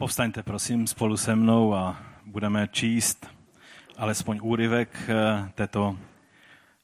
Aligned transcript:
Povstaňte 0.00 0.42
prosím 0.42 0.86
spolu 0.86 1.16
se 1.16 1.36
mnou 1.36 1.74
a 1.74 2.02
budeme 2.26 2.68
číst 2.68 3.26
alespoň 3.96 4.40
úryvek 4.42 4.98
eh, 5.08 5.50
této 5.54 5.98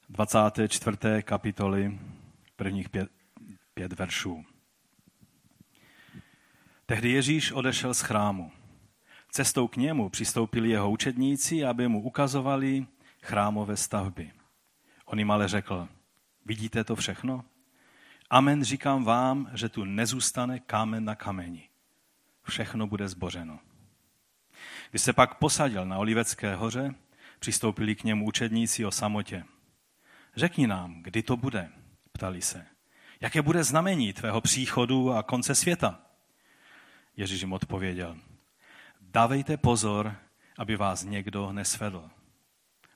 24. 0.09 0.97
kapitoly 1.21 1.99
prvních 2.55 2.89
pět, 2.89 3.09
pět 3.73 3.93
veršů. 3.93 4.45
Tehdy 6.85 7.11
Ježíš 7.11 7.51
odešel 7.51 7.93
z 7.93 8.01
chrámu. 8.01 8.51
Cestou 9.31 9.67
k 9.67 9.77
němu 9.77 10.09
přistoupili 10.09 10.69
jeho 10.69 10.91
učedníci, 10.91 11.65
aby 11.65 11.87
mu 11.87 12.01
ukazovali 12.01 12.85
chrámové 13.21 13.77
stavby. 13.77 14.31
On 15.05 15.19
jim 15.19 15.31
ale 15.31 15.47
řekl, 15.47 15.87
vidíte 16.45 16.83
to 16.83 16.95
všechno? 16.95 17.43
Amen 18.29 18.63
říkám 18.63 19.03
vám, 19.03 19.49
že 19.53 19.69
tu 19.69 19.85
nezůstane 19.85 20.59
kámen 20.59 21.05
na 21.05 21.15
kameni 21.15 21.66
všechno 22.49 22.87
bude 22.87 23.07
zbořeno. 23.07 23.59
Když 24.89 25.01
se 25.01 25.13
pak 25.13 25.35
posadil 25.35 25.85
na 25.85 25.97
Olivecké 25.97 26.55
hoře, 26.55 26.95
přistoupili 27.39 27.95
k 27.95 28.03
němu 28.03 28.25
učedníci 28.25 28.85
o 28.85 28.91
samotě. 28.91 29.43
Řekni 30.35 30.67
nám, 30.67 31.03
kdy 31.03 31.23
to 31.23 31.37
bude, 31.37 31.69
ptali 32.11 32.41
se. 32.41 32.65
Jaké 33.21 33.41
bude 33.41 33.63
znamení 33.63 34.13
tvého 34.13 34.41
příchodu 34.41 35.13
a 35.13 35.23
konce 35.23 35.55
světa? 35.55 35.99
Ježíš 37.17 37.41
jim 37.41 37.53
odpověděl. 37.53 38.17
Dávejte 39.01 39.57
pozor, 39.57 40.15
aby 40.57 40.75
vás 40.75 41.03
někdo 41.03 41.53
nesvedl. 41.53 42.09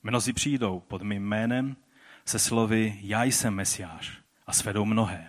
Mnozí 0.03 0.33
přijdou 0.33 0.79
pod 0.79 1.01
mým 1.01 1.23
jménem 1.23 1.75
se 2.25 2.39
slovy 2.39 2.99
Já 3.01 3.23
jsem 3.23 3.53
Mesiáš 3.53 4.17
a 4.47 4.53
svedou 4.53 4.85
mnohé. 4.85 5.27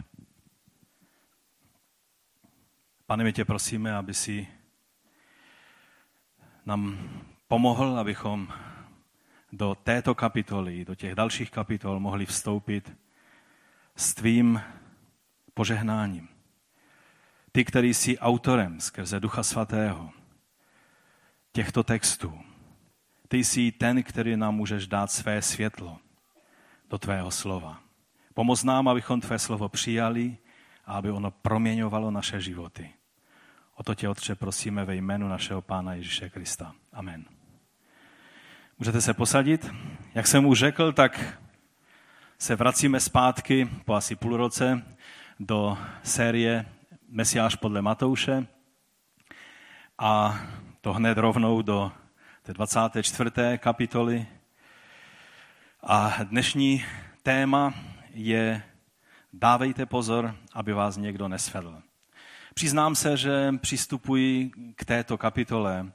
Pane, 3.06 3.24
my 3.24 3.32
tě 3.32 3.44
prosíme, 3.44 3.96
aby 3.96 4.14
si 4.14 4.46
nám 6.66 7.10
pomohl, 7.48 7.98
abychom 7.98 8.48
do 9.52 9.74
této 9.74 10.14
kapitoly, 10.14 10.84
do 10.84 10.94
těch 10.94 11.14
dalších 11.14 11.50
kapitol 11.50 12.00
mohli 12.00 12.26
vstoupit 12.26 12.96
s 13.96 14.14
tvým 14.14 14.60
požehnáním. 15.54 16.28
Ty, 17.52 17.64
který 17.64 17.94
jsi 17.94 18.18
autorem 18.18 18.80
skrze 18.80 19.20
Ducha 19.20 19.42
Svatého 19.42 20.10
těchto 21.52 21.82
textů, 21.82 22.40
ty 23.28 23.44
jsi 23.44 23.72
ten, 23.72 24.02
který 24.02 24.36
nám 24.36 24.54
můžeš 24.54 24.86
dát 24.86 25.10
své 25.10 25.42
světlo 25.42 25.98
do 26.90 26.98
tvého 26.98 27.30
slova. 27.30 27.80
Pomoz 28.34 28.64
nám, 28.64 28.88
abychom 28.88 29.20
tvé 29.20 29.38
slovo 29.38 29.68
přijali 29.68 30.36
a 30.92 30.96
aby 30.96 31.10
ono 31.10 31.30
proměňovalo 31.30 32.10
naše 32.10 32.40
životy. 32.40 32.90
O 33.74 33.82
to 33.82 33.94
tě, 33.94 34.08
Otče, 34.08 34.34
prosíme 34.34 34.84
ve 34.84 34.94
jménu 34.94 35.28
našeho 35.28 35.62
Pána 35.62 35.94
Ježíše 35.94 36.30
Krista. 36.30 36.74
Amen. 36.92 37.24
Můžete 38.78 39.00
se 39.00 39.14
posadit? 39.14 39.74
Jak 40.14 40.26
jsem 40.26 40.46
už 40.46 40.58
řekl, 40.58 40.92
tak 40.92 41.38
se 42.38 42.56
vracíme 42.56 43.00
zpátky 43.00 43.68
po 43.84 43.94
asi 43.94 44.16
půl 44.16 44.36
roce 44.36 44.82
do 45.40 45.78
série 46.02 46.66
Mesiáš 47.08 47.54
podle 47.54 47.82
Matouše 47.82 48.46
a 49.98 50.40
to 50.80 50.92
hned 50.92 51.18
rovnou 51.18 51.62
do 51.62 51.92
té 52.42 52.52
24. 52.52 53.30
kapitoly. 53.58 54.26
A 55.82 56.24
dnešní 56.24 56.84
téma 57.22 57.74
je 58.10 58.62
Dávejte 59.34 59.86
pozor, 59.86 60.34
aby 60.52 60.72
vás 60.72 60.96
někdo 60.96 61.28
nesvedl. 61.28 61.82
Přiznám 62.54 62.94
se, 62.94 63.16
že 63.16 63.54
přistupuji 63.60 64.50
k 64.76 64.84
této 64.84 65.18
kapitole 65.18 65.92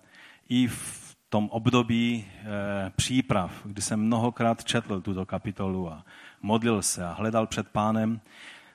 i 0.50 0.68
v 0.68 1.16
tom 1.30 1.50
období 1.50 2.26
e, 2.26 2.90
příprav, 2.90 3.52
kdy 3.64 3.82
jsem 3.82 4.00
mnohokrát 4.00 4.64
četl 4.64 5.02
tuto 5.02 5.26
kapitolu 5.26 5.92
a 5.92 6.06
modlil 6.42 6.82
se 6.82 7.06
a 7.06 7.14
hledal 7.14 7.48
před 7.48 7.68
pánem, 7.68 8.22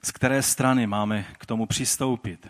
z 0.02 0.12
které 0.12 0.42
strany 0.42 0.86
máme 0.86 1.24
k 1.38 1.46
tomu 1.46 1.66
přistoupit. 1.66 2.48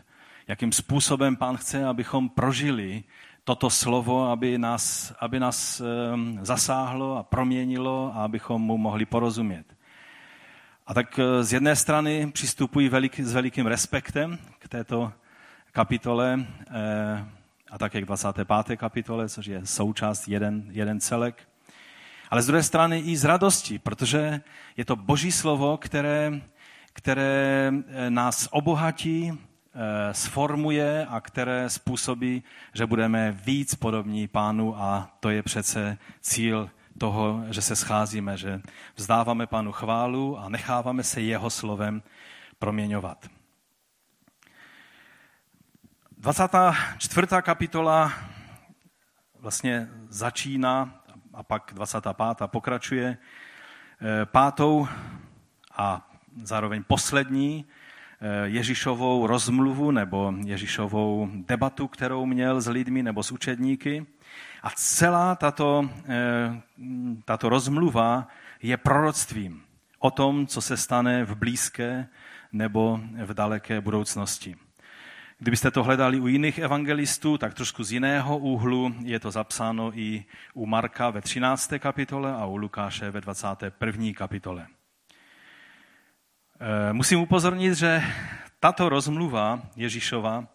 Jakým 0.49 0.73
způsobem 0.73 1.37
pán 1.37 1.57
chce, 1.57 1.85
abychom 1.85 2.29
prožili 2.29 3.05
toto 3.45 3.71
slovo, 3.71 4.31
aby 4.31 4.59
nás, 4.59 5.15
aby 5.21 5.41
nás 5.41 5.81
e, 5.81 5.85
zasáhlo 6.45 7.17
a 7.17 7.23
proměnilo 7.23 8.13
a 8.15 8.25
abychom 8.25 8.63
mu 8.63 8.79
mohli 8.79 9.07
porozumět. 9.07 9.77
A 10.87 10.95
tak 10.95 11.19
eh, 11.19 11.45
z 11.45 11.53
jedné 11.53 11.77
strany 11.77 12.31
přistupuji 12.33 12.89
velik, 12.89 13.21
s 13.21 13.33
velikým 13.33 13.67
respektem 13.67 14.39
k 14.59 14.69
této 14.69 15.13
kapitole 15.73 16.47
eh, 16.71 17.25
a 17.71 17.79
také 17.79 18.03
k 18.03 18.05
25. 18.05 18.77
kapitole, 18.77 19.29
což 19.29 19.47
je 19.47 19.67
součást 19.67 20.29
jeden, 20.29 20.65
jeden 20.71 21.01
celek. 21.01 21.49
Ale 22.31 22.43
z 22.43 22.47
druhé 22.47 22.63
strany 22.63 22.99
i 22.99 23.17
z 23.17 23.25
radosti, 23.25 23.79
protože 23.79 24.41
je 24.77 24.85
to 24.85 24.97
boží 24.97 25.33
slovo, 25.33 25.77
které, 25.77 26.41
které 26.93 27.73
eh, 27.73 28.11
nás 28.11 28.49
obohatí, 28.51 29.39
sformuje 30.13 31.07
a 31.07 31.21
které 31.21 31.71
způsobí, 31.71 32.43
že 32.75 32.87
budeme 32.87 33.33
víc 33.33 33.75
podobní 33.75 34.29
pánu 34.29 34.77
a 34.79 35.17
to 35.21 35.31
je 35.31 35.43
přece 35.43 35.99
cíl 36.21 36.71
toho, 36.99 37.45
že 37.51 37.63
se 37.63 37.77
scházíme, 37.77 38.37
že 38.37 38.61
vzdáváme 38.97 39.47
pánu 39.47 39.73
chválu 39.73 40.39
a 40.39 40.49
necháváme 40.49 41.03
se 41.03 41.21
jeho 41.21 41.51
slovem 41.51 42.03
proměňovat. 42.59 43.27
24. 46.19 47.27
kapitola 47.43 48.13
vlastně 49.41 49.89
začíná 50.09 51.03
a 51.35 51.43
pak 51.43 51.73
25. 51.75 52.15
pokračuje 52.47 53.19
eh, 53.19 54.27
pátou 54.27 54.89
a 55.77 56.11
zároveň 56.43 56.83
poslední 56.85 57.65
eh, 58.21 58.49
Ježíšovou 58.49 59.27
rozmluvu 59.27 59.91
nebo 59.91 60.35
Ježíšovou 60.45 61.29
debatu, 61.33 61.89
kterou 61.89 62.27
měl 62.27 62.61
s 62.61 62.69
lidmi 62.69 63.03
nebo 63.03 63.23
s 63.23 63.33
učedníky. 63.33 64.07
A 64.63 64.71
celá 64.71 65.35
tato, 65.35 65.91
eh, 66.07 66.63
tato 67.25 67.49
rozmluva 67.49 68.29
je 68.63 68.77
proroctvím 68.77 69.63
o 69.99 70.11
tom, 70.11 70.47
co 70.47 70.61
se 70.61 70.77
stane 70.77 71.25
v 71.25 71.35
blízké 71.35 72.09
nebo 72.53 73.01
v 73.25 73.35
daleké 73.35 73.81
budoucnosti. 73.81 74.57
Kdybyste 75.39 75.71
to 75.71 75.83
hledali 75.83 76.21
u 76.21 76.27
jiných 76.27 76.59
evangelistů, 76.59 77.39
tak 77.39 77.55
trošku 77.55 77.85
z 77.85 77.93
jiného 77.93 78.39
úhlu 78.39 78.95
je 79.03 79.21
to 79.21 79.31
zapsáno 79.31 79.91
i 79.99 80.25
u 80.55 80.67
Marka 80.67 81.11
ve 81.11 81.21
13. 81.21 81.79
kapitole 81.79 82.33
a 82.35 82.47
u 82.47 82.57
Lukáše 82.57 83.11
ve 83.11 83.21
21. 83.21 84.15
kapitole. 84.15 84.67
Eh, 86.61 86.93
musím 86.93 87.21
upozornit, 87.21 87.75
že 87.75 88.03
tato 88.61 88.89
rozmluva 88.89 89.63
Ježíšova 89.77 90.47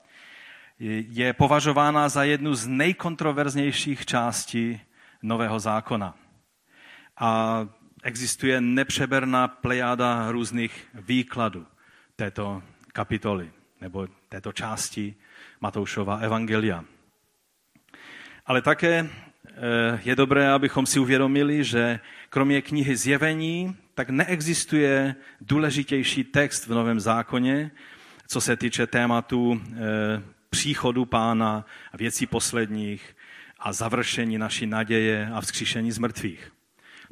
je 0.79 1.33
považována 1.33 2.09
za 2.09 2.23
jednu 2.23 2.55
z 2.55 2.67
nejkontroverznějších 2.67 4.05
částí 4.05 4.81
Nového 5.21 5.59
zákona. 5.59 6.15
A 7.17 7.61
existuje 8.03 8.61
nepřeberná 8.61 9.47
plejáda 9.47 10.31
různých 10.31 10.87
výkladů 10.93 11.65
této 12.15 12.63
kapitoly 12.93 13.51
nebo 13.81 14.07
této 14.29 14.51
části 14.51 15.15
Matoušova 15.61 16.17
evangelia. 16.17 16.83
Ale 18.45 18.61
také 18.61 19.09
eh, 19.47 19.99
je 20.03 20.15
dobré, 20.15 20.51
abychom 20.51 20.85
si 20.85 20.99
uvědomili, 20.99 21.63
že 21.63 21.99
kromě 22.29 22.61
knihy 22.61 22.95
Zjevení, 22.95 23.75
tak 23.93 24.09
neexistuje 24.09 25.15
důležitější 25.41 26.23
text 26.23 26.67
v 26.67 26.73
Novém 26.73 26.99
zákoně, 26.99 27.71
co 28.27 28.41
se 28.41 28.55
týče 28.55 28.87
tématu 28.87 29.61
eh, 29.73 30.36
příchodu 30.49 31.05
pána 31.05 31.65
a 31.91 31.97
věcí 31.97 32.25
posledních 32.25 33.15
a 33.59 33.73
završení 33.73 34.37
naší 34.37 34.65
naděje 34.65 35.29
a 35.33 35.41
vzkříšení 35.41 35.91
z 35.91 35.97
mrtvých. 35.97 36.51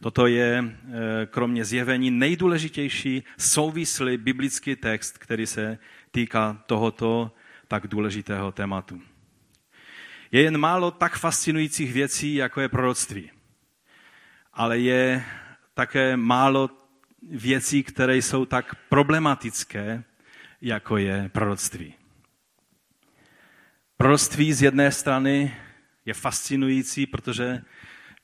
Toto 0.01 0.27
je 0.27 0.63
eh, 0.63 1.25
kromě 1.25 1.65
zjevení 1.65 2.11
nejdůležitější 2.11 3.23
souvislý 3.37 4.17
biblický 4.17 4.75
text, 4.75 5.17
který 5.17 5.45
se 5.45 5.77
týká 6.11 6.63
tohoto 6.65 7.31
tak 7.67 7.87
důležitého 7.87 8.51
tématu. 8.51 9.01
Je 10.31 10.41
jen 10.41 10.57
málo 10.57 10.91
tak 10.91 11.17
fascinujících 11.17 11.93
věcí, 11.93 12.35
jako 12.35 12.61
je 12.61 12.69
proroctví. 12.69 13.31
Ale 14.53 14.79
je 14.79 15.23
také 15.73 16.17
málo 16.17 16.69
věcí, 17.29 17.83
které 17.83 18.17
jsou 18.17 18.45
tak 18.45 18.75
problematické, 18.89 20.03
jako 20.61 20.97
je 20.97 21.29
proroctví. 21.33 21.93
Proroctví 23.97 24.53
z 24.53 24.61
jedné 24.61 24.91
strany 24.91 25.55
je 26.05 26.13
fascinující, 26.13 27.05
protože 27.05 27.61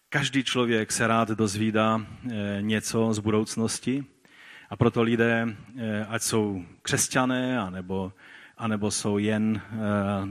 každý 0.10 0.44
člověk 0.44 0.92
se 0.92 1.08
rád 1.08 1.30
dozvídá 1.30 2.02
eh, 2.02 2.58
něco 2.62 3.14
z 3.14 3.20
budoucnosti. 3.20 4.06
A 4.70 4.76
proto 4.76 5.02
lidé, 5.02 5.48
eh, 5.78 6.06
ať 6.10 6.22
jsou 6.22 6.66
křesťané, 6.82 7.60
anebo 7.60 8.14
anebo 8.58 8.92
jsou 8.92 9.18
jen 9.18 9.62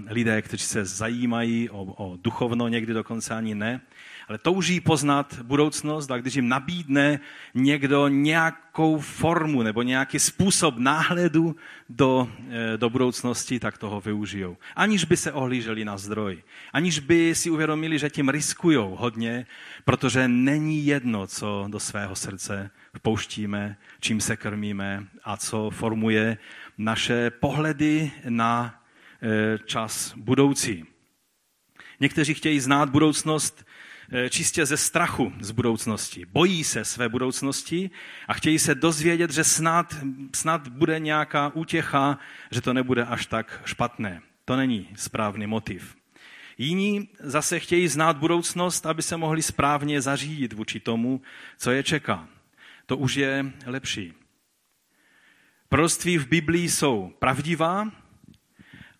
lidé, 0.06 0.42
kteří 0.42 0.64
se 0.64 0.84
zajímají 0.84 1.70
o, 1.70 1.82
o 1.82 2.16
duchovno, 2.16 2.69
někdy 2.69 2.92
dokonce 2.92 3.34
ani 3.34 3.54
ne, 3.54 3.81
ale 4.30 4.38
touží 4.38 4.80
poznat 4.80 5.42
budoucnost 5.42 6.10
a 6.10 6.18
když 6.18 6.34
jim 6.34 6.48
nabídne 6.48 7.20
někdo 7.54 8.08
nějakou 8.08 8.98
formu 8.98 9.62
nebo 9.62 9.82
nějaký 9.82 10.18
způsob 10.18 10.78
náhledu 10.78 11.56
do, 11.88 12.30
eh, 12.48 12.76
do 12.76 12.90
budoucnosti, 12.90 13.60
tak 13.60 13.78
toho 13.78 14.00
využijou. 14.00 14.56
Aniž 14.76 15.04
by 15.04 15.16
se 15.16 15.32
ohlíželi 15.32 15.84
na 15.84 15.98
zdroj. 15.98 16.42
Aniž 16.72 16.98
by 16.98 17.34
si 17.34 17.50
uvědomili, 17.50 17.98
že 17.98 18.10
tím 18.10 18.28
riskujou 18.28 18.96
hodně, 18.96 19.46
protože 19.84 20.28
není 20.28 20.86
jedno, 20.86 21.26
co 21.26 21.66
do 21.68 21.80
svého 21.80 22.16
srdce 22.16 22.70
vpouštíme, 22.96 23.76
čím 24.00 24.20
se 24.20 24.36
krmíme 24.36 25.06
a 25.24 25.36
co 25.36 25.70
formuje 25.70 26.38
naše 26.78 27.30
pohledy 27.30 28.12
na 28.28 28.82
eh, 29.22 29.58
čas 29.66 30.14
budoucí. 30.16 30.84
Někteří 32.00 32.34
chtějí 32.34 32.60
znát 32.60 32.90
budoucnost 32.90 33.66
čistě 34.30 34.66
ze 34.66 34.76
strachu 34.76 35.32
z 35.40 35.50
budoucnosti. 35.50 36.26
Bojí 36.26 36.64
se 36.64 36.84
své 36.84 37.08
budoucnosti 37.08 37.90
a 38.28 38.34
chtějí 38.34 38.58
se 38.58 38.74
dozvědět, 38.74 39.30
že 39.30 39.44
snad, 39.44 39.96
snad 40.34 40.68
bude 40.68 40.98
nějaká 40.98 41.48
útěcha, 41.54 42.18
že 42.50 42.60
to 42.60 42.72
nebude 42.72 43.04
až 43.04 43.26
tak 43.26 43.62
špatné. 43.64 44.22
To 44.44 44.56
není 44.56 44.88
správný 44.94 45.46
motiv. 45.46 45.96
Jiní 46.58 47.08
zase 47.20 47.60
chtějí 47.60 47.88
znát 47.88 48.16
budoucnost, 48.16 48.86
aby 48.86 49.02
se 49.02 49.16
mohli 49.16 49.42
správně 49.42 50.00
zařídit 50.00 50.52
vůči 50.52 50.80
tomu, 50.80 51.22
co 51.58 51.70
je 51.70 51.82
čeká. 51.82 52.28
To 52.86 52.96
už 52.96 53.14
je 53.14 53.52
lepší. 53.66 54.12
Proroctví 55.68 56.18
v 56.18 56.28
Biblii 56.28 56.68
jsou 56.68 57.12
pravdivá, 57.18 57.90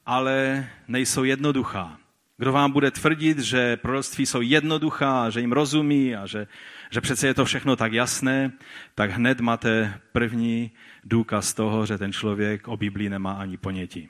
ale 0.07 0.69
nejsou 0.89 1.25
jednoduchá. 1.25 2.00
Kdo 2.41 2.53
vám 2.53 2.73
bude 2.73 2.91
tvrdit, 2.91 3.39
že 3.39 3.77
proroctví 3.77 4.27
jsou 4.27 4.41
jednoduchá, 4.41 5.31
že 5.31 5.41
jim 5.41 5.53
rozumí 5.53 6.17
a 6.17 6.27
že, 6.27 6.47
že 6.91 7.01
přece 7.01 7.27
je 7.27 7.35
to 7.35 7.45
všechno 7.45 7.77
tak 7.77 7.93
jasné, 7.93 8.53
tak 8.95 9.11
hned 9.11 9.41
máte 9.41 10.01
první 10.13 10.71
důkaz 11.05 11.55
toho, 11.55 11.87
že 11.87 11.99
ten 11.99 12.13
člověk 12.13 12.69
o 12.69 12.77
Biblii 12.77 13.09
nemá 13.09 13.33
ani 13.33 13.57
ponětí. 13.57 14.09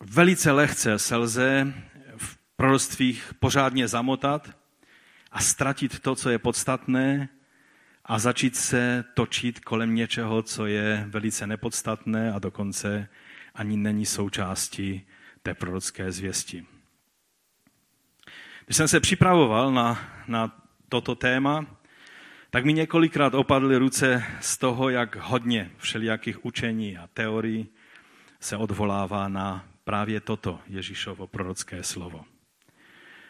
Velice 0.00 0.50
lehce 0.50 0.98
se 0.98 1.16
lze 1.16 1.72
v 2.16 2.38
proroctvích 2.56 3.34
pořádně 3.40 3.88
zamotat 3.88 4.50
a 5.32 5.40
ztratit 5.40 5.98
to, 5.98 6.14
co 6.14 6.30
je 6.30 6.38
podstatné 6.38 7.28
a 8.04 8.18
začít 8.18 8.56
se 8.56 9.04
točit 9.14 9.60
kolem 9.60 9.94
něčeho, 9.94 10.42
co 10.42 10.66
je 10.66 11.04
velice 11.08 11.46
nepodstatné 11.46 12.32
a 12.32 12.38
dokonce 12.38 13.08
ani 13.54 13.76
není 13.76 14.06
součástí 14.06 15.06
té 15.42 15.54
prorocké 15.54 16.12
zvěsti. 16.12 16.66
Když 18.64 18.76
jsem 18.76 18.88
se 18.88 19.00
připravoval 19.00 19.72
na, 19.72 20.08
na 20.28 20.62
toto 20.88 21.14
téma, 21.14 21.66
tak 22.50 22.64
mi 22.64 22.72
několikrát 22.72 23.34
opadly 23.34 23.76
ruce 23.76 24.24
z 24.40 24.58
toho, 24.58 24.88
jak 24.88 25.16
hodně 25.16 25.70
všelijakých 25.78 26.44
učení 26.44 26.98
a 26.98 27.08
teorií 27.14 27.68
se 28.40 28.56
odvolává 28.56 29.28
na 29.28 29.64
právě 29.84 30.20
toto 30.20 30.60
Ježíšovo 30.68 31.26
prorocké 31.26 31.82
slovo. 31.82 32.24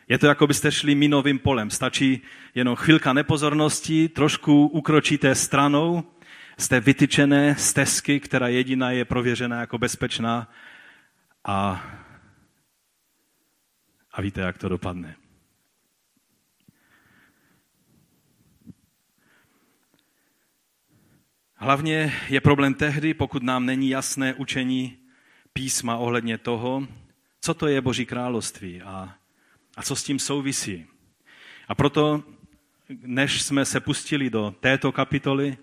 Je 0.08 0.18
to, 0.18 0.26
jako 0.26 0.46
byste 0.46 0.72
šli 0.72 0.94
minovým 0.94 1.38
polem. 1.38 1.70
Stačí 1.70 2.22
jenom 2.54 2.76
chvilka 2.76 3.12
nepozornosti, 3.12 4.08
trošku 4.08 4.66
ukročíte 4.66 5.34
stranou 5.34 6.04
z 6.58 6.68
té 6.68 6.80
vytyčené 6.80 7.54
stezky, 7.58 8.20
která 8.20 8.48
jediná 8.48 8.90
je 8.90 9.04
prověřená 9.04 9.60
jako 9.60 9.78
bezpečná 9.78 10.50
a 11.44 11.84
a 14.18 14.20
víte, 14.20 14.40
jak 14.40 14.58
to 14.58 14.68
dopadne. 14.68 15.16
Hlavně 21.54 22.14
je 22.28 22.40
problém 22.40 22.74
tehdy, 22.74 23.14
pokud 23.14 23.42
nám 23.42 23.66
není 23.66 23.88
jasné 23.88 24.34
učení 24.34 24.98
písma 25.52 25.96
ohledně 25.96 26.38
toho, 26.38 26.88
co 27.40 27.54
to 27.54 27.66
je 27.66 27.80
Boží 27.80 28.06
království 28.06 28.82
a, 28.82 29.14
a 29.76 29.82
co 29.82 29.96
s 29.96 30.04
tím 30.04 30.18
souvisí. 30.18 30.86
A 31.68 31.74
proto, 31.74 32.24
než 32.88 33.42
jsme 33.42 33.64
se 33.64 33.80
pustili 33.80 34.30
do 34.30 34.54
této 34.60 34.92
kapitoly, 34.92 35.56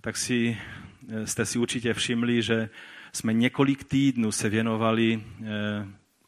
tak 0.00 0.16
si, 0.16 0.58
jste 1.24 1.46
si 1.46 1.58
určitě 1.58 1.94
všimli, 1.94 2.42
že 2.42 2.70
jsme 3.16 3.32
několik 3.32 3.84
týdnů 3.84 4.32
se 4.32 4.48
věnovali 4.48 5.22
eh, 5.22 5.46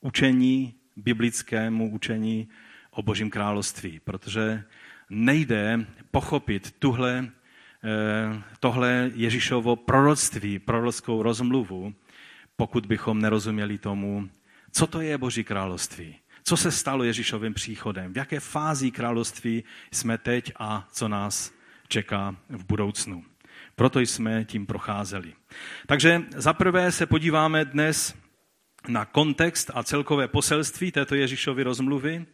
učení 0.00 0.74
biblickému 0.96 1.90
učení 1.90 2.48
o 2.90 3.02
Božím 3.02 3.30
království, 3.30 4.00
protože 4.00 4.64
nejde 5.10 5.86
pochopit 6.10 6.74
tuhle, 6.78 7.28
eh, 7.84 8.42
tohle 8.60 9.10
Ježíšovo 9.14 9.76
proroctví, 9.76 10.58
prorockou 10.58 11.22
rozmluvu, 11.22 11.94
pokud 12.56 12.86
bychom 12.86 13.20
nerozuměli 13.20 13.78
tomu, 13.78 14.28
co 14.72 14.86
to 14.86 15.00
je 15.00 15.18
Boží 15.18 15.44
království, 15.44 16.16
co 16.42 16.56
se 16.56 16.70
stalo 16.70 17.04
Ježíšovým 17.04 17.54
příchodem, 17.54 18.12
v 18.12 18.16
jaké 18.16 18.40
fázi 18.40 18.90
království 18.90 19.64
jsme 19.92 20.18
teď 20.18 20.52
a 20.56 20.88
co 20.92 21.08
nás 21.08 21.52
čeká 21.88 22.36
v 22.48 22.64
budoucnu. 22.64 23.24
Proto 23.78 24.00
jsme 24.00 24.44
tím 24.44 24.66
procházeli. 24.66 25.32
Takže 25.86 26.22
zaprvé 26.36 26.92
se 26.92 27.06
podíváme 27.06 27.64
dnes 27.64 28.14
na 28.88 29.04
kontext 29.04 29.70
a 29.74 29.82
celkové 29.82 30.28
poselství 30.28 30.92
této 30.92 31.14
Ježíšovy 31.14 31.62
rozmluvy 31.62 32.26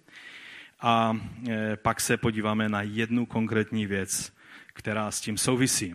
a 0.81 1.17
e, 1.49 1.77
pak 1.77 2.01
se 2.01 2.17
podíváme 2.17 2.69
na 2.69 2.83
jednu 2.83 3.27
konkrétní 3.27 3.87
věc, 3.87 4.33
která 4.67 5.11
s 5.11 5.21
tím 5.21 5.39
souvisí. 5.39 5.95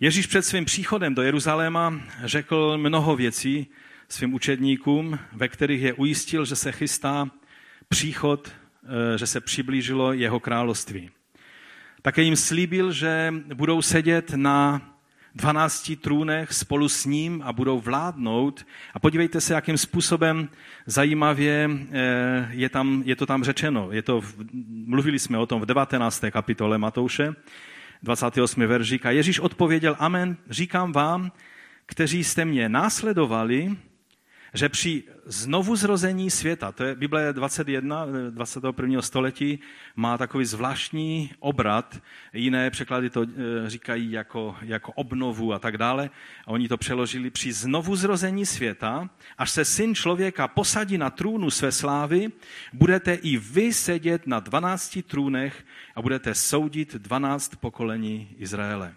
Ježíš 0.00 0.26
před 0.26 0.42
svým 0.42 0.64
příchodem 0.64 1.14
do 1.14 1.22
Jeruzaléma 1.22 2.00
řekl 2.24 2.78
mnoho 2.78 3.16
věcí 3.16 3.66
svým 4.08 4.34
učedníkům, 4.34 5.18
ve 5.32 5.48
kterých 5.48 5.82
je 5.82 5.92
ujistil, 5.92 6.44
že 6.44 6.56
se 6.56 6.72
chystá 6.72 7.30
příchod, 7.88 8.52
e, 9.14 9.18
že 9.18 9.26
se 9.26 9.40
přiblížilo 9.40 10.12
jeho 10.12 10.40
království. 10.40 11.10
Také 12.02 12.22
jim 12.22 12.36
slíbil, 12.36 12.92
že 12.92 13.34
budou 13.54 13.82
sedět 13.82 14.30
na 14.36 14.82
dvanácti 15.34 15.96
trůnech 15.96 16.52
spolu 16.52 16.88
s 16.88 17.06
ním 17.06 17.42
a 17.44 17.52
budou 17.52 17.80
vládnout. 17.80 18.66
A 18.94 18.98
podívejte 18.98 19.40
se, 19.40 19.54
jakým 19.54 19.78
způsobem 19.78 20.48
zajímavě 20.86 21.70
eh, 21.92 22.48
je, 22.50 22.68
tam, 22.68 23.02
je 23.06 23.16
to 23.16 23.26
tam 23.26 23.44
řečeno. 23.44 23.88
Je 23.92 24.02
to, 24.02 24.22
mluvili 24.86 25.18
jsme 25.18 25.38
o 25.38 25.46
tom 25.46 25.60
v 25.60 25.66
19. 25.66 26.24
kapitole 26.30 26.78
Matouše, 26.78 27.34
28. 28.02 28.66
veršík. 28.66 29.06
A 29.06 29.10
Ježíš 29.10 29.40
odpověděl, 29.40 29.96
amen, 29.98 30.36
říkám 30.50 30.92
vám, 30.92 31.32
kteří 31.86 32.24
jste 32.24 32.44
mě 32.44 32.68
následovali, 32.68 33.76
že 34.54 34.68
při 34.68 35.02
znovu 35.26 35.76
zrození 35.76 36.30
světa, 36.30 36.72
to 36.72 36.84
je 36.84 36.94
Bible 36.94 37.32
21, 37.32 38.06
21. 38.30 39.02
století, 39.02 39.58
má 39.96 40.18
takový 40.18 40.44
zvláštní 40.44 41.30
obrat, 41.38 42.02
jiné 42.32 42.70
překlady 42.70 43.10
to 43.10 43.22
eh, 43.22 43.70
říkají 43.70 44.12
jako, 44.12 44.56
jako 44.62 44.92
obnovu 44.92 45.52
a 45.52 45.58
tak 45.58 45.78
dále, 45.78 46.10
a 46.46 46.48
oni 46.48 46.68
to 46.68 46.76
přeložili 46.76 47.30
při 47.30 47.52
znovu 47.52 47.96
zrození 47.96 48.46
světa, 48.46 49.10
až 49.38 49.50
se 49.50 49.64
syn 49.64 49.94
člověka 49.94 50.48
posadí 50.48 50.98
na 50.98 51.10
trůnu 51.10 51.50
své 51.50 51.72
slávy, 51.72 52.28
budete 52.72 53.14
i 53.14 53.36
vy 53.36 53.72
sedět 53.72 54.26
na 54.26 54.40
12 54.40 54.98
trůnech 55.06 55.64
a 55.94 56.02
budete 56.02 56.34
soudit 56.34 56.94
12 56.94 57.56
pokolení 57.56 58.28
Izraele. 58.38 58.94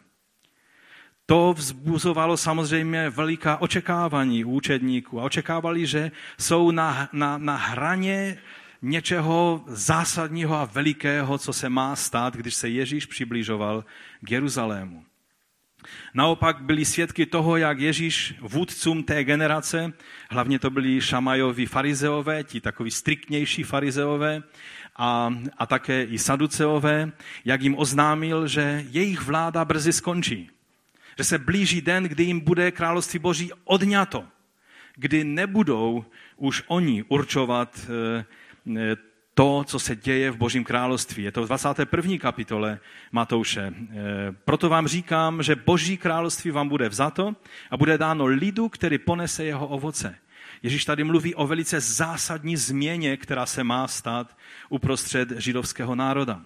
To 1.26 1.54
vzbuzovalo 1.58 2.38
samozřejmě 2.38 3.10
veliká 3.10 3.58
očekávání 3.58 4.46
u 4.46 4.52
učedníků 4.52 5.22
a 5.22 5.24
očekávali, 5.24 5.86
že 5.86 6.12
jsou 6.40 6.72
na, 6.72 7.10
na, 7.14 7.38
na 7.38 7.56
hraně 7.56 8.38
něčeho 8.82 9.64
zásadního 9.68 10.56
a 10.56 10.66
velikého, 10.66 11.38
co 11.38 11.54
se 11.54 11.70
má 11.70 11.96
stát, 11.96 12.36
když 12.36 12.56
se 12.56 12.70
Ježíš 12.70 13.06
přibližoval 13.06 13.86
k 14.22 14.32
Jeruzalému. 14.32 15.06
Naopak 16.14 16.62
byli 16.62 16.86
svědky 16.86 17.26
toho, 17.26 17.58
jak 17.58 17.80
Ježíš 17.80 18.36
vůdcům 18.42 19.04
té 19.04 19.24
generace, 19.24 19.94
hlavně 20.30 20.60
to 20.60 20.70
byli 20.70 21.02
šamajoví 21.02 21.66
farizeové, 21.66 22.44
ti 22.44 22.62
takový 22.62 22.92
striktnější 22.92 23.64
farizeové, 23.64 24.44
a, 24.98 25.34
a 25.58 25.66
také 25.66 26.04
i 26.04 26.20
saduceové, 26.20 27.12
jak 27.46 27.62
jim 27.62 27.78
oznámil, 27.78 28.48
že 28.48 28.86
jejich 28.90 29.22
vláda 29.22 29.66
brzy 29.66 29.94
skončí 29.94 30.55
že 31.18 31.24
se 31.24 31.38
blíží 31.38 31.82
den, 31.82 32.04
kdy 32.04 32.24
jim 32.24 32.40
bude 32.40 32.72
království 32.72 33.20
boží 33.20 33.52
odňato, 33.64 34.26
kdy 34.96 35.24
nebudou 35.24 36.06
už 36.38 36.64
oni 36.68 37.04
určovat 37.04 37.80
eh, 37.90 38.26
eh, 38.78 38.96
to, 39.34 39.64
co 39.68 39.80
se 39.80 39.96
děje 39.96 40.32
v 40.32 40.38
Božím 40.38 40.64
království. 40.64 41.24
Je 41.24 41.32
to 41.32 41.44
v 41.44 41.48
21. 41.48 42.18
kapitole 42.18 42.80
Matouše. 43.12 43.74
Eh, 43.74 43.96
proto 44.46 44.70
vám 44.70 44.88
říkám, 44.88 45.44
že 45.44 45.56
Boží 45.56 45.98
království 45.98 46.52
vám 46.52 46.70
bude 46.70 46.90
vzato 46.90 47.36
a 47.72 47.78
bude 47.78 47.98
dáno 47.98 48.26
lidu, 48.26 48.70
který 48.70 48.98
ponese 48.98 49.44
jeho 49.44 49.68
ovoce. 49.68 50.16
Ježíš 50.64 50.86
tady 50.86 51.04
mluví 51.04 51.36
o 51.36 51.48
velice 51.48 51.80
zásadní 51.80 52.58
změně, 52.58 53.18
která 53.18 53.46
se 53.46 53.64
má 53.64 53.88
stát 53.88 54.38
uprostřed 54.70 55.32
židovského 55.32 55.96
národa. 55.96 56.42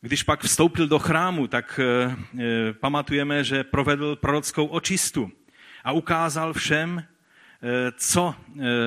Když 0.00 0.22
pak 0.22 0.42
vstoupil 0.42 0.88
do 0.88 0.98
chrámu, 0.98 1.46
tak 1.46 1.80
e, 1.80 2.16
pamatujeme, 2.72 3.44
že 3.44 3.64
provedl 3.64 4.16
prorockou 4.16 4.66
očistu 4.66 5.30
a 5.84 5.92
ukázal 5.92 6.52
všem, 6.52 6.98
e, 6.98 7.04
co 7.96 8.34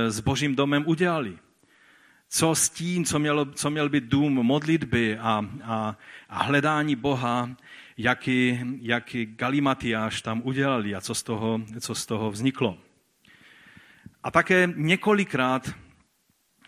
s 0.08 0.20
božím 0.20 0.56
domem 0.56 0.84
udělali. 0.88 1.38
Co 2.30 2.56
s 2.56 2.70
tím, 2.70 3.06
co, 3.06 3.20
mělo, 3.20 3.46
co 3.46 3.70
měl 3.70 3.90
být 3.90 4.04
dům 4.04 4.34
modlitby 4.34 5.18
a, 5.18 5.46
a, 5.64 5.98
a 6.30 6.44
hledání 6.44 6.96
Boha, 6.96 7.50
jaký, 7.98 8.60
jaký 8.82 9.26
galimatiáš 9.26 10.22
tam 10.22 10.42
udělali 10.44 10.96
a 10.96 11.02
co 11.02 11.16
z 11.16 11.24
toho, 11.24 11.62
co 11.80 11.96
z 11.96 12.06
toho 12.06 12.32
vzniklo. 12.32 12.78
A 14.24 14.32
také 14.32 14.70
několikrát 14.76 15.76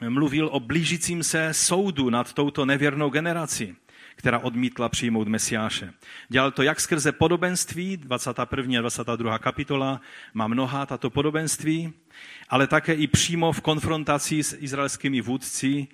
mluvil 0.09 0.49
o 0.51 0.59
blížícím 0.59 1.23
se 1.23 1.53
soudu 1.53 2.09
nad 2.09 2.33
touto 2.33 2.65
nevěrnou 2.65 3.09
generací, 3.09 3.75
která 4.15 4.39
odmítla 4.39 4.89
přijmout 4.89 5.27
Mesiáše. 5.27 5.93
Dělal 6.29 6.51
to 6.51 6.63
jak 6.63 6.79
skrze 6.79 7.11
podobenství, 7.11 7.97
21. 7.97 8.79
a 8.79 8.81
22. 8.81 9.39
kapitola 9.39 10.01
má 10.33 10.47
mnoha 10.47 10.85
tato 10.85 11.09
podobenství, 11.09 11.93
ale 12.49 12.67
také 12.67 12.93
i 12.93 13.07
přímo 13.07 13.51
v 13.51 13.61
konfrontaci 13.61 14.43
s 14.43 14.57
izraelskými 14.59 15.21
vůdci 15.21 15.87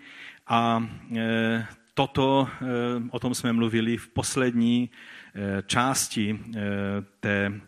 a 0.48 0.88
e, 1.16 1.68
toto, 1.94 2.48
e, 2.62 2.66
o 3.12 3.20
tom 3.20 3.36
jsme 3.36 3.54
mluvili 3.54 3.98
v 3.98 4.08
poslední 4.08 4.90
e, 5.36 5.62
části 5.62 6.40
té, 7.20 7.62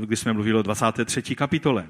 kdy 0.00 0.16
jsme 0.16 0.32
mluvili 0.32 0.58
o 0.58 0.62
23. 0.62 1.34
kapitole. 1.34 1.86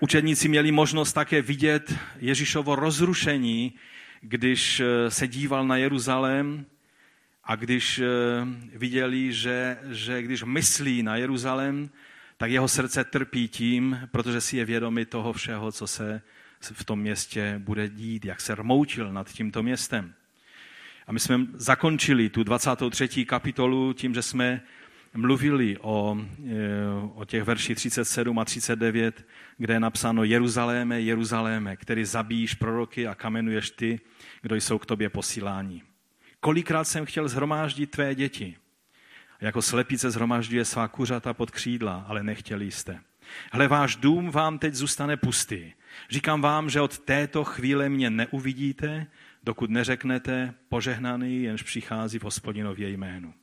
Učedníci 0.00 0.48
měli 0.48 0.72
možnost 0.72 1.12
také 1.12 1.42
vidět 1.42 1.94
Ježíšovo 2.20 2.74
rozrušení, 2.74 3.74
když 4.22 4.80
eh, 4.80 5.10
se 5.10 5.28
díval 5.28 5.66
na 5.66 5.76
Jeruzalém 5.76 6.66
a 7.44 7.56
když 7.56 7.98
eh, 7.98 8.06
viděli, 8.74 9.32
že, 9.32 9.78
že 9.90 10.22
když 10.22 10.42
myslí 10.42 11.02
na 11.02 11.16
Jeruzalém, 11.16 11.90
tak 12.36 12.50
jeho 12.50 12.68
srdce 12.68 13.04
trpí 13.04 13.48
tím, 13.48 14.08
protože 14.12 14.40
si 14.40 14.56
je 14.56 14.64
vědomi 14.64 15.06
toho 15.06 15.32
všeho, 15.32 15.72
co 15.72 15.86
se 15.86 16.22
v 16.60 16.84
tom 16.84 17.00
městě 17.00 17.54
bude 17.58 17.88
dít, 17.88 18.24
jak 18.24 18.40
se 18.40 18.54
rmoutil 18.54 19.12
nad 19.12 19.32
tímto 19.32 19.62
městem. 19.62 20.14
A 21.06 21.12
my 21.12 21.20
jsme 21.20 21.38
zakončili 21.54 22.28
tu 22.28 22.44
23. 22.44 23.24
kapitolu 23.24 23.92
tím, 23.92 24.14
že 24.14 24.22
jsme 24.22 24.60
mluvili 25.14 25.78
o, 25.80 26.18
eh, 26.18 26.54
o 27.14 27.24
těch 27.24 27.42
verších 27.42 27.76
37 27.76 28.38
a 28.38 28.44
39, 28.44 29.26
kde 29.58 29.74
je 29.74 29.80
napsáno 29.80 30.24
Jeruzaléme, 30.24 31.00
Jeruzaléme, 31.00 31.76
který 31.76 32.04
zabíjíš 32.04 32.54
proroky 32.54 33.06
a 33.06 33.14
kamenuješ 33.14 33.70
ty, 33.70 34.00
kdo 34.42 34.54
jsou 34.54 34.78
k 34.78 34.86
tobě 34.86 35.08
posíláni. 35.08 35.82
Kolikrát 36.40 36.84
jsem 36.84 37.06
chtěl 37.06 37.28
zhromáždit 37.28 37.90
tvé 37.90 38.14
děti. 38.14 38.56
Jako 39.40 39.62
slepice 39.62 40.10
zhromažďuje 40.10 40.64
svá 40.64 40.88
kuřata 40.88 41.34
pod 41.34 41.50
křídla, 41.50 42.04
ale 42.08 42.22
nechtěli 42.22 42.70
jste. 42.70 43.00
Hle, 43.52 43.68
váš 43.68 43.96
dům 43.96 44.30
vám 44.30 44.58
teď 44.58 44.74
zůstane 44.74 45.16
pustý. 45.16 45.72
Říkám 46.10 46.40
vám, 46.40 46.70
že 46.70 46.80
od 46.80 46.98
této 46.98 47.44
chvíle 47.44 47.88
mě 47.88 48.10
neuvidíte, 48.10 49.06
dokud 49.42 49.70
neřeknete 49.70 50.54
požehnaný, 50.68 51.42
jenž 51.42 51.62
přichází 51.62 52.18
v 52.18 52.24
hospodinově 52.24 52.88
jménu. 52.88 53.34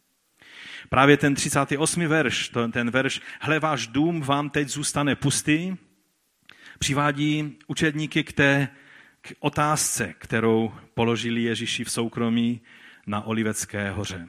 Právě 0.89 1.17
ten 1.17 1.35
38. 1.35 2.07
verš, 2.07 2.51
ten 2.71 2.91
verš, 2.91 3.21
hle, 3.39 3.59
váš 3.59 3.87
dům 3.87 4.21
vám 4.21 4.49
teď 4.49 4.67
zůstane 4.67 5.15
pustý, 5.15 5.75
přivádí 6.79 7.57
učedníky 7.67 8.23
k 8.23 8.33
té 8.33 8.69
k 9.21 9.33
otázce, 9.39 10.13
kterou 10.17 10.71
položili 10.93 11.43
Ježíši 11.43 11.83
v 11.83 11.91
soukromí 11.91 12.61
na 13.07 13.21
Olivecké 13.21 13.91
hoře. 13.91 14.27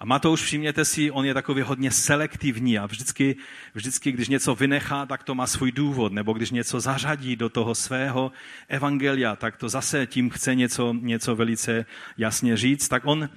A 0.00 0.04
Matouš, 0.04 0.42
všimněte 0.42 0.84
si, 0.84 1.10
on 1.10 1.24
je 1.24 1.34
takový 1.34 1.62
hodně 1.62 1.90
selektivní 1.90 2.78
a 2.78 2.86
vždycky, 2.86 3.36
vždycky, 3.74 4.12
když 4.12 4.28
něco 4.28 4.54
vynechá, 4.54 5.06
tak 5.06 5.22
to 5.22 5.34
má 5.34 5.46
svůj 5.46 5.72
důvod, 5.72 6.12
nebo 6.12 6.32
když 6.32 6.50
něco 6.50 6.80
zařadí 6.80 7.36
do 7.36 7.48
toho 7.48 7.74
svého 7.74 8.32
evangelia, 8.68 9.36
tak 9.36 9.56
to 9.56 9.68
zase 9.68 10.06
tím 10.06 10.30
chce 10.30 10.54
něco, 10.54 10.94
něco 11.00 11.36
velice 11.36 11.86
jasně 12.16 12.56
říct. 12.56 12.88
Tak 12.88 13.06
on 13.06 13.28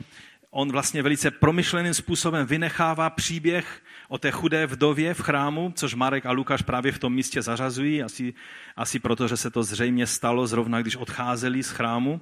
on 0.57 0.71
vlastně 0.71 1.03
velice 1.03 1.31
promyšleným 1.31 1.93
způsobem 1.93 2.47
vynechává 2.47 3.09
příběh 3.09 3.81
o 4.07 4.17
té 4.17 4.31
chudé 4.31 4.67
vdově 4.67 5.13
v 5.13 5.21
chrámu, 5.21 5.73
což 5.75 5.95
Marek 5.95 6.25
a 6.25 6.31
Lukáš 6.31 6.61
právě 6.61 6.91
v 6.91 6.99
tom 6.99 7.13
místě 7.13 7.41
zařazují, 7.41 8.03
asi, 8.03 8.33
asi 8.75 8.99
proto, 8.99 9.27
že 9.27 9.37
se 9.37 9.49
to 9.49 9.63
zřejmě 9.63 10.07
stalo 10.07 10.47
zrovna, 10.47 10.81
když 10.81 10.95
odcházeli 10.95 11.63
z 11.63 11.69
chrámu. 11.69 12.21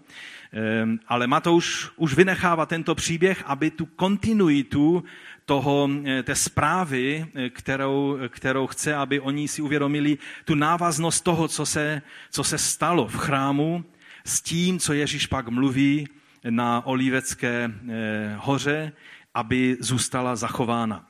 Ehm, 0.51 0.99
ale 1.07 1.27
Matouš 1.27 1.89
už 1.95 2.13
vynechává 2.13 2.65
tento 2.65 2.95
příběh, 2.95 3.43
aby 3.45 3.71
tu 3.71 3.85
kontinuitu 3.85 5.03
toho, 5.45 5.89
eh, 6.05 6.23
té 6.23 6.35
zprávy, 6.35 7.25
eh, 7.35 7.49
kterou, 7.49 8.17
kterou 8.29 8.67
chce, 8.67 8.95
aby 8.95 9.19
oni 9.19 9.47
si 9.47 9.61
uvědomili 9.61 10.17
tu 10.45 10.55
návaznost 10.55 11.21
toho, 11.21 11.47
co 11.47 11.65
se, 11.65 12.01
co 12.31 12.43
se 12.43 12.57
stalo 12.57 13.07
v 13.07 13.17
chrámu, 13.17 13.85
s 14.25 14.41
tím, 14.41 14.79
co 14.79 14.93
Ježíš 14.93 15.27
pak 15.27 15.47
mluví 15.47 16.07
na 16.50 16.85
Olivecké 16.85 17.71
eh, 17.89 18.35
hoře, 18.39 18.91
aby 19.33 19.77
zůstala 19.79 20.35
zachována. 20.35 21.07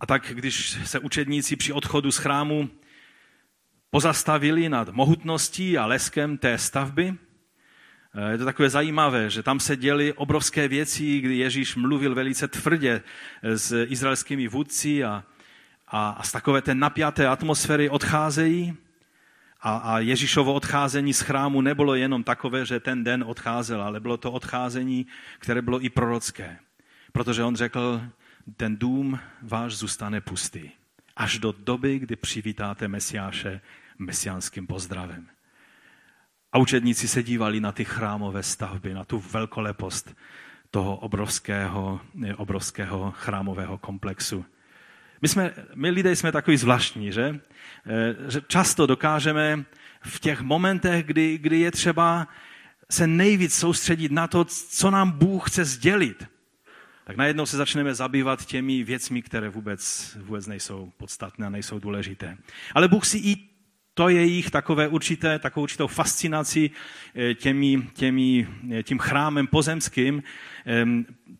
A 0.00 0.06
tak, 0.06 0.32
když 0.34 0.78
se 0.84 0.98
učedníci 0.98 1.56
při 1.56 1.72
odchodu 1.72 2.12
z 2.12 2.16
chrámu 2.16 2.68
pozastavili 3.90 4.68
nad 4.68 4.88
mohutností 4.88 5.78
a 5.78 5.86
leskem 5.86 6.38
té 6.38 6.58
stavby, 6.58 7.14
eh, 8.14 8.32
je 8.32 8.38
to 8.38 8.44
takové 8.44 8.70
zajímavé, 8.70 9.30
že 9.30 9.42
tam 9.42 9.60
se 9.60 9.76
děly 9.76 10.12
obrovské 10.12 10.68
věci, 10.68 11.20
kdy 11.20 11.36
Ježíš 11.36 11.76
mluvil 11.76 12.14
velice 12.14 12.48
tvrdě 12.48 13.02
s 13.42 13.84
izraelskými 13.84 14.48
vůdci 14.48 15.04
a, 15.04 15.24
a, 15.88 16.10
a 16.10 16.22
z 16.22 16.32
takové 16.32 16.62
té 16.62 16.74
napjaté 16.74 17.26
atmosféry 17.26 17.88
odcházejí 17.88 18.76
a, 19.60 19.76
a 19.76 19.98
Ježíšovo 19.98 20.54
odcházení 20.54 21.12
z 21.12 21.20
chrámu 21.20 21.60
nebylo 21.60 21.94
jenom 21.94 22.24
takové, 22.24 22.66
že 22.66 22.80
ten 22.80 23.04
den 23.04 23.24
odcházel, 23.26 23.82
ale 23.82 24.00
bylo 24.00 24.16
to 24.16 24.32
odcházení, 24.32 25.06
které 25.38 25.62
bylo 25.62 25.84
i 25.84 25.90
prorocké. 25.90 26.58
Protože 27.12 27.44
on 27.44 27.56
řekl, 27.56 28.02
ten 28.56 28.76
dům 28.76 29.18
váš 29.42 29.76
zůstane 29.76 30.20
pustý. 30.20 30.70
Až 31.16 31.38
do 31.38 31.52
doby, 31.52 31.98
kdy 31.98 32.16
přivítáte 32.16 32.88
Mesiáše 32.88 33.60
mesiánským 33.98 34.66
pozdravem. 34.66 35.26
A 36.52 36.58
učedníci 36.58 37.08
se 37.08 37.22
dívali 37.22 37.60
na 37.60 37.72
ty 37.72 37.84
chrámové 37.84 38.42
stavby, 38.42 38.94
na 38.94 39.04
tu 39.04 39.18
velkolepost 39.18 40.16
toho 40.70 40.96
obrovského, 40.96 42.00
obrovského 42.36 43.10
chrámového 43.10 43.78
komplexu. 43.78 44.44
My, 45.22 45.28
jsme, 45.28 45.52
my 45.74 45.90
lidé 45.90 46.16
jsme 46.16 46.32
takový 46.32 46.56
zvláštní, 46.56 47.12
že? 47.12 47.40
Eh, 47.86 48.30
že 48.30 48.40
často 48.48 48.86
dokážeme 48.86 49.64
v 50.02 50.20
těch 50.20 50.40
momentech, 50.40 51.06
kdy, 51.06 51.38
kdy 51.38 51.60
je 51.60 51.70
třeba 51.70 52.28
se 52.90 53.06
nejvíc 53.06 53.54
soustředit 53.54 54.12
na 54.12 54.26
to, 54.26 54.44
co 54.44 54.90
nám 54.90 55.10
Bůh 55.10 55.50
chce 55.50 55.64
sdělit, 55.64 56.26
tak 57.04 57.16
najednou 57.16 57.46
se 57.46 57.56
začneme 57.56 57.94
zabývat 57.94 58.44
těmi 58.44 58.82
věcmi, 58.82 59.22
které 59.22 59.48
vůbec, 59.48 60.16
vůbec 60.20 60.46
nejsou 60.46 60.92
podstatné 60.96 61.46
a 61.46 61.50
nejsou 61.50 61.78
důležité. 61.78 62.36
Ale 62.74 62.88
Bůh 62.88 63.06
si 63.06 63.18
i 63.18 63.36
to 63.94 64.08
je 64.08 64.24
jich 64.24 64.50
takové 64.50 64.88
určité, 64.88 65.38
takovou 65.38 65.62
určitou 65.62 65.86
fascinaci 65.86 66.70
eh, 67.14 67.34
těmi, 67.34 67.82
těmi, 67.94 68.48
eh, 68.72 68.82
tím 68.82 68.98
chrámem 68.98 69.46
pozemským 69.46 70.22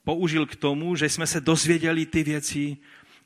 použil 0.04 0.46
k 0.46 0.56
tomu, 0.56 0.96
že 0.96 1.08
jsme 1.08 1.26
se 1.26 1.40
dozvěděli 1.40 2.06
ty 2.06 2.22
věci, 2.22 2.76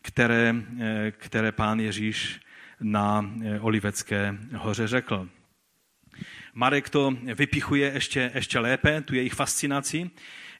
které, 0.02 0.54
eh, 0.80 1.10
které 1.10 1.52
pán 1.52 1.80
Ježíš 1.80 2.40
na 2.80 3.34
eh, 3.44 3.60
Olivecké 3.60 4.38
hoře 4.54 4.86
řekl. 4.88 5.28
Marek 6.54 6.88
to 6.88 7.10
vypichuje 7.34 7.92
ještě, 7.92 8.30
ještě 8.34 8.58
lépe, 8.58 9.00
tu 9.00 9.14
jejich 9.14 9.34
fascinaci. 9.34 10.10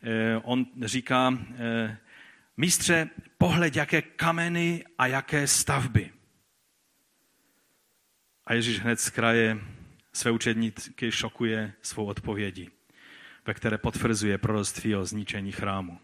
Eh, 0.02 0.36
on 0.42 0.66
říká, 0.82 1.38
mistře, 2.56 3.08
pohled, 3.38 3.76
jaké 3.76 4.02
kameny 4.02 4.84
a 4.98 5.06
jaké 5.06 5.46
stavby. 5.46 6.10
A 8.46 8.54
Ježíš 8.54 8.80
hned 8.80 9.00
z 9.00 9.10
kraje 9.10 9.58
své 10.12 10.30
učedníky 10.30 11.12
šokuje 11.12 11.72
svou 11.82 12.04
odpovědí, 12.04 12.70
ve 13.46 13.54
které 13.54 13.78
potvrzuje 13.78 14.38
proroctví 14.38 14.96
o 14.96 15.04
zničení 15.04 15.52
chrámu 15.52 15.98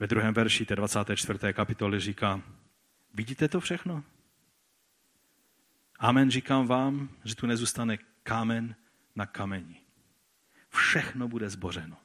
ve 0.00 0.06
druhém 0.06 0.34
verši 0.34 0.66
té 0.66 0.76
24. 0.76 1.38
kapitoly 1.52 2.00
říká, 2.00 2.42
vidíte 3.14 3.48
to 3.48 3.60
všechno? 3.60 4.04
Amen, 5.98 6.30
říkám 6.30 6.66
vám, 6.66 7.08
že 7.24 7.34
tu 7.34 7.46
nezůstane 7.46 7.98
kámen 8.22 8.74
na 9.16 9.26
kameni. 9.26 9.80
Všechno 10.70 11.28
bude 11.28 11.50
zbořeno. 11.50 11.96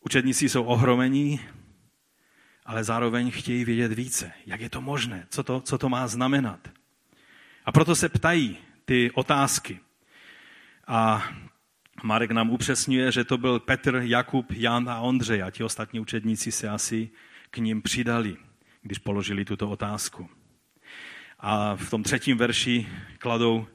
Učedníci 0.00 0.48
jsou 0.48 0.64
ohromení, 0.64 1.40
ale 2.66 2.84
zároveň 2.84 3.30
chtějí 3.30 3.64
vědět 3.64 3.92
více. 3.92 4.32
Jak 4.46 4.60
je 4.60 4.70
to 4.70 4.80
možné? 4.80 5.26
Co 5.30 5.42
to, 5.42 5.60
co 5.60 5.78
to 5.78 5.88
má 5.88 6.08
znamenat? 6.08 6.68
A 7.64 7.72
proto 7.72 7.96
se 7.96 8.08
ptají 8.08 8.58
ty 8.84 9.10
otázky. 9.10 9.80
A 10.86 11.28
Marek 12.02 12.30
nám 12.30 12.50
upřesňuje, 12.50 13.12
že 13.12 13.24
to 13.24 13.38
byl 13.38 13.60
Petr, 13.60 13.94
Jakub, 13.94 14.50
Jan 14.50 14.88
a 14.90 15.00
Ondřej 15.00 15.42
a 15.42 15.50
ti 15.50 15.64
ostatní 15.64 16.00
učedníci 16.00 16.52
se 16.52 16.68
asi 16.68 17.10
k 17.50 17.56
ním 17.56 17.82
přidali, 17.82 18.36
když 18.82 18.98
položili 18.98 19.44
tuto 19.44 19.70
otázku. 19.70 20.28
A 21.38 21.76
v 21.76 21.90
tom 21.90 22.02
třetím 22.02 22.38
verši 22.38 22.88
kladou 23.18 23.66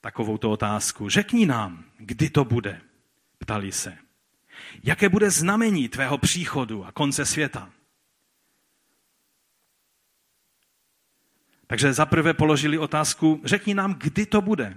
takovouto 0.00 0.50
otázku. 0.50 1.08
Řekni 1.08 1.46
nám, 1.46 1.84
kdy 1.98 2.30
to 2.30 2.44
bude, 2.44 2.80
ptali 3.38 3.72
se. 3.72 3.98
Jaké 4.84 5.08
bude 5.08 5.30
znamení 5.30 5.88
tvého 5.88 6.18
příchodu 6.18 6.84
a 6.84 6.92
konce 6.92 7.26
světa? 7.26 7.70
Takže 11.66 11.92
zaprvé 11.92 12.34
položili 12.34 12.78
otázku, 12.78 13.40
řekni 13.44 13.74
nám, 13.74 13.94
kdy 13.94 14.26
to 14.26 14.40
bude. 14.40 14.76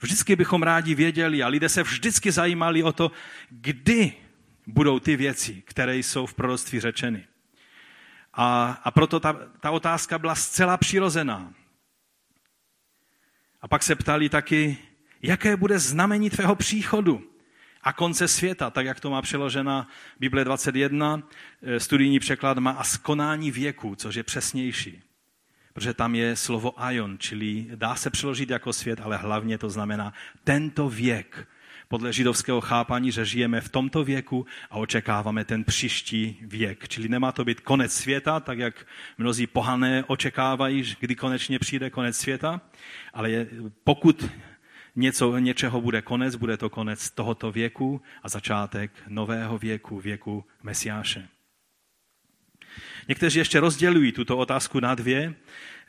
Vždycky 0.00 0.36
bychom 0.36 0.62
rádi 0.62 0.94
věděli 0.94 1.42
a 1.42 1.48
lidé 1.48 1.68
se 1.68 1.82
vždycky 1.82 2.32
zajímali 2.32 2.82
o 2.82 2.92
to, 2.92 3.10
kdy 3.50 4.12
budou 4.66 4.98
ty 4.98 5.16
věci, 5.16 5.62
které 5.66 5.96
jsou 5.96 6.26
v 6.26 6.34
proroctví 6.34 6.80
řečeny. 6.80 7.26
A, 8.34 8.80
a 8.84 8.90
proto 8.90 9.20
ta, 9.20 9.32
ta 9.60 9.70
otázka 9.70 10.18
byla 10.18 10.34
zcela 10.34 10.76
přirozená. 10.76 11.54
A 13.60 13.68
pak 13.68 13.82
se 13.82 13.94
ptali 13.94 14.28
taky, 14.28 14.78
jaké 15.22 15.56
bude 15.56 15.78
znamení 15.78 16.30
tvého 16.30 16.56
příchodu 16.56 17.32
a 17.82 17.92
konce 17.92 18.28
světa, 18.28 18.70
tak 18.70 18.86
jak 18.86 19.00
to 19.00 19.10
má 19.10 19.22
přeložena 19.22 19.88
Bible 20.18 20.44
21, 20.44 21.22
eh, 21.62 21.80
studijní 21.80 22.18
překlad 22.18 22.58
má 22.58 22.70
a 22.70 22.84
skonání 22.84 23.50
věku, 23.50 23.94
což 23.94 24.14
je 24.14 24.22
přesnější. 24.22 25.02
Protože 25.72 25.94
tam 25.94 26.14
je 26.14 26.36
slovo 26.36 26.82
aion, 26.82 27.16
čili 27.18 27.66
dá 27.74 27.94
se 27.94 28.10
přeložit 28.10 28.50
jako 28.50 28.72
svět, 28.72 29.00
ale 29.00 29.16
hlavně 29.16 29.58
to 29.58 29.70
znamená 29.70 30.12
tento 30.44 30.88
věk. 30.88 31.48
Podle 31.88 32.12
židovského 32.12 32.60
chápání, 32.60 33.12
že 33.12 33.24
žijeme 33.24 33.60
v 33.60 33.68
tomto 33.68 34.04
věku 34.04 34.46
a 34.70 34.76
očekáváme 34.76 35.44
ten 35.44 35.64
příští 35.64 36.38
věk. 36.42 36.88
Čili 36.88 37.08
nemá 37.08 37.32
to 37.32 37.44
být 37.44 37.60
konec 37.60 37.92
světa, 37.92 38.40
tak 38.40 38.58
jak 38.58 38.86
mnozí 39.18 39.46
pohané 39.46 40.04
očekávají, 40.06 40.94
kdy 41.00 41.14
konečně 41.14 41.58
přijde 41.58 41.90
konec 41.90 42.16
světa, 42.16 42.60
ale 43.14 43.30
je, 43.30 43.46
pokud 43.84 44.30
něco, 44.96 45.38
něčeho 45.38 45.80
bude 45.80 46.02
konec, 46.02 46.36
bude 46.36 46.56
to 46.56 46.70
konec 46.70 47.10
tohoto 47.10 47.52
věku 47.52 48.02
a 48.22 48.28
začátek 48.28 48.90
nového 49.08 49.58
věku, 49.58 50.00
věku 50.00 50.44
Mesiáše. 50.62 51.28
Někteří 53.08 53.38
ještě 53.38 53.60
rozdělují 53.60 54.12
tuto 54.12 54.38
otázku 54.38 54.80
na 54.80 54.94
dvě, 54.94 55.34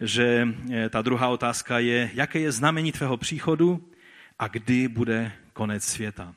že 0.02 0.48
eh, 0.72 0.90
ta 0.90 1.02
druhá 1.02 1.28
otázka 1.28 1.80
je, 1.80 2.12
jaké 2.14 2.40
je 2.40 2.52
znamení 2.52 2.92
tvého 2.92 3.18
příchodu 3.18 3.92
a 4.40 4.48
kdy 4.48 4.88
bude 4.88 5.32
konec 5.54 5.84
světa. 5.84 6.34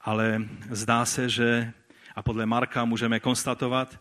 Ale 0.00 0.42
zdá 0.70 1.04
se, 1.04 1.28
že, 1.28 1.72
a 2.14 2.22
podle 2.22 2.46
Marka 2.46 2.84
můžeme 2.84 3.20
konstatovat, 3.20 4.00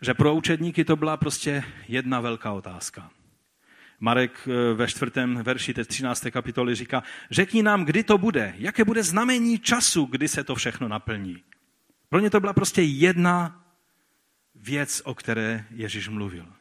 že 0.00 0.14
pro 0.14 0.34
učedníky 0.34 0.84
to 0.84 0.96
byla 0.96 1.16
prostě 1.16 1.64
jedna 1.88 2.20
velká 2.20 2.52
otázka. 2.52 3.10
Marek 4.00 4.48
eh, 4.48 4.74
ve 4.74 4.86
čtvrtém 4.88 5.42
verši 5.42 5.74
té 5.74 5.84
13. 5.84 6.26
kapitoly 6.30 6.74
říká, 6.74 7.02
řekni 7.30 7.62
nám, 7.62 7.84
kdy 7.84 8.04
to 8.04 8.18
bude, 8.18 8.54
jaké 8.58 8.84
bude 8.84 9.02
znamení 9.02 9.58
času, 9.58 10.04
kdy 10.04 10.28
se 10.28 10.44
to 10.44 10.54
všechno 10.54 10.88
naplní. 10.88 11.42
Pro 12.08 12.20
ně 12.20 12.30
to 12.30 12.40
byla 12.40 12.52
prostě 12.52 12.82
jedna 12.82 13.64
věc, 14.60 15.02
o 15.04 15.14
které 15.14 15.64
Ježíš 15.70 16.08
mluvil. 16.08 16.52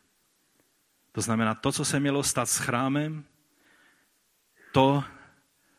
To 1.11 1.21
znamená, 1.21 1.55
to, 1.55 1.71
co 1.71 1.85
se 1.85 1.99
mělo 1.99 2.23
stát 2.23 2.49
s 2.49 2.57
chrámem, 2.57 3.23
to, 4.71 5.03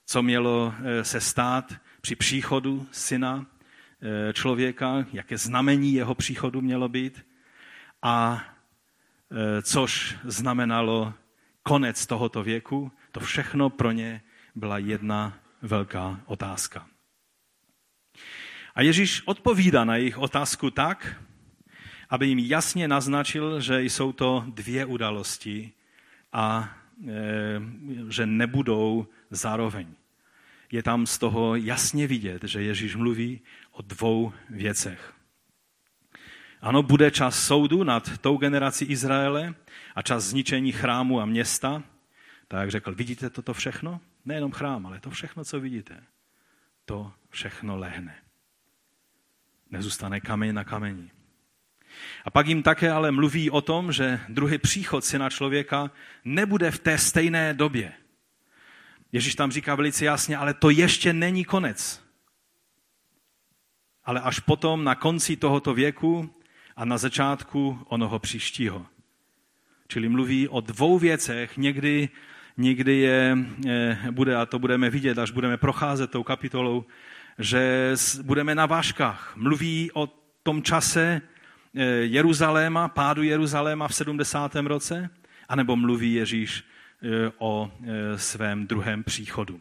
co 0.06 0.22
mělo 0.22 0.74
eh, 0.78 1.04
se 1.04 1.20
stát 1.20 1.74
při 2.00 2.16
příchodu 2.16 2.86
syna 2.92 3.46
eh, 3.46 4.32
člověka, 4.32 5.06
jaké 5.12 5.38
znamení 5.38 5.94
jeho 5.94 6.14
příchodu 6.14 6.60
mělo 6.60 6.88
být, 6.88 7.26
a 8.02 8.44
což 9.62 10.16
znamenalo 10.24 11.14
konec 11.62 12.06
tohoto 12.06 12.42
věku, 12.42 12.92
to 13.12 13.20
všechno 13.20 13.70
pro 13.70 13.90
ně 13.92 14.22
byla 14.54 14.78
jedna 14.78 15.38
velká 15.62 16.20
otázka. 16.26 16.86
A 18.74 18.82
Ježíš 18.82 19.22
odpovídá 19.24 19.84
na 19.84 19.96
jejich 19.96 20.18
otázku 20.18 20.70
tak, 20.70 21.22
aby 22.10 22.26
jim 22.26 22.38
jasně 22.38 22.88
naznačil, 22.88 23.60
že 23.60 23.82
jsou 23.82 24.12
to 24.12 24.44
dvě 24.46 24.84
události 24.84 25.72
a 26.32 26.76
e, 27.08 27.62
že 28.08 28.26
nebudou 28.26 29.06
zároveň. 29.30 29.86
Je 30.72 30.82
tam 30.82 31.06
z 31.06 31.18
toho 31.18 31.56
jasně 31.56 32.06
vidět, 32.06 32.44
že 32.44 32.62
Ježíš 32.62 32.96
mluví 32.96 33.40
o 33.72 33.82
dvou 33.82 34.32
věcech. 34.50 35.14
Ano, 36.60 36.82
bude 36.82 37.10
čas 37.10 37.46
soudu 37.46 37.84
nad 37.84 38.18
tou 38.18 38.36
generací 38.36 38.84
Izraele 38.84 39.54
a 39.94 40.02
čas 40.02 40.24
zničení 40.24 40.72
chrámu 40.72 41.20
a 41.20 41.26
města. 41.26 41.82
Tak 42.48 42.70
řekl, 42.70 42.94
vidíte 42.94 43.30
toto 43.30 43.54
všechno? 43.54 44.00
Nejenom 44.24 44.52
chrám, 44.52 44.86
ale 44.86 45.00
to 45.00 45.10
všechno, 45.10 45.44
co 45.44 45.60
vidíte, 45.60 46.02
to 46.84 47.12
všechno 47.30 47.76
lehne. 47.76 48.16
Nezůstane 49.70 50.20
kameň 50.20 50.54
na 50.54 50.64
kameni. 50.64 51.10
A 52.24 52.30
pak 52.30 52.46
jim 52.46 52.62
také 52.62 52.90
ale 52.90 53.10
mluví 53.10 53.50
o 53.50 53.60
tom, 53.60 53.92
že 53.92 54.20
druhý 54.28 54.58
příchod 54.58 55.04
syna 55.04 55.30
člověka 55.30 55.90
nebude 56.24 56.70
v 56.70 56.78
té 56.78 56.98
stejné 56.98 57.54
době. 57.54 57.92
Ježíš 59.12 59.34
tam 59.34 59.52
říká 59.52 59.74
velice 59.74 60.04
jasně, 60.04 60.36
ale 60.36 60.54
to 60.54 60.70
ještě 60.70 61.12
není 61.12 61.44
konec. 61.44 62.02
Ale 64.04 64.20
až 64.20 64.40
potom 64.40 64.84
na 64.84 64.94
konci 64.94 65.36
tohoto 65.36 65.74
věku 65.74 66.34
a 66.76 66.84
na 66.84 66.98
začátku 66.98 67.78
onoho 67.88 68.18
příštího. 68.18 68.86
Čili 69.88 70.08
mluví 70.08 70.48
o 70.48 70.60
dvou 70.60 70.98
věcech, 70.98 71.56
někdy, 71.56 72.08
někdy 72.56 72.96
je, 72.96 73.38
eh, 73.68 73.98
bude, 74.10 74.36
a 74.36 74.46
to 74.46 74.58
budeme 74.58 74.90
vidět, 74.90 75.18
až 75.18 75.30
budeme 75.30 75.56
procházet 75.56 76.10
tou 76.10 76.22
kapitolou, 76.22 76.84
že 77.38 77.92
budeme 78.22 78.54
na 78.54 78.66
váškách. 78.66 79.32
Mluví 79.36 79.90
o 79.94 80.06
tom 80.42 80.62
čase 80.62 81.20
Jeruzaléma, 82.02 82.88
pádu 82.88 83.22
Jeruzaléma 83.22 83.88
v 83.88 83.94
70. 83.94 84.54
roce, 84.54 85.10
anebo 85.48 85.76
mluví 85.76 86.14
Ježíš 86.14 86.64
eh, 86.64 87.32
o 87.38 87.72
svém 88.16 88.66
druhém 88.66 89.04
příchodu. 89.04 89.60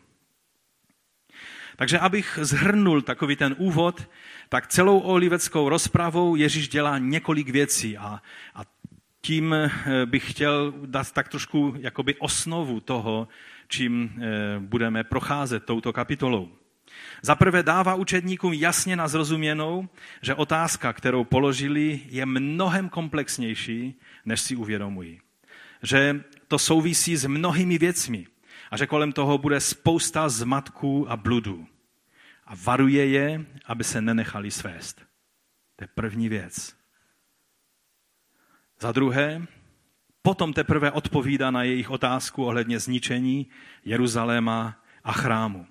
Takže 1.75 1.99
abych 1.99 2.39
zhrnul 2.41 3.01
takový 3.01 3.35
ten 3.35 3.55
úvod, 3.57 4.09
tak 4.49 4.67
celou 4.67 4.99
oliveckou 4.99 5.69
rozpravou 5.69 6.35
Ježíš 6.35 6.69
dělá 6.69 6.97
několik 6.97 7.49
věcí 7.49 7.97
a, 7.97 8.21
a 8.55 8.61
tím 9.21 9.53
eh, 9.53 9.71
bych 10.05 10.31
chtěl 10.31 10.73
dát 10.85 11.11
tak 11.11 11.29
trošku 11.29 11.75
jakoby 11.79 12.15
osnovu 12.15 12.79
toho, 12.79 13.27
čím 13.67 14.11
eh, 14.17 14.59
budeme 14.59 15.03
procházet 15.03 15.65
touto 15.65 15.93
kapitolou. 15.93 16.58
Za 17.21 17.35
prvé 17.35 17.63
dává 17.63 17.95
učedníkům 17.95 18.53
jasně 18.53 18.95
na 18.95 19.07
zrozuměnou, 19.07 19.89
že 20.21 20.35
otázka, 20.35 20.93
kterou 20.93 21.23
položili, 21.23 22.01
je 22.09 22.25
mnohem 22.25 22.89
komplexnější, 22.89 23.99
než 24.25 24.41
si 24.41 24.55
uvědomují. 24.55 25.21
Že 25.83 26.23
to 26.47 26.59
souvisí 26.59 27.17
s 27.17 27.25
mnohými 27.25 27.77
věcmi 27.77 28.27
a 28.71 28.77
že 28.77 28.87
kolem 28.87 29.11
toho 29.11 29.37
bude 29.37 29.59
spousta 29.59 30.29
zmatků 30.29 31.11
a 31.11 31.17
bludů. 31.17 31.67
A 32.45 32.55
varuje 32.55 33.05
je, 33.05 33.45
aby 33.65 33.83
se 33.83 34.01
nenechali 34.01 34.51
svést. 34.51 35.01
To 35.75 35.83
je 35.83 35.87
první 35.95 36.29
věc. 36.29 36.75
Za 38.79 38.91
druhé, 38.91 39.47
potom 40.21 40.53
teprve 40.53 40.91
odpovídá 40.91 41.51
na 41.51 41.63
jejich 41.63 41.89
otázku 41.89 42.45
ohledně 42.45 42.79
zničení 42.79 43.47
Jeruzaléma 43.85 44.83
a 45.03 45.11
chrámu. 45.11 45.67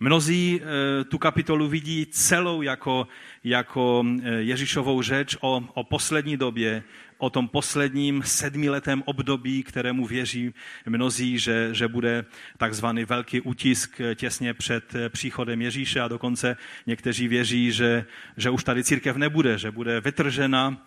Mnozí 0.00 0.60
eh, 0.60 1.04
tu 1.04 1.18
kapitolu 1.18 1.68
vidí 1.68 2.06
celou 2.06 2.62
jako, 2.62 3.08
jako 3.44 4.04
eh, 4.22 4.30
Ježíšovou 4.30 5.02
řeč 5.02 5.36
o, 5.40 5.64
o 5.74 5.84
poslední 5.84 6.36
době, 6.36 6.82
o 7.18 7.30
tom 7.30 7.48
posledním 7.48 8.22
sedmiletém 8.22 9.02
období, 9.06 9.62
kterému 9.62 10.06
věří 10.06 10.54
mnozí, 10.86 11.38
že, 11.38 11.68
že 11.72 11.88
bude 11.88 12.24
takzvaný 12.56 13.04
velký 13.04 13.40
utisk 13.40 14.00
eh, 14.00 14.14
těsně 14.14 14.54
před 14.54 14.92
příchodem 15.08 15.62
Ježíše 15.62 16.00
a 16.00 16.08
dokonce 16.08 16.56
někteří 16.86 17.28
věří, 17.28 17.72
že, 17.72 18.04
že 18.36 18.50
už 18.50 18.64
tady 18.64 18.84
církev 18.84 19.16
nebude, 19.16 19.58
že 19.58 19.70
bude 19.70 20.00
vytržena 20.00 20.86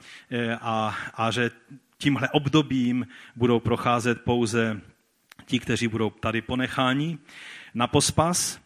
a, 0.62 0.98
a 1.14 1.32
že 1.32 1.52
tímhle 1.98 2.30
obdobím 2.30 3.08
budou 3.36 3.60
procházet 3.60 4.22
pouze 4.22 4.82
ti, 5.46 5.60
kteří 5.60 5.88
budou 5.88 6.10
tady 6.10 6.42
ponecháni 6.42 7.18
na 7.74 7.88
pospas. 7.88 8.61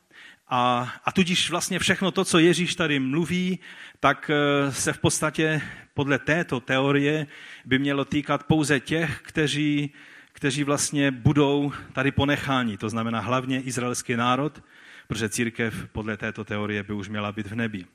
A, 0.47 0.93
a 1.05 1.11
tudíž 1.11 1.49
vlastně 1.49 1.79
všechno 1.79 2.11
to, 2.11 2.25
co 2.25 2.39
Ježíš 2.39 2.75
tady 2.75 2.99
mluví, 2.99 3.59
tak 3.99 4.31
eh, 4.33 4.71
se 4.71 4.93
v 4.93 4.99
podstatě 4.99 5.61
podle 5.93 6.19
této 6.19 6.59
teorie 6.59 7.27
by 7.65 7.79
mělo 7.79 8.05
týkat 8.05 8.43
pouze 8.43 8.79
těch, 8.79 9.21
kteří, 9.21 9.93
kteří 10.31 10.63
vlastně 10.63 11.11
budou 11.11 11.71
tady 11.93 12.11
ponecháni. 12.11 12.77
To 12.77 12.89
znamená 12.89 13.19
hlavně 13.19 13.61
izraelský 13.61 14.15
národ, 14.15 14.63
protože 15.07 15.29
církev 15.29 15.87
podle 15.91 16.17
této 16.17 16.43
teorie 16.43 16.83
by 16.83 16.93
už 16.93 17.09
měla 17.09 17.31
být 17.31 17.47
v 17.47 17.55
nebi. 17.55 17.85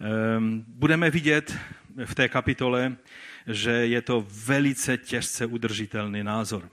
Ehm, 0.00 0.64
budeme 0.68 1.10
vidět 1.10 1.56
v 2.04 2.14
té 2.14 2.28
kapitole, 2.28 2.96
že 3.46 3.70
je 3.70 4.02
to 4.02 4.26
velice 4.30 4.96
těžce 4.96 5.46
udržitelný 5.46 6.22
názor, 6.22 6.68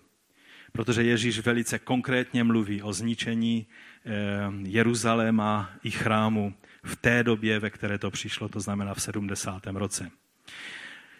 protože 0.71 1.03
Ježíš 1.03 1.39
velice 1.39 1.79
konkrétně 1.79 2.43
mluví 2.43 2.81
o 2.81 2.93
zničení 2.93 3.67
ehm, 4.05 4.65
Jeruzaléma 4.65 5.69
i 5.83 5.91
chrámu 5.91 6.53
v 6.83 6.95
té 6.95 7.23
době, 7.23 7.59
ve 7.59 7.69
které 7.69 7.97
to 7.97 8.11
přišlo, 8.11 8.49
to 8.49 8.59
znamená 8.59 8.93
v 8.93 9.01
70. 9.01 9.67
roce. 9.67 10.11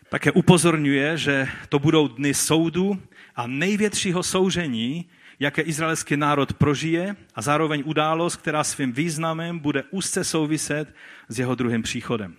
Také 0.09 0.31
upozorňuje, 0.31 1.17
že 1.17 1.47
to 1.69 1.79
budou 1.79 2.07
dny 2.07 2.33
soudu 2.33 3.01
a 3.35 3.47
největšího 3.47 4.23
soužení, 4.23 5.09
jaké 5.39 5.61
izraelský 5.61 6.17
národ 6.17 6.53
prožije 6.53 7.15
a 7.35 7.41
zároveň 7.41 7.83
událost, 7.85 8.35
která 8.35 8.63
svým 8.63 8.91
významem 8.91 9.59
bude 9.59 9.83
úzce 9.91 10.23
souviset 10.23 10.95
s 11.29 11.39
jeho 11.39 11.55
druhým 11.55 11.81
příchodem. 11.81 12.35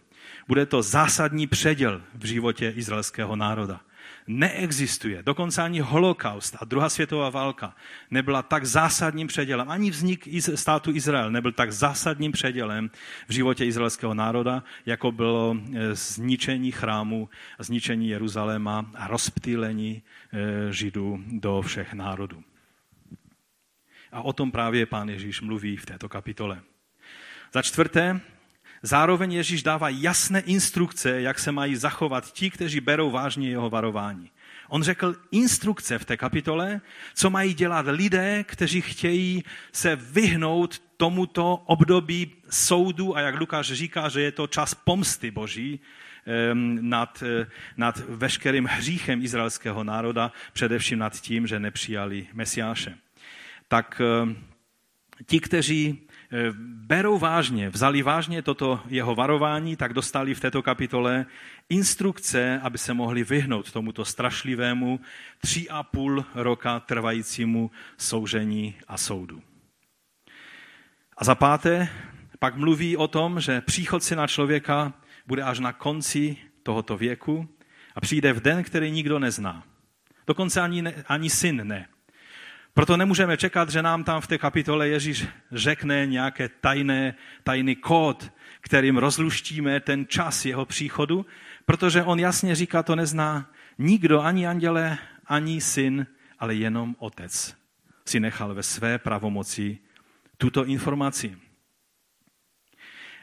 Bude 0.48 0.66
to 0.66 0.82
zásadní 0.82 1.46
předěl 1.46 2.02
v 2.14 2.26
životě 2.26 2.72
izraelského 2.76 3.36
národa. 3.36 3.80
Neexistuje, 4.26 5.22
dokonce 5.22 5.62
ani 5.62 5.80
holokaust 5.80 6.56
a 6.60 6.64
druhá 6.64 6.88
světová 6.88 7.30
válka 7.30 7.76
nebyla 8.10 8.42
tak 8.42 8.64
zásadním 8.64 9.26
předělem, 9.26 9.70
ani 9.70 9.90
vznik 9.90 10.28
státu 10.54 10.90
Izrael 10.94 11.30
nebyl 11.30 11.52
tak 11.52 11.72
zásadním 11.72 12.32
předělem 12.32 12.90
v 13.28 13.32
životě 13.32 13.64
izraelského 13.64 14.14
národa, 14.14 14.62
jako 14.86 15.12
bylo 15.12 15.56
e, 15.56 15.94
zničení 15.94 16.72
chrámu, 16.72 17.28
zničení 17.58 18.08
Jeruzaléma 18.08 18.90
a 18.94 19.06
rozptýlení 19.06 20.02
e, 20.32 20.72
Židů 20.72 21.18
do 21.26 21.62
všech 21.62 21.92
národů. 21.92 22.42
A 24.12 24.22
o 24.22 24.32
tom 24.32 24.52
právě 24.52 24.86
pán 24.86 25.08
Ježíš 25.08 25.40
mluví 25.40 25.76
v 25.76 25.86
této 25.86 26.08
kapitole. 26.08 26.60
Za 27.52 27.62
čtvrté, 27.62 28.20
zároveň 28.82 29.32
Ježíš 29.32 29.62
dává 29.62 29.88
jasné 29.88 30.40
instrukce, 30.40 31.20
jak 31.20 31.38
se 31.38 31.52
mají 31.52 31.76
zachovat 31.76 32.32
ti, 32.32 32.50
kteří 32.50 32.80
berou 32.80 33.10
vážně 33.10 33.48
jeho 33.48 33.70
varování. 33.70 34.30
On 34.68 34.82
řekl 34.82 35.16
instrukce 35.30 35.98
v 35.98 36.04
té 36.04 36.16
kapitole, 36.16 36.80
co 37.14 37.30
mají 37.30 37.54
dělat 37.54 37.86
lidé, 37.88 38.44
kteří 38.44 38.80
chtějí 38.80 39.44
se 39.72 39.96
vyhnout 39.96 40.82
tomuto 40.96 41.62
období 41.66 42.32
soudu 42.50 43.16
a 43.16 43.20
jak 43.20 43.40
Lukáš 43.40 43.72
říká, 43.72 44.08
že 44.08 44.20
je 44.20 44.32
to 44.32 44.46
čas 44.46 44.74
pomsty 44.74 45.30
boží 45.30 45.80
nad, 46.80 47.22
eh, 47.26 47.46
nad 47.76 47.98
veškerým 48.08 48.64
hříchem 48.64 49.22
izraelského 49.22 49.84
národa, 49.84 50.32
především 50.52 50.98
nad 50.98 51.20
tím, 51.20 51.46
že 51.46 51.58
nepřijali 51.58 52.26
Mesiáše 52.32 52.94
tak 53.72 54.00
eh, 54.04 54.34
ti, 55.26 55.40
kteří 55.40 56.08
berou 56.86 57.18
vážně, 57.18 57.70
vzali 57.70 58.02
vážně 58.02 58.42
toto 58.42 58.80
jeho 58.88 59.14
varování, 59.14 59.76
tak 59.76 59.92
dostali 59.92 60.34
v 60.34 60.40
této 60.40 60.62
kapitole 60.62 61.26
instrukce, 61.68 62.60
aby 62.62 62.78
se 62.78 62.94
mohli 62.94 63.24
vyhnout 63.24 63.72
tomuto 63.72 64.04
strašlivému 64.04 65.00
tři 65.38 65.68
a 65.68 65.82
půl 65.82 66.24
roka 66.34 66.80
trvajícímu 66.80 67.70
soužení 67.98 68.74
a 68.88 68.96
soudu. 68.96 69.42
A 71.16 71.24
za 71.24 71.34
páté 71.34 71.88
pak 72.38 72.56
mluví 72.56 72.96
o 72.96 73.08
tom, 73.08 73.40
že 73.40 73.60
příchod 73.60 74.02
syna 74.02 74.26
člověka 74.26 74.92
bude 75.26 75.42
až 75.42 75.58
na 75.58 75.72
konci 75.72 76.36
tohoto 76.62 76.96
věku 76.96 77.48
a 77.94 78.00
přijde 78.00 78.32
v 78.32 78.40
den, 78.40 78.62
který 78.64 78.90
nikdo 78.90 79.18
nezná. 79.18 79.64
Dokonce 80.26 80.60
ani, 80.60 80.82
ne, 80.82 81.04
ani 81.08 81.30
syn 81.30 81.68
ne. 81.68 81.88
Proto 82.74 82.96
nemůžeme 82.96 83.36
čekat, 83.36 83.70
že 83.70 83.82
nám 83.82 84.04
tam 84.04 84.20
v 84.20 84.26
té 84.26 84.38
kapitole 84.38 84.88
Ježíš 84.88 85.26
řekne 85.52 86.06
nějaké 86.06 86.48
tajné, 86.48 87.14
tajný 87.44 87.76
kód, 87.76 88.32
kterým 88.60 88.98
rozluštíme 88.98 89.80
ten 89.80 90.06
čas 90.08 90.44
jeho 90.44 90.66
příchodu, 90.66 91.26
protože 91.66 92.02
on 92.02 92.18
jasně 92.18 92.54
říká, 92.54 92.82
to 92.82 92.96
nezná 92.96 93.50
nikdo, 93.78 94.22
ani 94.22 94.46
anděle, 94.46 94.98
ani 95.26 95.60
syn, 95.60 96.06
ale 96.38 96.54
jenom 96.54 96.96
otec 96.98 97.56
si 98.06 98.20
nechal 98.20 98.54
ve 98.54 98.62
své 98.62 98.98
pravomoci 98.98 99.78
tuto 100.38 100.64
informaci. 100.64 101.36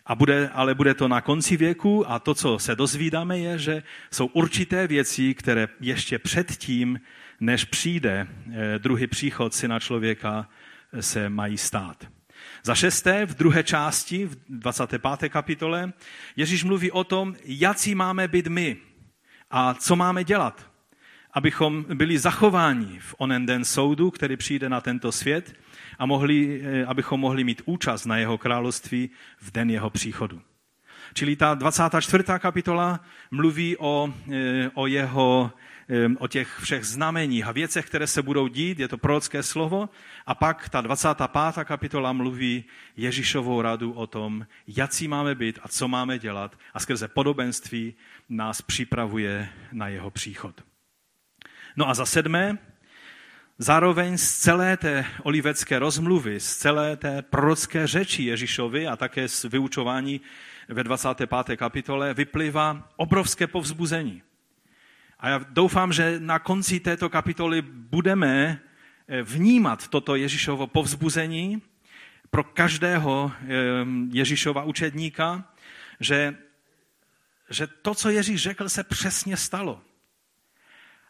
A 0.06 0.16
bude, 0.16 0.50
ale 0.50 0.76
bude 0.76 0.94
to 0.94 1.08
na 1.08 1.22
konci 1.22 1.58
věku 1.58 2.12
a 2.12 2.20
to, 2.20 2.34
co 2.34 2.60
se 2.60 2.76
dozvídáme, 2.76 3.40
je, 3.40 3.58
že 3.58 3.84
jsou 4.12 4.26
určité 4.26 4.88
věci, 4.88 5.34
které 5.34 5.68
ještě 5.80 6.20
předtím 6.20 7.00
než 7.40 7.66
přijde 7.66 8.28
eh, 8.52 8.80
druhý 8.80 9.08
příchod 9.08 9.54
syna 9.54 9.80
člověka, 9.80 10.50
eh, 10.94 11.02
se 11.02 11.30
mají 11.30 11.58
stát. 11.58 12.08
Za 12.64 12.76
šesté, 12.76 13.26
v 13.26 13.36
druhé 13.36 13.64
části, 13.64 14.26
v 14.26 14.38
25. 14.50 15.30
kapitole, 15.30 15.94
Ježíš 16.36 16.64
mluví 16.64 16.92
o 16.92 17.04
tom, 17.04 17.36
jaký 17.46 17.96
máme 17.96 18.28
být 18.28 18.48
my 18.48 18.78
a 19.52 19.74
co 19.74 19.96
máme 19.96 20.24
dělat, 20.24 20.72
abychom 21.34 21.86
byli 21.94 22.20
zachováni 22.20 23.00
v 23.00 23.16
onen 23.18 23.46
den 23.46 23.66
soudu, 23.66 24.12
který 24.12 24.38
přijde 24.38 24.70
na 24.70 24.82
tento 24.82 25.12
svět 25.12 25.56
a 26.00 26.06
mohli, 26.06 26.62
eh, 26.64 26.86
abychom 26.86 27.20
mohli 27.20 27.44
mít 27.44 27.62
účast 27.66 28.06
na 28.06 28.18
jeho 28.18 28.38
království 28.38 29.10
v 29.40 29.52
den 29.52 29.70
jeho 29.70 29.90
příchodu. 29.90 30.42
Čili 31.14 31.36
ta 31.36 31.54
24. 31.54 32.40
kapitola 32.40 33.00
mluví 33.32 33.78
o, 33.78 34.14
o 34.74 34.88
jeho 34.88 35.52
o 36.20 36.28
těch 36.28 36.60
všech 36.60 36.86
znameních 36.86 37.48
a 37.48 37.52
věcech, 37.52 37.86
které 37.86 38.08
se 38.08 38.22
budou 38.22 38.48
dít, 38.48 38.80
je 38.80 38.88
to 38.88 38.98
prorocké 38.98 39.44
slovo. 39.44 39.90
A 40.26 40.36
pak 40.36 40.70
ta 40.70 40.82
25. 40.82 41.30
kapitola 41.64 42.14
mluví 42.14 42.66
Ježíšovou 42.98 43.62
radu 43.62 43.94
o 43.94 44.08
tom, 44.08 44.46
jaký 44.68 45.08
máme 45.08 45.36
být 45.36 45.60
a 45.64 45.68
co 45.68 45.88
máme 45.88 46.20
dělat 46.20 46.58
a 46.74 46.80
skrze 46.80 47.08
podobenství 47.08 47.94
nás 48.30 48.62
připravuje 48.62 49.50
na 49.72 49.88
jeho 49.88 50.12
příchod. 50.12 50.64
No 51.76 51.90
a 51.90 51.94
za 51.94 52.06
sedmé, 52.06 52.58
Zároveň 53.62 54.18
z 54.18 54.38
celé 54.38 54.78
té 54.78 55.06
olivecké 55.24 55.80
rozmluvy, 55.80 56.40
z 56.40 56.56
celé 56.56 56.98
té 56.98 57.22
prorocké 57.22 57.88
řeči 57.88 58.24
Ježíšovi 58.24 58.88
a 58.88 58.96
také 58.96 59.28
z 59.28 59.44
vyučování 59.44 60.22
ve 60.68 60.84
25. 60.84 61.58
kapitole 61.58 62.14
vyplývá 62.14 62.90
obrovské 62.96 63.48
povzbuzení. 63.48 64.22
A 65.20 65.30
já 65.30 65.46
doufám, 65.50 65.94
že 65.94 66.20
na 66.20 66.40
konci 66.40 66.80
této 66.80 67.10
kapitoly 67.10 67.62
budeme 67.62 68.62
eh, 69.08 69.22
vnímat 69.24 69.88
toto 69.88 70.16
Ježíšovo 70.16 70.68
povzbuzení 70.68 71.62
pro 72.30 72.44
každého 72.44 73.32
eh, 73.32 73.48
Ježíšova 74.12 74.64
učedníka, 74.64 75.54
že, 76.00 76.36
že 77.50 77.68
to, 77.68 77.96
co 77.96 78.10
Ježíš 78.10 78.42
řekl, 78.42 78.70
se 78.70 78.84
přesně 78.84 79.38
stalo. 79.38 79.82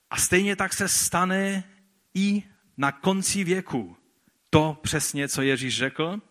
A 0.10 0.18
stejně 0.18 0.56
tak 0.56 0.74
se 0.74 0.88
stane 0.88 1.64
i 2.14 2.44
na 2.78 2.92
konci 2.92 3.44
věku. 3.44 3.98
To 4.50 4.78
přesně, 4.82 5.28
co 5.28 5.42
Ježíš 5.42 5.78
řekl. 5.78 6.22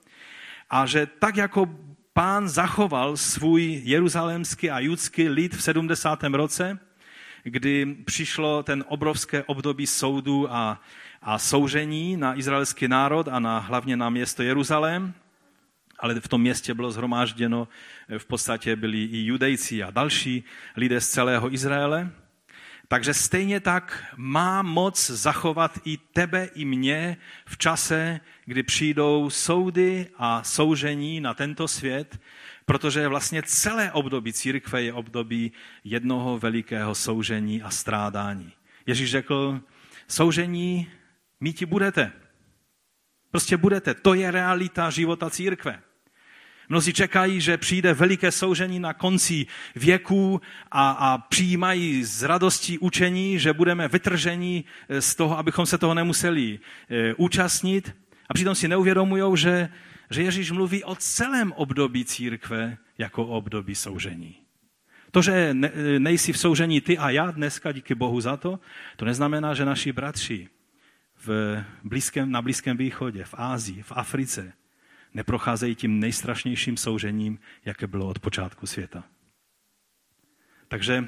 A 0.70 0.86
že 0.86 1.06
tak 1.06 1.36
jako 1.36 1.78
pán 2.12 2.48
zachoval 2.48 3.16
svůj 3.16 3.80
jeruzalémský 3.84 4.70
a 4.70 4.78
judský 4.78 5.28
lid 5.28 5.54
v 5.54 5.62
70. 5.62 6.22
roce, 6.22 6.78
kdy 7.50 7.96
přišlo 8.04 8.62
ten 8.62 8.84
obrovské 8.88 9.42
období 9.42 9.86
soudu 9.86 10.52
a, 10.52 10.80
a 11.22 11.38
soužení 11.38 12.16
na 12.16 12.38
izraelský 12.38 12.88
národ 12.88 13.28
a 13.28 13.38
na, 13.38 13.58
hlavně 13.58 13.96
na 13.96 14.10
město 14.10 14.42
Jeruzalém, 14.42 15.14
ale 15.98 16.20
v 16.20 16.28
tom 16.28 16.40
městě 16.40 16.74
bylo 16.74 16.90
zhromážděno, 16.90 17.68
v 18.18 18.26
podstatě 18.26 18.76
byli 18.76 19.04
i 19.04 19.24
judejci 19.24 19.82
a 19.82 19.90
další 19.90 20.44
lidé 20.76 21.00
z 21.00 21.08
celého 21.08 21.52
Izraele. 21.52 22.10
Takže 22.88 23.14
stejně 23.14 23.60
tak 23.60 24.04
má 24.16 24.62
moc 24.62 25.10
zachovat 25.10 25.78
i 25.84 25.96
tebe, 25.96 26.48
i 26.54 26.64
mě 26.64 27.16
v 27.46 27.58
čase, 27.58 28.20
kdy 28.44 28.62
přijdou 28.62 29.30
soudy 29.30 30.06
a 30.16 30.42
soužení 30.42 31.20
na 31.20 31.34
tento 31.34 31.68
svět, 31.68 32.18
protože 32.68 33.08
vlastně 33.08 33.42
celé 33.42 33.92
období 33.92 34.32
církve 34.32 34.82
je 34.82 34.92
období 34.92 35.52
jednoho 35.84 36.38
velikého 36.38 36.94
soužení 36.94 37.62
a 37.62 37.70
strádání. 37.70 38.52
Ježíš 38.86 39.10
řekl, 39.10 39.60
soužení 40.08 40.88
míti 41.40 41.66
budete. 41.66 42.12
Prostě 43.30 43.56
budete. 43.56 43.94
To 43.94 44.14
je 44.14 44.30
realita 44.30 44.90
života 44.90 45.30
církve. 45.30 45.80
Mnozí 46.68 46.92
čekají, 46.92 47.40
že 47.40 47.56
přijde 47.56 47.94
veliké 47.94 48.32
soužení 48.32 48.80
na 48.80 48.92
konci 48.92 49.46
věků 49.76 50.40
a, 50.70 50.90
a 50.90 51.18
přijímají 51.18 52.04
z 52.04 52.22
radostí 52.22 52.78
učení, 52.78 53.38
že 53.38 53.52
budeme 53.52 53.88
vytrženi 53.88 54.64
z 55.00 55.14
toho, 55.14 55.38
abychom 55.38 55.66
se 55.66 55.78
toho 55.78 55.94
nemuseli 55.94 56.58
e, 56.90 57.14
účastnit. 57.14 57.96
A 58.28 58.34
přitom 58.34 58.54
si 58.54 58.68
neuvědomují, 58.68 59.36
že, 59.36 59.68
že 60.10 60.22
Ježíš 60.22 60.50
mluví 60.50 60.84
o 60.84 60.94
celém 60.94 61.52
období 61.52 62.04
církve 62.04 62.78
jako 62.98 63.26
o 63.26 63.36
období 63.36 63.74
soužení. 63.74 64.36
To, 65.10 65.22
že 65.22 65.54
ne, 65.54 65.72
nejsi 65.98 66.32
v 66.32 66.38
soužení 66.38 66.80
ty 66.80 66.98
a 66.98 67.10
já 67.10 67.30
dneska, 67.30 67.72
díky 67.72 67.94
Bohu 67.94 68.20
za 68.20 68.36
to, 68.36 68.60
to 68.96 69.04
neznamená, 69.04 69.54
že 69.54 69.64
naši 69.64 69.92
bratři 69.92 70.48
v 71.24 71.64
blízkém, 71.84 72.30
na 72.30 72.42
Blízkém 72.42 72.76
východě, 72.76 73.24
v 73.24 73.34
Ázii, 73.38 73.82
v 73.82 73.92
Africe, 73.92 74.52
neprocházejí 75.14 75.74
tím 75.74 76.00
nejstrašnějším 76.00 76.76
soužením, 76.76 77.38
jaké 77.64 77.86
bylo 77.86 78.08
od 78.08 78.18
počátku 78.18 78.66
světa. 78.66 79.04
Takže 80.68 81.04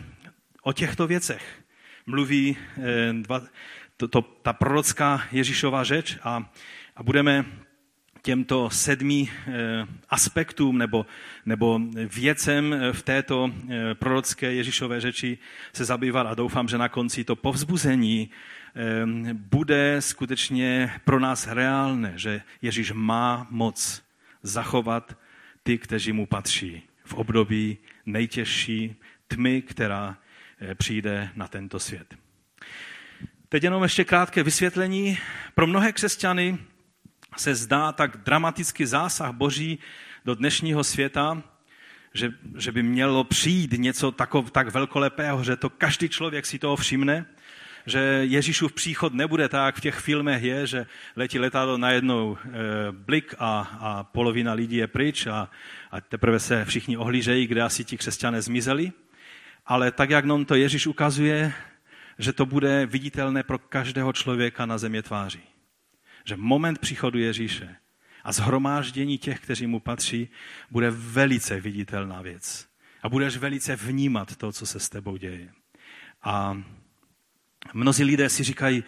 o 0.63 0.73
těchto 0.73 1.07
věcech 1.07 1.63
mluví 2.07 2.57
eh, 2.57 3.13
dva, 3.13 3.43
to, 3.97 4.09
to, 4.09 4.23
ta 4.23 4.53
prorocká 4.53 5.23
Ježíšová 5.33 5.85
řeč 5.85 6.19
a, 6.23 6.53
a 6.97 7.03
budeme 7.03 7.45
těmto 8.23 8.71
sedmi 8.71 9.29
eh, 9.31 9.53
aspektům 10.09 10.79
nebo, 10.79 11.07
nebo 11.47 11.81
věcem 12.15 12.75
v 12.93 13.03
této 13.03 13.51
eh, 13.51 13.95
prorocké 13.95 14.53
Ježíšové 14.53 15.01
řeči 15.01 15.39
se 15.73 15.85
zabývat 15.85 16.27
a 16.27 16.35
doufám, 16.35 16.69
že 16.69 16.79
na 16.79 16.89
konci 16.89 17.25
to 17.25 17.37
povzbuzení 17.37 18.31
bude 19.33 19.97
skutečně 19.99 20.93
pro 21.05 21.21
nás 21.21 21.47
reálné, 21.47 22.13
že 22.17 22.43
Ježíš 22.63 22.93
má 22.93 23.47
moc 23.51 24.03
zachovat 24.43 25.19
ty, 25.63 25.79
kteří 25.79 26.13
mu 26.13 26.27
patří 26.27 26.83
v 27.05 27.15
období 27.15 27.79
nejtěžší 28.07 28.97
tmy, 29.29 29.63
která 29.63 30.17
eh, 30.61 30.75
přijde 30.75 31.31
na 31.37 31.49
tento 31.49 31.79
svět. 31.79 32.15
Teď 33.49 33.65
jenom 33.65 33.83
ještě 33.83 34.05
krátké 34.05 34.43
vysvětlení. 34.43 35.19
Pro 35.55 35.67
mnohé 35.67 35.93
křesťany 35.93 36.59
se 37.37 37.55
zdá 37.55 37.93
tak 37.93 38.17
dramatický 38.17 38.87
zásah 38.87 39.33
Boží 39.33 39.79
do 40.25 40.35
dnešního 40.35 40.85
světa, 40.85 41.43
že, 42.15 42.31
že 42.57 42.73
by 42.73 42.83
mělo 42.83 43.25
přijít 43.25 43.73
něco 43.73 44.13
takov, 44.13 44.51
tak 44.51 44.73
velkolepého, 44.73 45.45
že 45.45 45.57
to 45.57 45.71
každý 45.71 46.09
člověk 46.09 46.47
si 46.47 46.59
toho 46.59 46.77
všimne 46.77 47.27
že 47.87 47.99
Ježíšův 48.23 48.73
příchod 48.73 49.15
nebude 49.15 49.49
tak, 49.49 49.77
v 49.77 49.81
těch 49.81 49.95
filmech 49.95 50.43
je, 50.43 50.67
že 50.67 50.87
letí 51.17 51.39
letadlo 51.39 51.79
najednou 51.79 52.37
e, 52.37 52.49
blik 52.93 53.35
a, 53.39 53.79
a 53.81 54.05
polovina 54.05 54.53
lidí 54.53 54.77
je 54.77 54.87
pryč 54.87 55.27
a, 55.27 55.51
a 55.91 56.01
teprve 56.01 56.41
se 56.41 56.65
všichni 56.65 56.97
ohlížejí, 56.97 57.47
kde 57.47 57.63
asi 57.63 57.85
ti 57.85 57.97
křesťané 57.97 58.43
zmizeli. 58.43 58.93
Ale 59.67 59.91
tak, 59.93 60.11
jak 60.11 60.25
nám 60.25 60.45
to 60.45 60.55
Ježíš 60.55 60.87
ukazuje, 60.87 61.53
že 62.19 62.33
to 62.33 62.47
bude 62.47 62.87
viditelné 62.87 63.43
pro 63.43 63.59
každého 63.59 64.13
člověka 64.13 64.67
na 64.67 64.79
země 64.79 65.03
tváří. 65.03 65.41
Že 66.31 66.37
moment 66.37 66.79
příchodu 66.79 67.19
Ježíše 67.19 67.77
a 68.25 68.33
zhromáždění 68.33 69.19
těch, 69.19 69.41
kteří 69.41 69.67
mu 69.67 69.81
patří, 69.81 70.29
bude 70.71 70.91
velice 70.91 71.61
viditelná 71.61 72.23
věc. 72.23 72.67
A 73.03 73.09
budeš 73.09 73.37
velice 73.37 73.77
vnímat 73.77 74.37
to, 74.37 74.53
co 74.53 74.67
se 74.67 74.81
s 74.81 74.89
tebou 74.89 75.17
děje. 75.17 75.53
A 76.23 76.63
Mnozí 77.75 78.05
lidé 78.05 78.29
si 78.29 78.45
říkají, 78.45 78.85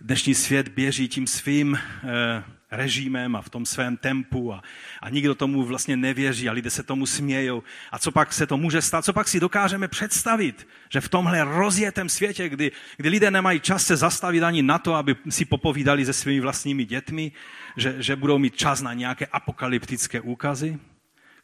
dnešní 0.00 0.34
svět 0.34 0.68
běží 0.68 1.08
tím 1.08 1.26
svým 1.26 1.78
eh, 1.78 2.44
režimem 2.70 3.36
a 3.36 3.42
v 3.42 3.50
tom 3.50 3.66
svém 3.66 3.96
tempu 3.96 4.52
a, 4.52 4.62
a 5.02 5.10
nikdo 5.10 5.34
tomu 5.34 5.64
vlastně 5.64 5.96
nevěří 5.96 6.48
a 6.48 6.52
lidé 6.52 6.70
se 6.70 6.82
tomu 6.82 7.06
smějou. 7.06 7.62
A 7.92 7.98
co 7.98 8.12
pak 8.12 8.32
se 8.32 8.46
to 8.46 8.56
může 8.56 8.82
stát? 8.82 9.04
Co 9.04 9.12
pak 9.12 9.28
si 9.28 9.40
dokážeme 9.40 9.88
představit, 9.88 10.68
že 10.90 11.00
v 11.00 11.08
tomhle 11.08 11.44
rozjetém 11.44 12.08
světě, 12.08 12.48
kdy, 12.48 12.72
kdy 12.96 13.08
lidé 13.08 13.30
nemají 13.30 13.60
čas 13.60 13.86
se 13.86 13.96
zastavit 13.96 14.42
ani 14.42 14.62
na 14.62 14.78
to, 14.78 14.94
aby 14.94 15.16
si 15.28 15.44
popovídali 15.44 16.06
se 16.06 16.12
svými 16.12 16.40
vlastními 16.40 16.84
dětmi, 16.84 17.32
že, 17.76 18.02
že 18.02 18.16
budou 18.16 18.38
mít 18.38 18.56
čas 18.56 18.80
na 18.80 18.94
nějaké 18.94 19.26
apokalyptické 19.26 20.20
úkazy? 20.20 20.78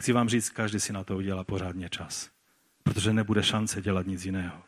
Chci 0.01 0.13
vám 0.13 0.29
říct, 0.29 0.51
každý 0.51 0.81
si 0.81 0.93
na 0.93 1.05
to 1.05 1.17
udělá 1.17 1.45
pořádně 1.45 1.89
čas, 1.89 2.31
protože 2.83 3.13
nebude 3.13 3.43
šance 3.43 3.83
dělat 3.83 4.07
nic 4.07 4.25
jiného. 4.25 4.63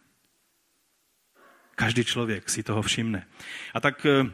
Každý 1.75 2.05
člověk 2.05 2.51
si 2.51 2.63
toho 2.63 2.83
všimne. 2.83 3.27
A 3.75 3.81
tak 3.81 4.07
eh, 4.07 4.31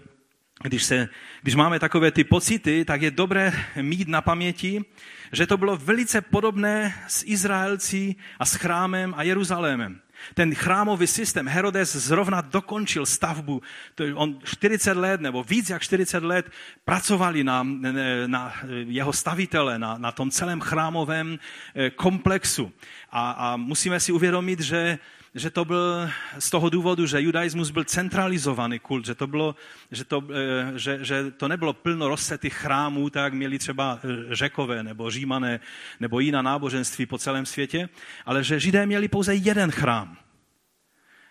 když, 0.69 0.85
se, 0.85 1.09
když 1.43 1.55
máme 1.55 1.79
takové 1.79 2.11
ty 2.11 2.25
pocity, 2.25 2.85
tak 2.85 3.03
je 3.03 3.11
dobré 3.11 3.53
mít 3.83 4.09
na 4.09 4.21
paměti, 4.21 4.85
že 5.33 5.47
to 5.47 5.57
bylo 5.57 5.77
velice 5.77 6.21
podobné 6.21 6.95
s 7.09 7.25
Izraelci 7.27 8.15
a 8.39 8.45
s 8.45 8.55
chrámem 8.55 9.15
a 9.17 9.23
Jeruzalémem. 9.23 10.01
Ten 10.35 10.55
chrámový 10.55 11.07
systém, 11.07 11.49
Herodes 11.49 11.97
zrovna 11.97 12.41
dokončil 12.41 13.07
stavbu. 13.07 13.63
On 14.15 14.39
40 14.45 14.97
let 14.97 15.21
nebo 15.21 15.43
víc 15.43 15.71
jak 15.71 15.83
40 15.83 16.25
let 16.25 16.51
pracovali 16.85 17.45
na, 17.45 17.63
na 18.27 18.55
jeho 18.87 19.13
stavitele, 19.13 19.79
na, 19.79 19.99
na 19.99 20.13
tom 20.13 20.31
celém 20.31 20.61
chrámovém 20.61 21.39
eh, 21.75 21.91
komplexu. 21.91 22.73
A, 23.11 23.31
a 23.31 23.57
musíme 23.57 24.01
si 24.01 24.13
uvědomit, 24.13 24.61
že 24.61 24.99
že 25.35 25.51
to 25.51 25.65
byl 25.65 26.11
z 26.39 26.51
toho 26.51 26.71
důvodu, 26.71 27.07
že 27.07 27.23
judaismus 27.23 27.71
byl 27.71 27.85
centralizovaný 27.85 28.79
kult, 28.79 29.07
že 29.07 29.15
to, 29.15 29.27
bylo, 29.27 29.55
že 29.91 30.05
to, 30.05 30.23
eh, 30.35 30.79
že, 30.79 31.05
že 31.05 31.31
to 31.31 31.49
nebylo 31.49 31.73
plno 31.73 32.09
rozsetých 32.09 32.55
chrámů, 32.55 33.11
tak 33.11 33.25
jak 33.25 33.35
měli 33.35 33.59
třeba 33.59 33.99
eh, 34.05 34.35
řekové 34.35 34.83
nebo 34.83 35.11
římané 35.11 35.61
nebo 36.01 36.21
jiná 36.21 36.43
náboženství 36.43 37.07
po 37.07 37.19
celém 37.19 37.47
světě, 37.47 37.89
ale 38.27 38.45
že 38.45 38.61
židé 38.61 38.87
měli 38.87 39.09
pouze 39.09 39.35
jeden 39.35 39.71
chrám. 39.71 40.17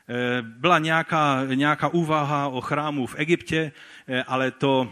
Eh, 0.10 0.42
byla 0.42 0.80
nějaká, 0.80 1.46
nějaká 1.54 1.88
úvaha 1.88 2.48
o 2.48 2.62
chrámu 2.62 3.08
v 3.08 3.16
Egyptě, 3.18 3.72
ale 4.28 4.52
to 4.52 4.92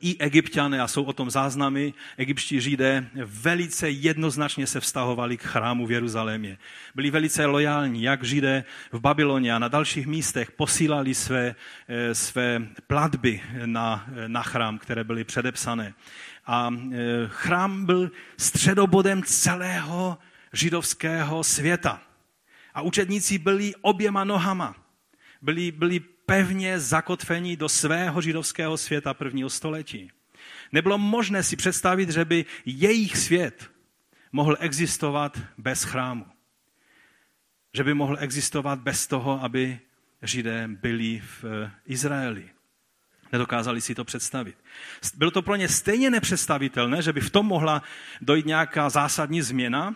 i 0.00 0.16
egyptiané, 0.18 0.80
a 0.80 0.88
jsou 0.88 1.04
o 1.04 1.12
tom 1.12 1.30
záznamy, 1.30 1.94
egyptští 2.16 2.60
židé 2.60 3.06
velice 3.24 3.90
jednoznačně 3.90 4.66
se 4.66 4.80
vztahovali 4.80 5.36
k 5.36 5.42
chrámu 5.42 5.86
v 5.86 5.92
Jeruzalémě. 5.92 6.58
Byli 6.94 7.10
velice 7.10 7.46
lojální, 7.46 8.02
jak 8.02 8.24
židé 8.24 8.64
v 8.92 9.00
Babyloně 9.00 9.54
a 9.54 9.58
na 9.58 9.68
dalších 9.68 10.06
místech 10.06 10.50
posílali 10.50 11.14
své, 11.14 11.54
eh, 11.88 12.14
své 12.14 12.60
platby 12.86 13.40
na, 13.66 14.06
na 14.26 14.42
chrám, 14.42 14.78
které 14.78 15.04
byly 15.04 15.24
předepsané. 15.24 15.94
A 16.46 16.70
chrám 17.26 17.86
byl 17.86 18.10
středobodem 18.36 19.22
celého 19.22 20.18
židovského 20.52 21.44
světa. 21.44 22.00
A 22.74 22.80
učedníci 22.80 23.38
byli 23.38 23.74
oběma 23.80 24.24
nohama. 24.24 24.76
Byli, 25.42 25.70
byli 25.70 26.00
pevně 26.32 26.80
zakotvení 26.80 27.56
do 27.56 27.68
svého 27.68 28.20
židovského 28.20 28.76
světa 28.76 29.14
prvního 29.14 29.50
století. 29.50 30.10
Nebylo 30.72 30.98
možné 30.98 31.42
si 31.42 31.56
představit, 31.56 32.10
že 32.10 32.24
by 32.24 32.44
jejich 32.66 33.16
svět 33.16 33.70
mohl 34.32 34.56
existovat 34.60 35.38
bez 35.58 35.82
chrámu. 35.82 36.26
Že 37.74 37.84
by 37.84 37.94
mohl 37.94 38.16
existovat 38.20 38.78
bez 38.78 39.06
toho, 39.06 39.42
aby 39.42 39.78
Židé 40.22 40.68
byli 40.68 41.22
v 41.24 41.44
eh, 41.44 41.70
Izraeli. 41.86 42.48
Nedokázali 43.32 43.80
si 43.80 43.94
to 43.94 44.04
představit. 44.04 44.56
Bylo 45.16 45.30
to 45.30 45.42
pro 45.42 45.56
ně 45.56 45.68
stejně 45.68 46.10
nepředstavitelné, 46.10 47.02
že 47.02 47.12
by 47.12 47.20
v 47.20 47.30
tom 47.30 47.46
mohla 47.46 47.82
dojít 48.20 48.46
nějaká 48.46 48.90
zásadní 48.90 49.42
změna, 49.42 49.94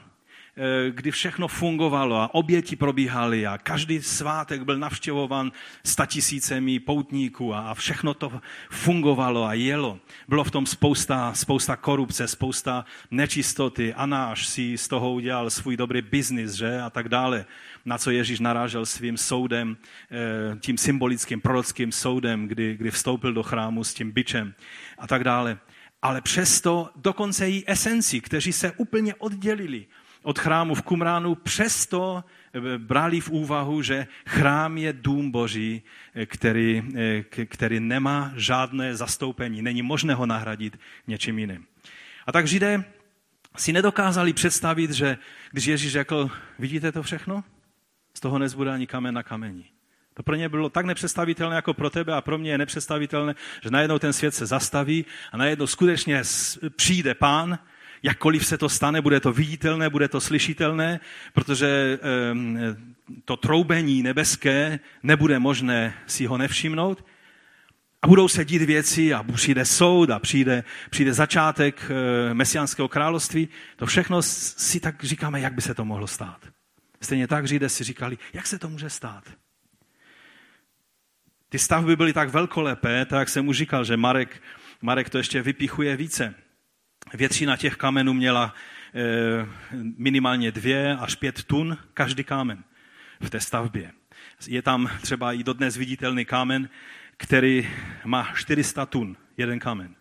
kdy 0.90 1.11
všechno 1.11 1.49
fungovalo 1.49 2.16
a 2.16 2.35
oběti 2.35 2.77
probíhaly 2.77 3.47
a 3.47 3.59
každý 3.59 4.03
svátek 4.03 4.62
byl 4.62 4.79
navštěvovan 4.79 5.53
statisícemi 5.85 6.81
poutníků 6.81 7.55
a 7.55 7.75
všechno 7.75 8.14
to 8.14 8.40
fungovalo 8.71 9.45
a 9.45 9.55
jelo. 9.55 9.99
Bylo 10.29 10.45
v 10.45 10.51
tom 10.51 10.66
spousta, 10.66 11.35
spousta 11.35 11.77
korupce, 11.77 12.29
spousta 12.29 12.85
nečistoty. 13.11 13.95
Anáš 13.95 14.47
si 14.47 14.79
z 14.79 14.88
toho 14.88 15.12
udělal 15.12 15.51
svůj 15.51 15.77
dobrý 15.77 16.03
biznis, 16.03 16.53
že? 16.53 16.81
A 16.81 16.90
tak 16.90 17.09
dále. 17.09 17.45
Na 17.85 17.99
co 17.99 18.11
Ježíš 18.11 18.40
narážel 18.40 18.87
svým 18.87 19.16
soudem, 19.16 19.77
eh, 20.11 20.57
tím 20.61 20.79
symbolickým 20.79 21.40
prorockým 21.40 21.92
soudem, 21.92 22.49
kdy, 22.49 22.77
kdy 22.77 22.90
vstoupil 22.90 23.33
do 23.33 23.42
chrámu 23.42 23.85
s 23.85 23.95
tím 23.95 24.11
byčem 24.11 24.55
a 24.99 25.07
tak 25.07 25.25
dále. 25.25 25.59
Ale 26.03 26.21
přesto 26.21 26.90
dokonce 26.97 27.51
i 27.51 27.64
esenci, 27.66 28.21
kteří 28.21 28.53
se 28.53 28.73
úplně 28.73 29.14
oddělili 29.14 29.87
od 30.27 30.39
chrámu 30.39 30.75
v 30.75 30.83
Kumránu, 30.83 31.35
přesto 31.35 32.25
eh, 32.53 32.79
brali 32.79 33.21
v 33.21 33.31
úvahu, 33.31 33.83
že 33.83 34.07
chrám 34.27 34.79
je 34.79 34.93
dům 34.93 35.31
boží, 35.31 35.83
eh, 36.15 36.27
který, 36.27 36.83
eh, 36.97 37.47
který 37.47 37.81
nemá 37.81 38.33
žádné 38.35 38.97
zastoupení. 38.97 39.62
Není 39.62 39.83
možné 39.83 40.15
ho 40.15 40.27
nahradit 40.27 40.79
něčím 41.07 41.39
jiným. 41.39 41.67
A 42.27 42.33
tak 42.33 42.47
Židé 42.47 42.85
si 43.57 43.73
nedokázali 43.73 44.33
představit, 44.33 44.91
že 44.91 45.19
když 45.53 45.65
Ježíš 45.67 45.93
řekl, 45.93 46.31
vidíte 46.59 46.93
to 46.93 47.03
všechno? 47.03 47.45
Z 48.15 48.21
toho 48.21 48.39
nezbude 48.39 48.71
ani 48.71 48.87
kamen 48.87 49.15
na 49.15 49.23
kameni. 49.23 49.65
To 50.15 50.23
pro 50.23 50.35
ně 50.35 50.49
bylo 50.49 50.69
tak 50.69 50.87
nepředstavitelné 50.87 51.57
jako 51.57 51.75
pro 51.75 51.91
tebe 51.91 52.15
a 52.15 52.21
pro 52.21 52.39
mě 52.39 52.51
je 52.51 52.59
nepředstavitelné, 52.59 53.35
že 53.62 53.71
najednou 53.71 53.99
ten 53.99 54.12
svět 54.12 54.35
se 54.35 54.47
zastaví 54.47 55.05
a 55.33 55.37
najednou 55.37 55.67
skutečně 55.67 56.23
přijde 56.77 57.15
pán 57.15 57.59
jakkoliv 58.02 58.46
se 58.46 58.59
to 58.59 58.68
stane, 58.68 59.00
bude 59.00 59.20
to 59.20 59.32
viditelné, 59.32 59.90
bude 59.90 60.09
to 60.09 60.20
slyšitelné, 60.20 61.00
protože 61.32 61.98
to 63.24 63.37
troubení 63.37 64.02
nebeské 64.02 64.80
nebude 65.02 65.38
možné 65.38 65.94
si 66.06 66.26
ho 66.26 66.38
nevšimnout. 66.38 67.04
A 68.02 68.06
budou 68.09 68.28
se 68.28 68.44
dít 68.44 68.62
věci 68.62 69.14
a 69.14 69.22
přijde 69.22 69.64
soud 69.64 70.11
a 70.11 70.18
přijde, 70.18 70.64
přijde 70.90 71.12
začátek 71.12 71.90
e, 71.90 72.35
mesiánského 72.35 72.88
království. 72.88 73.48
To 73.76 73.87
všechno 73.87 74.22
si 74.22 74.80
tak 74.80 75.04
říkáme, 75.04 75.40
jak 75.40 75.54
by 75.54 75.62
se 75.62 75.74
to 75.74 75.85
mohlo 75.85 76.06
stát. 76.06 76.40
Stejně 77.00 77.26
tak 77.26 77.48
Židé 77.48 77.68
si 77.68 77.85
říkali, 77.85 78.18
jak 78.32 78.46
se 78.46 78.59
to 78.59 78.68
může 78.68 78.90
stát. 78.90 79.24
Ty 81.48 81.59
stavby 81.59 81.96
byly 81.96 82.12
tak 82.12 82.28
velkolepé, 82.28 83.04
tak 83.04 83.18
jak 83.18 83.28
jsem 83.28 83.48
už 83.48 83.56
říkal, 83.56 83.85
že 83.85 83.96
Marek, 83.96 84.42
Marek 84.82 85.11
to 85.11 85.18
ještě 85.18 85.42
vypichuje 85.42 85.96
více. 85.96 86.35
Většina 87.14 87.57
těch 87.57 87.77
kamenů 87.77 88.12
měla 88.12 88.55
e, 88.95 89.47
minimálně 89.97 90.53
dvě 90.53 90.97
až 90.97 91.14
pět 91.14 91.45
tun 91.45 91.79
každý 91.95 92.25
kámen 92.25 92.64
v 93.21 93.31
té 93.31 93.40
stavbě. 93.40 93.92
Je 94.47 94.62
tam 94.62 94.90
třeba 95.03 95.33
i 95.33 95.42
dodnes 95.42 95.77
viditelný 95.77 96.25
kámen, 96.25 96.69
který 97.16 97.71
má 98.05 98.33
400 98.35 98.87
tun, 98.87 99.16
jeden 99.37 99.59
kámen. 99.59 99.95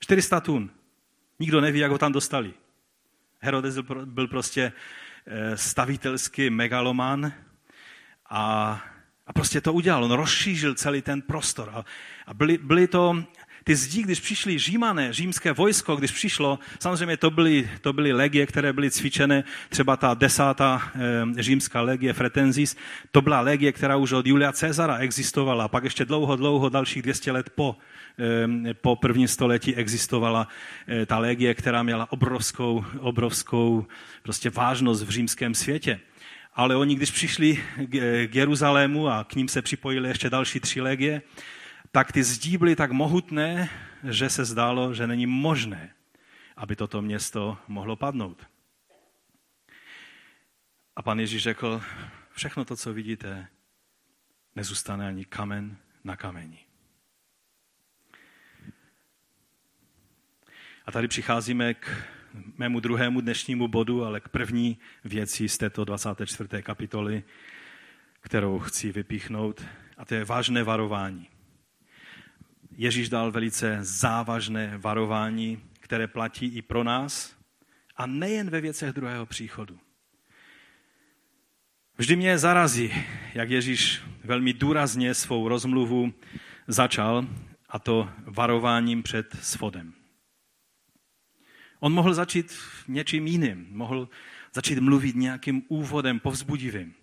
400 0.00 0.40
tun. 0.40 0.70
Nikdo 1.38 1.60
neví, 1.60 1.78
jak 1.78 1.90
ho 1.90 1.98
tam 1.98 2.12
dostali. 2.12 2.54
Herodes 3.40 3.78
byl 4.04 4.28
prostě 4.28 4.72
eh, 5.26 5.56
stavitelský 5.56 6.50
megaloman 6.50 7.32
a, 8.30 8.72
a 9.26 9.32
prostě 9.32 9.60
to 9.60 9.72
udělal. 9.72 10.04
On 10.04 10.10
rozšířil 10.10 10.74
celý 10.74 11.02
ten 11.02 11.22
prostor. 11.22 11.70
A, 11.74 11.84
a 12.26 12.34
byly, 12.34 12.58
byly 12.58 12.86
to 12.86 13.24
ty 13.68 13.76
zdí, 13.76 14.02
když 14.02 14.20
přišli 14.20 14.58
římané, 14.58 15.12
římské 15.12 15.52
vojsko, 15.52 15.96
když 15.96 16.10
přišlo, 16.10 16.58
samozřejmě 16.80 17.16
to 17.16 17.30
byly, 17.30 17.70
to 17.80 17.92
byly 17.92 18.12
legie, 18.12 18.46
které 18.46 18.72
byly 18.72 18.90
cvičené, 18.90 19.44
třeba 19.68 19.96
ta 19.96 20.14
desátá 20.14 20.92
e, 21.38 21.42
římská 21.42 21.80
legie 21.80 22.12
Fretensis, 22.12 22.76
to 23.10 23.20
byla 23.20 23.40
legie, 23.40 23.72
která 23.72 23.96
už 23.96 24.12
od 24.12 24.26
Julia 24.26 24.52
Cezara 24.52 24.96
existovala, 24.96 25.64
a 25.64 25.68
pak 25.68 25.84
ještě 25.84 26.04
dlouho, 26.04 26.36
dlouho, 26.36 26.68
dalších 26.68 27.02
200 27.02 27.32
let 27.32 27.50
po, 27.50 27.76
e, 28.68 28.74
po 28.74 28.96
prvním 28.96 29.28
století 29.28 29.76
existovala 29.76 30.48
e, 30.88 31.06
ta 31.06 31.18
legie, 31.18 31.54
která 31.54 31.82
měla 31.82 32.12
obrovskou, 32.12 32.84
obrovskou 32.98 33.86
prostě 34.22 34.50
vážnost 34.50 35.02
v 35.02 35.10
římském 35.10 35.54
světě. 35.54 36.00
Ale 36.54 36.76
oni, 36.76 36.94
když 36.94 37.10
přišli 37.10 37.58
k 38.26 38.34
Jeruzalému 38.34 39.08
a 39.08 39.24
k 39.24 39.34
ním 39.34 39.48
se 39.48 39.62
připojili 39.62 40.08
ještě 40.08 40.30
další 40.30 40.60
tři 40.60 40.80
legie, 40.80 41.22
tak 41.92 42.12
ty 42.12 42.24
zdí 42.24 42.58
byly 42.58 42.76
tak 42.76 42.92
mohutné, 42.92 43.70
že 44.10 44.30
se 44.30 44.44
zdálo, 44.44 44.94
že 44.94 45.06
není 45.06 45.26
možné, 45.26 45.94
aby 46.56 46.76
toto 46.76 47.02
město 47.02 47.58
mohlo 47.68 47.96
padnout. 47.96 48.46
A 50.96 51.02
pan 51.02 51.20
Ježíš 51.20 51.42
řekl, 51.42 51.82
všechno 52.32 52.64
to, 52.64 52.76
co 52.76 52.94
vidíte, 52.94 53.48
nezůstane 54.56 55.08
ani 55.08 55.24
kamen 55.24 55.76
na 56.04 56.16
kameni. 56.16 56.58
A 60.86 60.92
tady 60.92 61.08
přicházíme 61.08 61.74
k 61.74 62.04
mému 62.56 62.80
druhému 62.80 63.20
dnešnímu 63.20 63.68
bodu, 63.68 64.04
ale 64.04 64.20
k 64.20 64.28
první 64.28 64.78
věci 65.04 65.48
z 65.48 65.58
této 65.58 65.84
24. 65.84 66.62
kapitoly, 66.62 67.24
kterou 68.20 68.58
chci 68.58 68.92
vypíchnout, 68.92 69.64
a 69.96 70.04
to 70.04 70.14
je 70.14 70.24
vážné 70.24 70.62
varování. 70.62 71.28
Ježíš 72.80 73.08
dal 73.08 73.30
velice 73.30 73.78
závažné 73.80 74.78
varování, 74.78 75.62
které 75.80 76.06
platí 76.06 76.46
i 76.46 76.62
pro 76.62 76.84
nás 76.84 77.36
a 77.96 78.06
nejen 78.06 78.50
ve 78.50 78.60
věcech 78.60 78.92
druhého 78.92 79.26
příchodu. 79.26 79.78
Vždy 81.96 82.16
mě 82.16 82.38
zarazí, 82.38 83.04
jak 83.34 83.50
Ježíš 83.50 84.02
velmi 84.24 84.52
důrazně 84.52 85.14
svou 85.14 85.48
rozmluvu 85.48 86.14
začal, 86.68 87.26
a 87.68 87.78
to 87.78 88.10
varováním 88.24 89.02
před 89.02 89.36
svodem. 89.42 89.92
On 91.80 91.92
mohl 91.92 92.14
začít 92.14 92.58
něčím 92.88 93.26
jiným, 93.26 93.66
mohl 93.70 94.08
začít 94.54 94.78
mluvit 94.78 95.16
nějakým 95.16 95.62
úvodem 95.68 96.20
povzbudivým. 96.20 96.94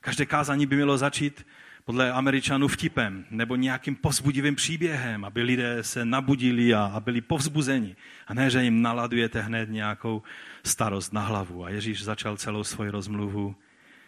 Každé 0.00 0.26
kázání 0.26 0.66
by 0.66 0.76
mělo 0.76 0.98
začít 0.98 1.46
podle 1.88 2.12
Američanů 2.12 2.68
vtipem 2.68 3.24
nebo 3.30 3.56
nějakým 3.56 3.96
povzbudivým 3.96 4.54
příběhem, 4.54 5.24
aby 5.24 5.42
lidé 5.42 5.82
se 5.84 6.04
nabudili 6.04 6.74
a, 6.74 6.84
a 6.84 7.00
byli 7.00 7.20
povzbuzeni. 7.20 7.96
A 8.26 8.34
ne, 8.34 8.50
že 8.50 8.64
jim 8.64 8.82
naladujete 8.82 9.40
hned 9.40 9.70
nějakou 9.70 10.22
starost 10.64 11.12
na 11.12 11.20
hlavu. 11.20 11.64
A 11.64 11.70
Ježíš 11.70 12.04
začal 12.04 12.36
celou 12.36 12.64
svoji 12.64 12.90
rozmluvu 12.90 13.56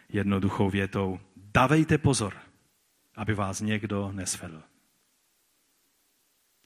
jednoduchou 0.09 0.71
větou. 0.71 1.21
Dávejte 1.55 1.99
pozor, 1.99 2.35
aby 3.16 3.35
vás 3.35 3.61
někdo 3.61 4.12
nesvedl. 4.12 4.62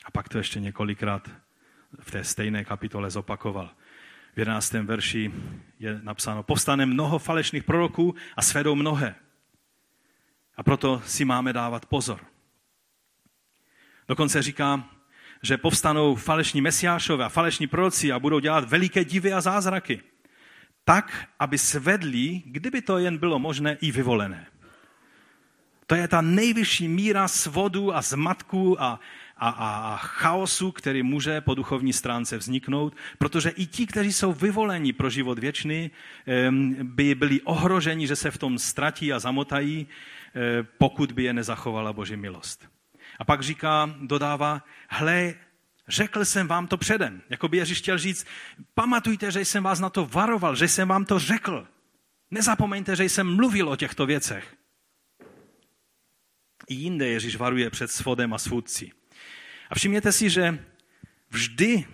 A 0.04 0.10
pak 0.10 0.28
to 0.28 0.38
ještě 0.38 0.60
několikrát 0.60 1.30
v 2.00 2.10
té 2.10 2.24
stejné 2.24 2.64
kapitole 2.64 3.10
zopakoval. 3.10 3.70
V 4.34 4.38
11. 4.38 4.72
verši 4.72 5.32
je 5.78 6.00
napsáno, 6.02 6.42
povstane 6.42 6.86
mnoho 6.86 7.18
falešných 7.18 7.64
proroků 7.64 8.14
a 8.36 8.42
svedou 8.42 8.74
mnohé. 8.74 9.14
A 10.56 10.62
proto 10.62 11.02
si 11.06 11.24
máme 11.24 11.52
dávat 11.52 11.86
pozor. 11.86 12.20
Dokonce 14.08 14.42
říká, 14.42 14.84
že 15.42 15.56
povstanou 15.56 16.14
falešní 16.14 16.60
mesiášové 16.60 17.24
a 17.24 17.28
falešní 17.28 17.66
proroci 17.66 18.12
a 18.12 18.18
budou 18.18 18.38
dělat 18.38 18.68
veliké 18.68 19.04
divy 19.04 19.32
a 19.32 19.40
zázraky. 19.40 20.00
Tak, 20.84 21.28
aby 21.38 21.58
svedli, 21.58 22.42
kdyby 22.46 22.82
to 22.82 22.98
jen 22.98 23.18
bylo 23.18 23.38
možné, 23.38 23.76
i 23.80 23.92
vyvolené. 23.92 24.46
To 25.86 25.94
je 25.94 26.08
ta 26.08 26.20
nejvyšší 26.20 26.88
míra 26.88 27.28
svodu 27.28 27.94
a 27.94 28.02
zmatku 28.02 28.82
a, 28.82 29.00
a, 29.36 29.48
a, 29.48 29.92
a 29.92 29.96
chaosu, 29.96 30.72
který 30.72 31.02
může 31.02 31.40
po 31.40 31.54
duchovní 31.54 31.92
stránce 31.92 32.38
vzniknout, 32.38 32.96
protože 33.18 33.50
i 33.50 33.66
ti, 33.66 33.86
kteří 33.86 34.12
jsou 34.12 34.32
vyvoleni 34.32 34.92
pro 34.92 35.10
život 35.10 35.38
věčný, 35.38 35.90
by 36.82 37.14
byli 37.14 37.40
ohroženi, 37.40 38.06
že 38.06 38.16
se 38.16 38.30
v 38.30 38.38
tom 38.38 38.58
ztratí 38.58 39.12
a 39.12 39.18
zamotají, 39.18 39.86
pokud 40.78 41.12
by 41.12 41.22
je 41.22 41.32
nezachovala 41.32 41.92
Boží 41.92 42.16
milost. 42.16 42.68
A 43.18 43.24
pak 43.24 43.42
říká, 43.42 43.94
dodává, 44.00 44.64
hle, 44.88 45.34
řekl 45.88 46.24
jsem 46.24 46.48
vám 46.48 46.66
to 46.66 46.76
předem. 46.76 47.22
Jako 47.30 47.48
by 47.48 47.56
Ježíš 47.56 47.78
chtěl 47.78 47.98
říct, 47.98 48.26
pamatujte, 48.74 49.30
že 49.30 49.40
jsem 49.40 49.62
vás 49.62 49.80
na 49.80 49.90
to 49.90 50.06
varoval, 50.06 50.56
že 50.56 50.68
jsem 50.68 50.88
vám 50.88 51.04
to 51.04 51.18
řekl. 51.18 51.66
Nezapomeňte, 52.30 52.96
že 52.96 53.04
jsem 53.04 53.36
mluvil 53.36 53.68
o 53.68 53.76
těchto 53.76 54.06
věcech. 54.06 54.56
I 56.68 56.74
jinde 56.74 57.08
Ježíš 57.08 57.36
varuje 57.36 57.70
před 57.70 57.90
svodem 57.90 58.34
a 58.34 58.38
svůdci. 58.38 58.90
A 59.70 59.74
všimněte 59.74 60.12
si, 60.12 60.30
že 60.30 60.64
vždy 61.30 61.84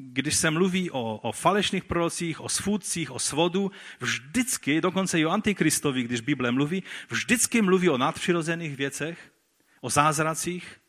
když 0.00 0.36
se 0.36 0.50
mluví 0.50 0.90
o, 0.90 1.16
o 1.16 1.32
falešných 1.32 1.84
prorocích, 1.84 2.40
o 2.40 2.48
svůdcích, 2.48 3.10
o 3.10 3.18
svodu, 3.18 3.70
vždycky, 4.00 4.80
dokonce 4.80 5.20
i 5.20 5.26
o 5.26 5.30
antikristovi, 5.30 6.02
když 6.02 6.20
Bible 6.20 6.52
mluví, 6.52 6.82
vždycky 7.08 7.62
mluví 7.62 7.88
o 7.88 7.98
nadpřirozených 7.98 8.76
věcech, 8.76 9.32
o 9.80 9.90
zázracích 9.90 10.80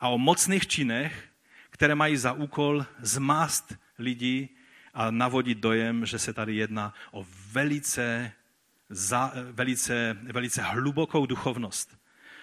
a 0.00 0.08
o 0.08 0.18
mocných 0.18 0.66
činech, 0.66 1.24
které 1.70 1.94
mají 1.94 2.16
za 2.16 2.32
úkol 2.32 2.86
zmást 3.00 3.74
lidí 3.98 4.48
a 4.94 5.10
navodit 5.10 5.58
dojem, 5.58 6.06
že 6.06 6.18
se 6.18 6.32
tady 6.32 6.56
jedná 6.56 6.94
o 7.12 7.26
velice, 7.52 8.32
za, 8.88 9.32
velice, 9.52 10.16
velice 10.22 10.62
hlubokou 10.62 11.26
duchovnost. 11.26 11.98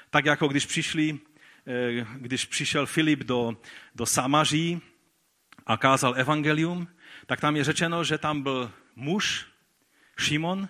Tak 0.10 0.25
jako 0.25 0.47
když 0.47 0.65
přišli, 0.65 1.19
eh, 1.67 2.06
když 2.15 2.45
přišel 2.45 2.86
Filip 2.86 3.19
do, 3.19 3.58
do 3.95 4.06
Samaří, 4.06 4.82
a 5.67 5.77
kázal 5.77 6.13
evangelium, 6.17 6.88
tak 7.25 7.41
tam 7.41 7.56
je 7.56 7.63
řečeno, 7.63 8.03
že 8.03 8.17
tam 8.17 8.41
byl 8.41 8.71
muž, 8.95 9.47
Šimon, 10.19 10.67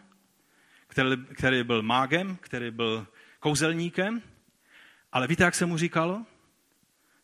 který, 0.87 1.25
který 1.33 1.63
byl 1.63 1.81
mágem, 1.81 2.37
který 2.41 2.71
byl 2.71 3.07
kouzelníkem, 3.39 4.21
ale 5.11 5.27
víte, 5.27 5.43
jak 5.43 5.55
se 5.55 5.65
mu 5.65 5.77
říkalo? 5.77 6.25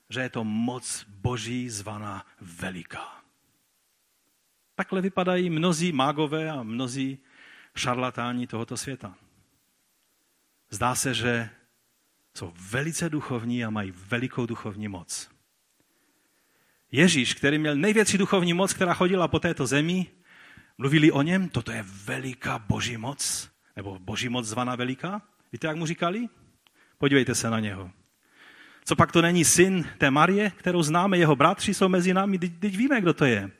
Že 0.10 0.22
je 0.22 0.30
to 0.30 0.44
moc 0.44 1.06
boží 1.10 1.70
zvaná 1.70 2.26
veliká. 2.42 3.24
Takhle 4.76 5.02
vypadají 5.02 5.50
mnozí 5.50 5.91
mágové 5.91 6.50
a 6.50 6.64
mnozí 6.64 7.20
šarlatáni 7.76 8.47
tohoto 8.47 8.78
světa. 8.78 9.16
Zdá 10.70 10.95
se, 10.95 11.14
že 11.14 11.50
jsou 12.34 12.54
velice 12.56 13.10
duchovní 13.10 13.66
a 13.66 13.70
mají 13.70 13.91
velikou 13.91 14.45
duchovní 14.45 14.88
moc. 14.88 15.33
Ježíš, 16.96 17.34
který 17.34 17.58
měl 17.58 17.76
největší 17.76 18.18
duchovní 18.18 18.54
moc, 18.54 18.74
která 18.74 18.94
chodila 18.94 19.28
po 19.28 19.39
této 19.39 19.68
zemi, 19.68 20.08
mluvili 20.78 21.12
o 21.12 21.22
něm, 21.22 21.50
toto 21.50 21.72
je 21.72 21.86
veliká 22.06 22.60
boží 22.60 22.98
moc, 22.98 23.50
nebo 23.76 24.00
boží 24.00 24.30
moc 24.30 24.46
zvaná 24.46 24.76
veliká. 24.76 25.22
Víte, 25.52 25.68
jak 25.68 25.76
mu 25.76 25.86
říkali? 25.86 26.28
Podívejte 26.98 27.36
se 27.36 27.50
na 27.50 27.60
něho. 27.60 27.91
Co 28.86 28.96
pak 28.96 29.12
to 29.12 29.22
není 29.22 29.46
syn 29.46 29.86
té 29.98 30.12
Marie, 30.12 30.50
kterou 30.50 30.84
známe, 30.84 31.18
jeho 31.18 31.36
bratři 31.36 31.74
jsou 31.74 31.89
mezi 31.89 32.14
námi, 32.14 32.39
teď, 32.39 32.78
víme, 32.78 33.02
kdo 33.02 33.14
to 33.14 33.26
je. 33.26 33.52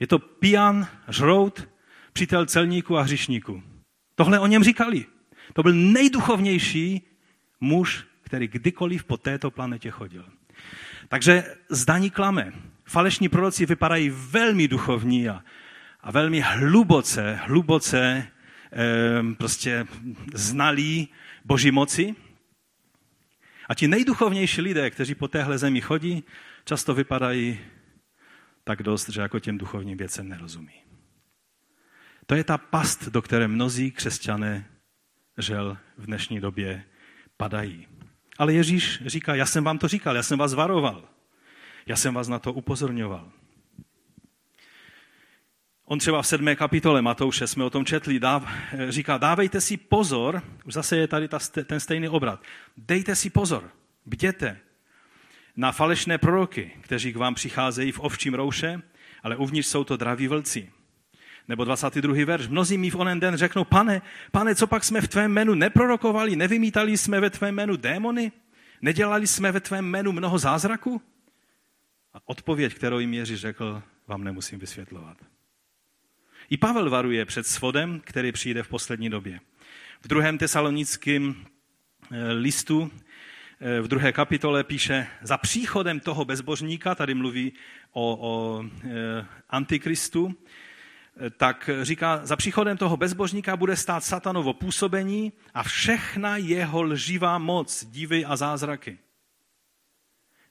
Je 0.00 0.06
to 0.06 0.18
pijan, 0.18 0.86
žrout, 1.08 1.68
přítel 2.12 2.46
celníků 2.46 2.98
a 2.98 3.02
hřišníků. 3.02 3.62
Tohle 4.14 4.38
o 4.38 4.46
něm 4.46 4.64
říkali. 4.64 5.04
To 5.52 5.62
byl 5.62 5.72
nejduchovnější 5.72 7.02
muž, 7.60 8.06
který 8.22 8.48
kdykoliv 8.48 9.04
po 9.04 9.16
této 9.16 9.50
planetě 9.50 9.90
chodil. 9.90 10.35
Takže 11.08 11.54
zdaní 11.68 12.10
klame. 12.10 12.52
Falešní 12.84 13.28
proroci 13.28 13.66
vypadají 13.66 14.10
velmi 14.10 14.68
duchovní 14.68 15.28
a, 15.28 15.44
a 16.00 16.10
velmi 16.10 16.40
hluboce, 16.40 17.40
hluboce 17.42 17.98
e, 18.02 19.34
prostě 19.34 19.86
znalí 20.34 21.08
boží 21.44 21.70
moci. 21.70 22.14
A 23.68 23.74
ti 23.74 23.88
nejduchovnější 23.88 24.60
lidé, 24.60 24.90
kteří 24.90 25.14
po 25.14 25.28
téhle 25.28 25.58
zemi 25.58 25.80
chodí, 25.80 26.24
často 26.64 26.94
vypadají 26.94 27.60
tak 28.64 28.82
dost, 28.82 29.08
že 29.08 29.20
jako 29.20 29.38
těm 29.38 29.58
duchovním 29.58 29.98
věcem 29.98 30.28
nerozumí. 30.28 30.82
To 32.26 32.34
je 32.34 32.44
ta 32.44 32.58
past, 32.58 33.08
do 33.08 33.22
které 33.22 33.48
mnozí 33.48 33.90
křesťané 33.90 34.66
žel 35.38 35.78
v 35.98 36.06
dnešní 36.06 36.40
době 36.40 36.84
padají. 37.36 37.86
Ale 38.38 38.52
Ježíš 38.52 39.02
říká, 39.06 39.34
já 39.34 39.46
jsem 39.46 39.64
vám 39.64 39.78
to 39.78 39.88
říkal, 39.88 40.16
já 40.16 40.22
jsem 40.22 40.38
vás 40.38 40.54
varoval. 40.54 41.08
Já 41.86 41.96
jsem 41.96 42.14
vás 42.14 42.28
na 42.28 42.38
to 42.38 42.52
upozorňoval. 42.52 43.32
On 45.84 45.98
třeba 45.98 46.22
v 46.22 46.26
sedmé 46.26 46.56
kapitole 46.56 47.02
Matouše, 47.02 47.46
jsme 47.46 47.64
o 47.64 47.70
tom 47.70 47.84
četli, 47.84 48.20
dáv, 48.20 48.48
říká, 48.88 49.18
dávejte 49.18 49.60
si 49.60 49.76
pozor, 49.76 50.42
už 50.64 50.74
zase 50.74 50.96
je 50.96 51.08
tady 51.08 51.28
ta, 51.28 51.38
ten 51.64 51.80
stejný 51.80 52.08
obrat, 52.08 52.42
dejte 52.76 53.16
si 53.16 53.30
pozor, 53.30 53.70
bděte 54.06 54.58
na 55.56 55.72
falešné 55.72 56.18
proroky, 56.18 56.70
kteří 56.80 57.12
k 57.12 57.16
vám 57.16 57.34
přicházejí 57.34 57.92
v 57.92 58.00
ovčím 58.00 58.34
rouše, 58.34 58.82
ale 59.22 59.36
uvnitř 59.36 59.68
jsou 59.68 59.84
to 59.84 59.96
draví 59.96 60.28
vlci. 60.28 60.70
Nebo 61.48 61.64
22. 61.64 62.24
verš. 62.24 62.48
Mnozí 62.48 62.78
mi 62.78 62.90
v 62.90 62.96
onen 62.96 63.20
den 63.20 63.36
řeknou, 63.36 63.64
pane, 63.64 64.02
pane, 64.32 64.54
co 64.54 64.66
pak 64.66 64.84
jsme 64.84 65.00
v 65.00 65.08
tvém 65.08 65.32
jménu 65.32 65.54
neprorokovali, 65.54 66.36
nevymítali 66.36 66.96
jsme 66.96 67.20
ve 67.20 67.30
tvém 67.30 67.54
jménu 67.54 67.76
démony, 67.76 68.32
nedělali 68.82 69.26
jsme 69.26 69.52
ve 69.52 69.60
tvém 69.60 69.84
jménu 69.84 70.12
mnoho 70.12 70.38
zázraků? 70.38 71.02
A 72.14 72.18
odpověď, 72.24 72.74
kterou 72.74 72.98
jim 72.98 73.14
Ježíš 73.14 73.40
řekl, 73.40 73.82
vám 74.06 74.24
nemusím 74.24 74.58
vysvětlovat. 74.58 75.16
I 76.50 76.56
Pavel 76.56 76.90
varuje 76.90 77.24
před 77.24 77.46
svodem, 77.46 78.00
který 78.04 78.32
přijde 78.32 78.62
v 78.62 78.68
poslední 78.68 79.10
době. 79.10 79.40
V 80.00 80.08
druhém 80.08 80.38
tesalonickém 80.38 81.34
eh, 82.12 82.32
listu 82.32 82.90
eh, 83.60 83.80
v 83.80 83.88
druhé 83.88 84.12
kapitole 84.12 84.64
píše, 84.64 85.06
za 85.22 85.38
příchodem 85.38 86.00
toho 86.00 86.24
bezbožníka, 86.24 86.94
tady 86.94 87.14
mluví 87.14 87.52
o, 87.96 88.18
o 88.20 88.62
e, 88.62 89.26
antikristu, 89.50 90.34
tak 91.36 91.70
říká, 91.82 92.20
za 92.22 92.36
příchodem 92.36 92.76
toho 92.76 92.96
bezbožníka 92.96 93.56
bude 93.56 93.76
stát 93.76 94.04
satanovo 94.04 94.52
působení 94.52 95.32
a 95.54 95.62
všechna 95.62 96.36
jeho 96.36 96.82
lživá 96.82 97.38
moc, 97.38 97.84
divy 97.84 98.24
a 98.24 98.36
zázraky. 98.36 98.98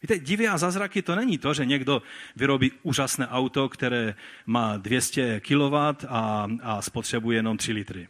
Víte, 0.01 0.19
divy 0.19 0.47
a 0.47 0.57
zázraky 0.57 1.01
to 1.01 1.15
není 1.15 1.37
to, 1.37 1.53
že 1.53 1.65
někdo 1.65 2.01
vyrobí 2.35 2.71
úžasné 2.83 3.27
auto, 3.27 3.69
které 3.69 4.15
má 4.45 4.77
200 4.77 5.39
kW 5.39 5.75
a, 6.07 6.47
a 6.61 6.81
spotřebuje 6.81 7.37
jenom 7.37 7.57
3 7.57 7.71
litry. 7.73 8.07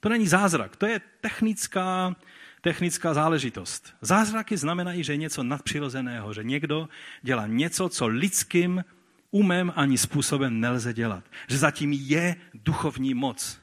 To 0.00 0.08
není 0.08 0.28
zázrak, 0.28 0.76
to 0.76 0.86
je 0.86 1.00
technická, 1.20 2.16
technická 2.60 3.14
záležitost. 3.14 3.94
Zázraky 4.00 4.56
znamenají, 4.56 5.04
že 5.04 5.12
je 5.12 5.16
něco 5.16 5.42
nadpřirozeného, 5.42 6.34
že 6.34 6.44
někdo 6.44 6.88
dělá 7.22 7.46
něco, 7.46 7.88
co 7.88 8.06
lidským 8.06 8.84
umem 9.30 9.72
ani 9.76 9.98
způsobem 9.98 10.60
nelze 10.60 10.94
dělat. 10.94 11.24
Že 11.48 11.58
zatím 11.58 11.92
je 11.92 12.36
duchovní 12.54 13.14
moc. 13.14 13.60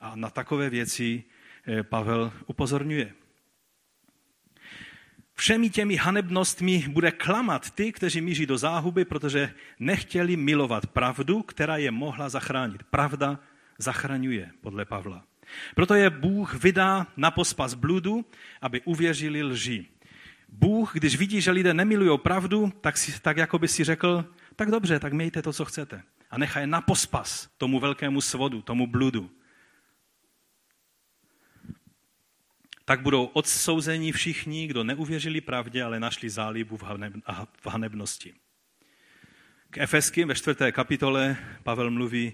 A 0.00 0.16
na 0.16 0.30
takové 0.30 0.70
věci 0.70 1.24
eh, 1.66 1.82
Pavel 1.82 2.32
upozorňuje. 2.46 3.12
Všemi 5.34 5.70
těmi 5.70 5.96
hanebnostmi 5.96 6.84
bude 6.88 7.10
klamat 7.10 7.70
ty, 7.70 7.92
kteří 7.92 8.20
míří 8.20 8.46
do 8.46 8.58
záhuby, 8.58 9.04
protože 9.04 9.54
nechtěli 9.78 10.36
milovat 10.36 10.86
pravdu, 10.86 11.42
která 11.42 11.76
je 11.76 11.90
mohla 11.90 12.28
zachránit. 12.28 12.82
Pravda 12.82 13.38
zachraňuje, 13.78 14.50
podle 14.60 14.84
Pavla. 14.84 15.24
Proto 15.74 15.94
je 15.94 16.10
Bůh 16.10 16.54
vydá 16.62 17.06
na 17.16 17.30
pospas 17.30 17.74
bludu, 17.74 18.24
aby 18.60 18.80
uvěřili 18.80 19.42
lži. 19.42 19.86
Bůh, 20.48 20.92
když 20.92 21.16
vidí, 21.16 21.40
že 21.40 21.50
lidé 21.50 21.74
nemilují 21.74 22.18
pravdu, 22.18 22.72
tak, 22.80 22.98
si, 22.98 23.20
tak 23.20 23.36
jako 23.36 23.58
by 23.58 23.68
si 23.68 23.84
řekl, 23.84 24.24
tak 24.60 24.70
dobře, 24.70 25.00
tak 25.00 25.12
mějte 25.12 25.42
to, 25.42 25.52
co 25.52 25.64
chcete. 25.64 26.02
A 26.30 26.38
nechaj 26.38 26.66
na 26.66 26.80
pospas 26.80 27.48
tomu 27.58 27.80
velkému 27.80 28.20
svodu, 28.20 28.62
tomu 28.62 28.86
bludu. 28.86 29.30
Tak 32.84 33.00
budou 33.00 33.24
odsouzeni 33.24 34.12
všichni, 34.12 34.66
kdo 34.66 34.84
neuvěřili 34.84 35.40
pravdě, 35.40 35.82
ale 35.82 36.00
našli 36.00 36.30
zálibu 36.30 36.76
v 37.62 37.66
hanebnosti. 37.66 38.34
K 39.70 39.78
Efeským 39.78 40.28
ve 40.28 40.34
čtvrté 40.34 40.72
kapitole 40.72 41.36
Pavel 41.62 41.90
mluví, 41.90 42.32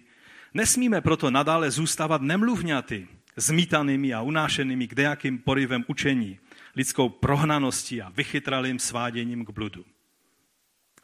nesmíme 0.54 1.00
proto 1.00 1.30
nadále 1.30 1.70
zůstávat 1.70 2.22
nemluvňaty, 2.22 3.08
zmítanými 3.36 4.14
a 4.14 4.22
unášenými 4.22 4.86
kdejakým 4.86 5.38
porivem 5.38 5.84
učení, 5.86 6.38
lidskou 6.76 7.08
prohnaností 7.08 8.02
a 8.02 8.08
vychytralým 8.08 8.78
sváděním 8.78 9.44
k 9.44 9.50
bludu. 9.50 9.84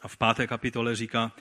A 0.03 0.07
v 0.07 0.17
páté 0.17 0.47
kapitole 0.47 0.95
říká, 0.95 1.31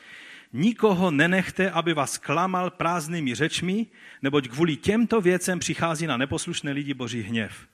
nikoho 0.53 1.11
nenechte, 1.11 1.71
aby 1.71 1.95
vás 1.95 2.19
klamal 2.19 2.71
prázdnými 2.71 3.35
řečmi, 3.35 3.87
neboť 4.23 4.49
kvůli 4.49 4.77
těmto 4.77 5.21
věcem 5.21 5.59
přichází 5.59 6.07
na 6.07 6.17
neposlušné 6.17 6.73
lidi 6.73 6.95
boží 6.95 7.23
hněv. 7.23 7.69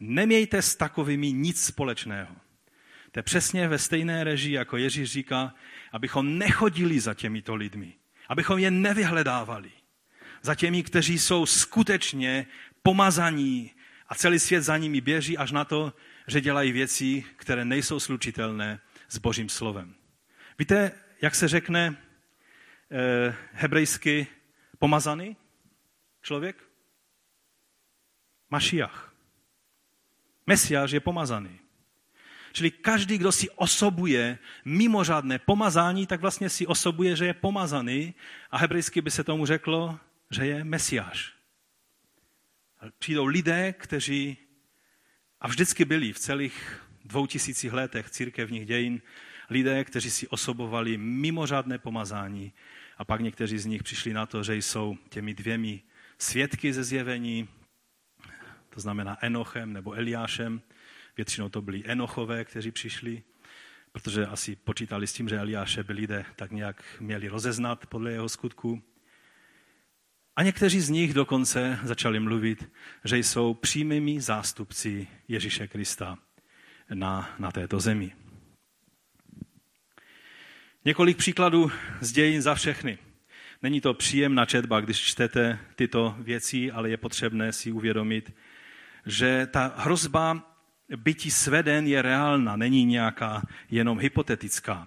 Nemějte 0.00 0.62
s 0.62 0.76
takovými 0.76 1.32
nic 1.32 1.64
společného. 1.64 2.36
To 3.12 3.18
je 3.18 3.22
přesně 3.22 3.68
ve 3.68 3.78
stejné 3.78 4.24
režii, 4.24 4.54
jako 4.54 4.76
Ježíš 4.76 5.10
říká, 5.10 5.54
abychom 5.92 6.38
nechodili 6.38 7.00
za 7.00 7.14
těmito 7.14 7.54
lidmi, 7.54 7.92
abychom 8.28 8.58
je 8.58 8.70
nevyhledávali. 8.70 9.70
Za 10.42 10.54
těmi, 10.54 10.82
kteří 10.82 11.18
jsou 11.18 11.46
skutečně 11.46 12.46
pomazaní 12.82 13.70
a 14.08 14.14
celý 14.14 14.38
svět 14.38 14.62
za 14.62 14.76
nimi 14.76 15.00
běží 15.00 15.38
až 15.38 15.52
na 15.52 15.64
to, 15.64 15.92
že 16.26 16.40
dělají 16.40 16.72
věci, 16.72 17.24
které 17.36 17.64
nejsou 17.64 18.00
slučitelné 18.00 18.80
s 19.08 19.18
Božím 19.18 19.48
slovem. 19.48 19.97
Víte, 20.58 20.92
jak 21.22 21.34
se 21.34 21.48
řekne 21.48 21.96
eh, 22.90 23.34
hebrejsky 23.52 24.26
pomazaný 24.78 25.36
člověk? 26.22 26.68
Mašiach. 28.50 29.14
Mesiáš 30.46 30.90
je 30.90 31.00
pomazaný. 31.00 31.58
Čili 32.52 32.70
každý, 32.70 33.18
kdo 33.18 33.32
si 33.32 33.50
osobuje 33.50 34.38
mimořádné 34.64 35.38
pomazání, 35.38 36.06
tak 36.06 36.20
vlastně 36.20 36.50
si 36.50 36.66
osobuje, 36.66 37.16
že 37.16 37.26
je 37.26 37.34
pomazaný 37.34 38.14
a 38.50 38.58
hebrejsky 38.58 39.00
by 39.00 39.10
se 39.10 39.24
tomu 39.24 39.46
řeklo, 39.46 39.98
že 40.30 40.46
je 40.46 40.64
mesiáš. 40.64 41.34
Přijdou 42.98 43.24
lidé, 43.24 43.72
kteří 43.72 44.36
a 45.40 45.48
vždycky 45.48 45.84
byli 45.84 46.12
v 46.12 46.18
celých 46.18 46.82
dvou 47.04 47.26
tisících 47.26 47.72
letech 47.72 48.10
církevních 48.10 48.66
dějin 48.66 49.00
lidé, 49.50 49.84
kteří 49.84 50.10
si 50.10 50.28
osobovali 50.28 50.96
mimořádné 50.96 51.78
pomazání 51.78 52.52
a 52.98 53.04
pak 53.04 53.20
někteří 53.20 53.58
z 53.58 53.66
nich 53.66 53.82
přišli 53.82 54.12
na 54.12 54.26
to, 54.26 54.42
že 54.42 54.56
jsou 54.56 54.96
těmi 55.08 55.34
dvěmi 55.34 55.82
svědky 56.18 56.72
ze 56.72 56.84
zjevení, 56.84 57.48
to 58.70 58.80
znamená 58.80 59.18
Enochem 59.20 59.72
nebo 59.72 59.92
Eliášem. 59.92 60.60
Většinou 61.16 61.48
to 61.48 61.62
byli 61.62 61.82
Enochové, 61.86 62.44
kteří 62.44 62.70
přišli, 62.70 63.22
protože 63.92 64.26
asi 64.26 64.56
počítali 64.56 65.06
s 65.06 65.12
tím, 65.12 65.28
že 65.28 65.38
Eliáše 65.38 65.82
by 65.82 65.92
lidé 65.92 66.24
tak 66.36 66.50
nějak 66.50 66.84
měli 67.00 67.28
rozeznat 67.28 67.86
podle 67.86 68.12
jeho 68.12 68.28
skutku. 68.28 68.82
A 70.36 70.42
někteří 70.42 70.80
z 70.80 70.88
nich 70.88 71.14
dokonce 71.14 71.78
začali 71.82 72.20
mluvit, 72.20 72.72
že 73.04 73.18
jsou 73.18 73.54
přímými 73.54 74.20
zástupci 74.20 75.08
Ježíše 75.28 75.68
Krista 75.68 76.18
na, 76.94 77.34
na 77.38 77.52
této 77.52 77.80
zemi. 77.80 78.12
Několik 80.88 81.16
příkladů 81.16 81.70
z 82.00 82.12
dějin 82.12 82.42
za 82.42 82.54
všechny. 82.54 82.98
Není 83.62 83.80
to 83.80 83.94
příjemná 83.94 84.46
četba, 84.46 84.80
když 84.80 84.98
čtete 85.00 85.58
tyto 85.76 86.16
věci, 86.18 86.70
ale 86.70 86.90
je 86.90 86.96
potřebné 86.96 87.52
si 87.52 87.72
uvědomit, 87.72 88.34
že 89.06 89.48
ta 89.50 89.74
hrozba 89.76 90.42
bytí 90.96 91.30
sveden 91.30 91.86
je 91.86 92.02
reálna, 92.02 92.56
není 92.56 92.84
nějaká 92.84 93.42
jenom 93.70 93.98
hypotetická. 93.98 94.86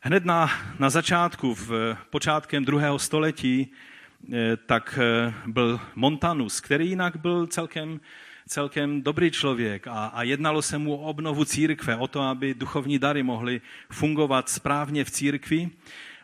Hned 0.00 0.24
na, 0.24 0.50
na 0.78 0.90
začátku, 0.90 1.54
v 1.54 1.96
počátkem 2.10 2.64
druhého 2.64 2.98
století, 2.98 3.72
eh, 4.32 4.56
tak 4.56 4.98
eh, 5.02 5.34
byl 5.46 5.80
Montanus, 5.94 6.60
který 6.60 6.88
jinak 6.88 7.16
byl 7.16 7.46
celkem 7.46 8.00
celkem 8.48 9.02
dobrý 9.02 9.30
člověk 9.30 9.86
a, 9.86 10.06
a 10.06 10.22
jednalo 10.22 10.62
se 10.62 10.78
mu 10.78 10.94
o 10.94 11.08
obnovu 11.08 11.44
církve, 11.44 11.96
o 11.96 12.08
to, 12.08 12.20
aby 12.20 12.54
duchovní 12.54 12.98
dary 12.98 13.22
mohly 13.22 13.60
fungovat 13.90 14.48
správně 14.48 15.04
v 15.04 15.10
církvi. 15.10 15.70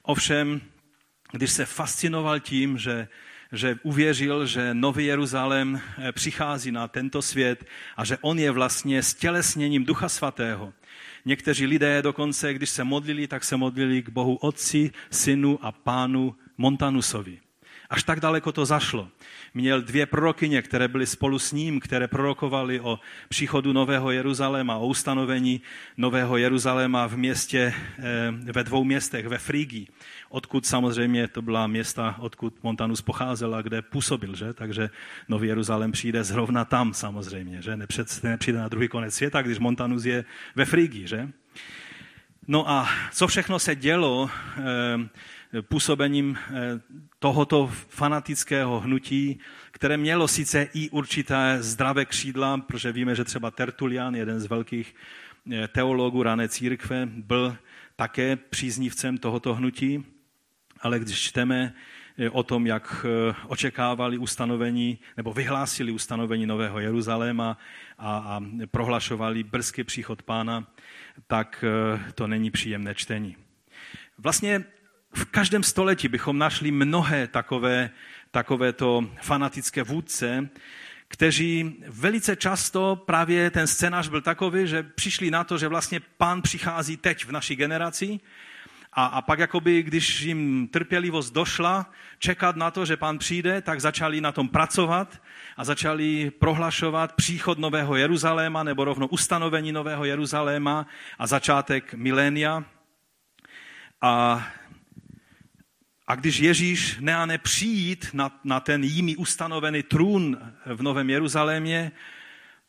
Ovšem 0.02 0.60
když 1.32 1.50
se 1.50 1.66
fascinoval 1.66 2.40
tím, 2.40 2.78
že, 2.78 3.08
že 3.52 3.78
uvěřil, 3.82 4.46
že 4.46 4.74
Nový 4.74 5.06
Jeruzalém 5.06 5.80
eh, 5.98 6.12
přichází 6.12 6.72
na 6.72 6.88
tento 6.88 7.22
svět 7.22 7.64
a 7.96 8.04
že 8.04 8.18
on 8.20 8.38
je 8.38 8.50
vlastně 8.50 9.02
stělesněním 9.02 9.84
Ducha 9.84 10.08
Svatého. 10.08 10.72
Někteří 11.24 11.66
lidé 11.66 12.02
dokonce, 12.02 12.54
když 12.54 12.70
se 12.70 12.84
modlili, 12.84 13.26
tak 13.26 13.44
se 13.44 13.56
modlili 13.56 14.02
k 14.02 14.08
Bohu 14.08 14.36
Otci, 14.36 14.90
Synu 15.10 15.58
a 15.62 15.72
Pánu 15.72 16.34
Montanusovi. 16.58 17.38
Až 17.90 18.02
tak 18.02 18.20
daleko 18.20 18.52
to 18.52 18.66
zašlo. 18.66 19.08
Měl 19.54 19.82
dvě 19.82 20.06
prorokyně, 20.06 20.62
které 20.62 20.88
byly 20.88 21.06
spolu 21.06 21.38
s 21.38 21.52
ním, 21.52 21.80
které 21.80 22.08
prorokovaly 22.08 22.80
o 22.80 23.00
příchodu 23.28 23.72
Nového 23.72 24.10
Jeruzaléma, 24.10 24.76
o 24.76 24.86
ustanovení 24.86 25.60
Nového 25.96 26.36
Jeruzaléma 26.36 27.06
v 27.06 27.16
městě, 27.16 27.74
eh, 27.98 28.52
ve 28.52 28.64
dvou 28.64 28.84
městech, 28.84 29.26
ve 29.26 29.38
Frígii, 29.38 29.86
odkud 30.28 30.66
samozřejmě 30.66 31.28
to 31.28 31.42
byla 31.42 31.66
města, 31.66 32.16
odkud 32.18 32.62
Montanus 32.62 33.02
pocházel 33.02 33.54
a 33.54 33.62
kde 33.62 33.82
působil, 33.82 34.36
že? 34.36 34.52
takže 34.52 34.90
Nový 35.28 35.48
Jeruzalém 35.48 35.92
přijde 35.92 36.24
zrovna 36.24 36.64
tam 36.64 36.94
samozřejmě, 36.94 37.62
že? 37.62 37.76
Nepřed, 37.76 38.22
nepřijde 38.22 38.58
na 38.58 38.68
druhý 38.68 38.88
konec 38.88 39.14
světa, 39.14 39.42
když 39.42 39.58
Montanus 39.58 40.04
je 40.04 40.24
ve 40.54 40.64
Frígii, 40.64 41.06
že? 41.06 41.28
No 42.48 42.70
a 42.70 42.88
co 43.12 43.26
všechno 43.26 43.58
se 43.58 43.76
dělo, 43.76 44.30
eh, 44.56 45.08
působením 45.62 46.38
eh, 46.38 46.52
tohoto 47.18 47.66
fanatického 47.88 48.80
hnutí, 48.80 49.40
které 49.70 49.96
mělo 49.96 50.28
sice 50.28 50.68
i 50.74 50.90
určité 50.90 51.56
zdravé 51.60 52.04
křídla, 52.04 52.58
protože 52.58 52.92
víme, 52.92 53.14
že 53.14 53.24
třeba 53.24 53.50
Tertulian, 53.50 54.14
jeden 54.14 54.40
z 54.40 54.46
velkých 54.46 54.94
eh, 55.52 55.68
teologů 55.68 56.22
rané 56.22 56.48
církve, 56.48 57.06
byl 57.06 57.56
také 57.96 58.36
příznivcem 58.36 59.18
tohoto 59.18 59.54
hnutí, 59.54 60.04
ale 60.80 60.98
když 60.98 61.20
čteme 61.20 61.74
eh, 62.18 62.30
o 62.30 62.42
tom, 62.42 62.66
jak 62.66 63.06
očekávali 63.46 64.18
ustanovení, 64.18 64.98
nebo 65.16 65.32
vyhlásili 65.32 65.92
ustanovení 65.92 66.46
Nového 66.46 66.80
Jeruzaléma 66.80 67.58
a, 67.98 68.18
a 68.18 68.40
prohlašovali 68.70 69.42
brzký 69.42 69.84
příchod 69.84 70.22
pána, 70.22 70.66
tak 71.26 71.64
to 72.14 72.26
není 72.26 72.50
příjemné 72.50 72.94
čtení. 72.94 73.36
Vlastně 74.18 74.64
v 75.14 75.24
každém 75.24 75.62
století 75.62 76.08
bychom 76.08 76.38
našli 76.38 76.70
mnohé 76.70 77.26
takové, 77.26 77.90
takovéto 78.30 79.10
fanatické 79.22 79.82
vůdce, 79.82 80.48
kteří 81.08 81.76
velice 81.88 82.36
často 82.36 82.96
právě 82.96 83.50
ten 83.50 83.66
scénář 83.66 84.08
byl 84.08 84.20
takový, 84.20 84.66
že 84.66 84.82
přišli 84.82 85.30
na 85.30 85.44
to, 85.44 85.58
že 85.58 85.68
vlastně 85.68 86.00
pán 86.00 86.42
přichází 86.42 86.96
teď 86.96 87.24
v 87.24 87.32
naší 87.32 87.56
generaci 87.56 88.20
a, 88.92 89.06
a 89.06 89.22
pak 89.22 89.38
jakoby, 89.38 89.82
když 89.82 90.20
jim 90.20 90.68
trpělivost 90.68 91.32
došla 91.32 91.90
čekat 92.18 92.56
na 92.56 92.70
to, 92.70 92.84
že 92.84 92.96
pán 92.96 93.18
přijde, 93.18 93.62
tak 93.62 93.80
začali 93.80 94.20
na 94.20 94.32
tom 94.32 94.48
pracovat 94.48 95.22
a 95.56 95.64
začali 95.64 96.30
prohlašovat 96.30 97.12
příchod 97.12 97.58
Nového 97.58 97.96
Jeruzaléma 97.96 98.62
nebo 98.62 98.84
rovno 98.84 99.08
ustanovení 99.08 99.72
Nového 99.72 100.04
Jeruzaléma 100.04 100.86
a 101.18 101.26
začátek 101.26 101.94
milénia. 101.94 102.64
A 104.00 104.46
a 106.08 106.14
když 106.14 106.38
Ježíš 106.38 106.96
neane 107.00 107.38
přijít 107.38 108.08
na, 108.12 108.40
na 108.44 108.60
ten 108.60 108.84
jimi 108.84 109.16
ustanovený 109.16 109.82
trůn 109.82 110.38
v 110.66 110.82
Novém 110.82 111.10
Jeruzalémě, 111.10 111.92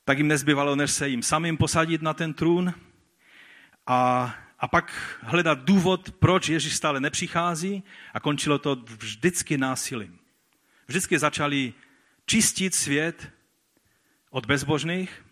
tak 0.04 0.18
jim 0.18 0.28
nezbyvalo, 0.28 0.76
než 0.76 0.92
se 0.92 1.10
jim 1.10 1.24
samým 1.24 1.58
posadit 1.58 2.02
na 2.02 2.14
ten 2.14 2.34
trůn 2.34 2.74
a, 3.88 4.36
a 4.60 4.68
pak 4.68 5.18
hledat 5.22 5.60
důvod, 5.60 6.12
proč 6.12 6.50
Ježíš 6.50 6.76
stále 6.76 7.00
nepřichází 7.00 7.84
a 8.14 8.20
končilo 8.20 8.60
to 8.60 8.76
vždycky 8.76 9.58
násilím. 9.58 10.20
Vždycky 10.88 11.20
začali 11.20 11.74
čistit 12.26 12.76
svět 12.76 13.32
od 14.30 14.46
bezbožných 14.46 15.26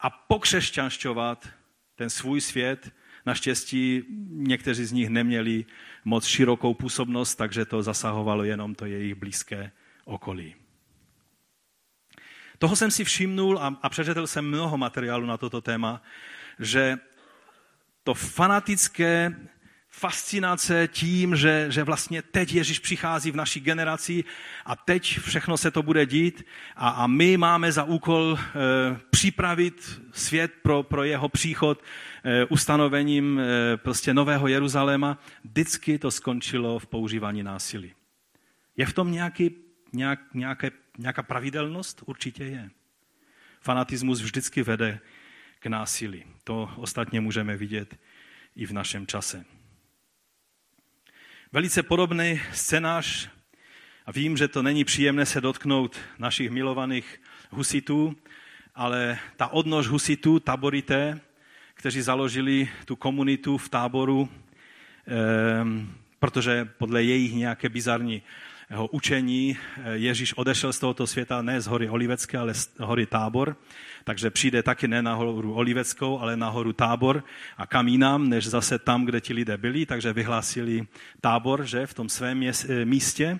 a 0.00 0.10
pokřesťanšťovat 0.10 1.48
ten 1.96 2.10
svůj 2.10 2.40
svět 2.40 2.92
Naštěstí 3.28 4.02
někteří 4.28 4.84
z 4.84 4.92
nich 4.92 5.08
neměli 5.08 5.64
moc 6.08 6.24
širokou 6.24 6.74
působnost, 6.74 7.34
takže 7.34 7.64
to 7.64 7.82
zasahovalo 7.82 8.44
jenom 8.44 8.74
to 8.74 8.86
jejich 8.86 9.14
blízké 9.14 9.72
okolí. 10.04 10.54
Toho 12.58 12.76
jsem 12.76 12.90
si 12.90 13.04
všimnul 13.04 13.58
a, 13.58 13.78
a 13.82 13.88
přečetl 13.88 14.26
jsem 14.26 14.44
mnoho 14.48 14.78
materiálu 14.78 15.26
na 15.26 15.36
toto 15.36 15.60
téma, 15.60 16.02
že 16.58 16.96
to 18.04 18.14
fanatické 18.14 19.36
fascinace 19.98 20.88
tím, 20.92 21.36
že, 21.36 21.66
že 21.68 21.84
vlastně 21.84 22.22
teď 22.22 22.54
Ježíš 22.54 22.78
přichází 22.78 23.30
v 23.30 23.36
naší 23.36 23.60
generaci 23.60 24.24
a 24.64 24.76
teď 24.76 25.18
všechno 25.18 25.56
se 25.56 25.70
to 25.70 25.82
bude 25.82 26.06
dít 26.06 26.46
a, 26.76 26.88
a 26.88 27.06
my 27.06 27.36
máme 27.36 27.72
za 27.72 27.84
úkol 27.84 28.38
e, 28.38 28.44
připravit 29.10 30.02
svět 30.12 30.52
pro, 30.62 30.82
pro 30.82 31.04
jeho 31.04 31.28
příchod 31.28 31.82
e, 32.24 32.44
ustanovením 32.44 33.40
e, 33.40 33.76
prostě 33.76 34.14
Nového 34.14 34.48
Jeruzaléma. 34.48 35.18
Vždycky 35.44 35.98
to 35.98 36.10
skončilo 36.10 36.78
v 36.78 36.86
používání 36.86 37.42
násilí. 37.42 37.92
Je 38.76 38.86
v 38.86 38.92
tom 38.92 39.12
nějaký, 39.12 39.50
nějak, 39.92 40.20
nějaké, 40.34 40.70
nějaká 40.98 41.22
pravidelnost? 41.22 42.02
Určitě 42.06 42.44
je. 42.44 42.70
Fanatismus 43.60 44.22
vždycky 44.22 44.62
vede 44.62 45.00
k 45.58 45.66
násilí. 45.66 46.24
To 46.44 46.70
ostatně 46.76 47.20
můžeme 47.20 47.56
vidět 47.56 47.98
i 48.56 48.66
v 48.66 48.72
našem 48.72 49.06
čase. 49.06 49.57
Velice 51.52 51.82
podobný 51.82 52.40
scénář, 52.52 53.28
a 54.06 54.12
vím, 54.12 54.36
že 54.36 54.48
to 54.48 54.62
není 54.62 54.84
příjemné 54.84 55.26
se 55.26 55.40
dotknout 55.40 55.98
našich 56.18 56.50
milovaných 56.50 57.20
husitů, 57.50 58.16
ale 58.74 59.18
ta 59.36 59.46
odnož 59.46 59.86
husitů, 59.86 60.40
taborité, 60.40 61.20
kteří 61.74 62.02
založili 62.02 62.68
tu 62.84 62.96
komunitu 62.96 63.58
v 63.58 63.68
táboru, 63.68 64.28
eh, 64.28 65.12
protože 66.18 66.68
podle 66.78 67.02
jejich 67.02 67.34
nějaké 67.34 67.68
bizarní 67.68 68.22
učení 68.90 69.56
eh, 69.56 69.96
Ježíš 69.96 70.34
odešel 70.34 70.72
z 70.72 70.78
tohoto 70.78 71.06
světa 71.06 71.42
ne 71.42 71.60
z 71.60 71.66
hory 71.66 71.88
Olivecké, 71.88 72.38
ale 72.38 72.54
z 72.54 72.70
hory 72.78 73.06
Tábor. 73.06 73.56
Takže 74.04 74.30
přijde 74.30 74.62
taky 74.62 74.88
ne 74.88 75.02
na 75.02 75.14
horu 75.14 75.54
Oliveckou, 75.54 76.18
ale 76.18 76.36
na 76.36 76.48
horu 76.48 76.72
Tábor 76.72 77.24
a 77.56 77.66
kam 77.66 77.88
jinam, 77.88 78.28
než 78.28 78.46
zase 78.46 78.78
tam, 78.78 79.04
kde 79.04 79.20
ti 79.20 79.32
lidé 79.32 79.56
byli. 79.56 79.86
Takže 79.86 80.12
vyhlásili 80.12 80.86
Tábor, 81.20 81.64
že 81.64 81.86
v 81.86 81.94
tom 81.94 82.08
svém 82.08 82.42
eh, 82.42 82.84
místě. 82.84 83.38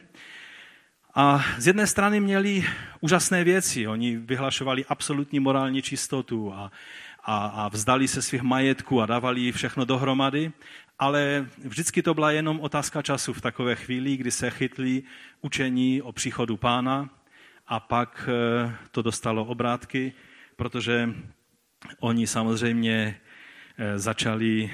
A 1.15 1.45
z 1.59 1.67
jedné 1.67 1.87
strany 1.87 2.21
měli 2.21 2.65
úžasné 3.01 3.45
věci. 3.45 3.87
Oni 3.87 4.17
vyhlašovali 4.17 4.85
absolutní 4.85 5.41
morální 5.41 5.83
čistotu 5.83 6.53
a, 6.55 6.73
a, 7.25 7.47
a 7.47 7.69
vzdali 7.69 8.09
se 8.09 8.23
svých 8.23 8.43
majetků 8.43 9.03
a 9.03 9.07
dávali 9.07 9.53
všechno 9.53 9.85
dohromady 9.85 10.53
ale 10.99 11.47
vždycky 11.65 12.03
to 12.03 12.15
byla 12.15 12.31
jenom 12.31 12.61
otázka 12.61 13.03
času 13.03 13.33
v 13.33 13.41
takové 13.41 13.77
chvíli, 13.77 14.17
kdy 14.17 14.31
se 14.31 14.51
chytli 14.51 15.03
učení 15.41 16.03
o 16.03 16.13
příchodu 16.13 16.57
pána 16.57 17.11
a 17.67 17.81
pak 17.81 18.29
eh, 18.33 18.77
to 18.91 19.03
dostalo 19.03 19.45
obrátky, 19.45 20.13
protože 20.57 21.15
oni 22.01 22.27
samozřejmě 22.27 23.21
eh, 23.79 23.99
začali, 23.99 24.71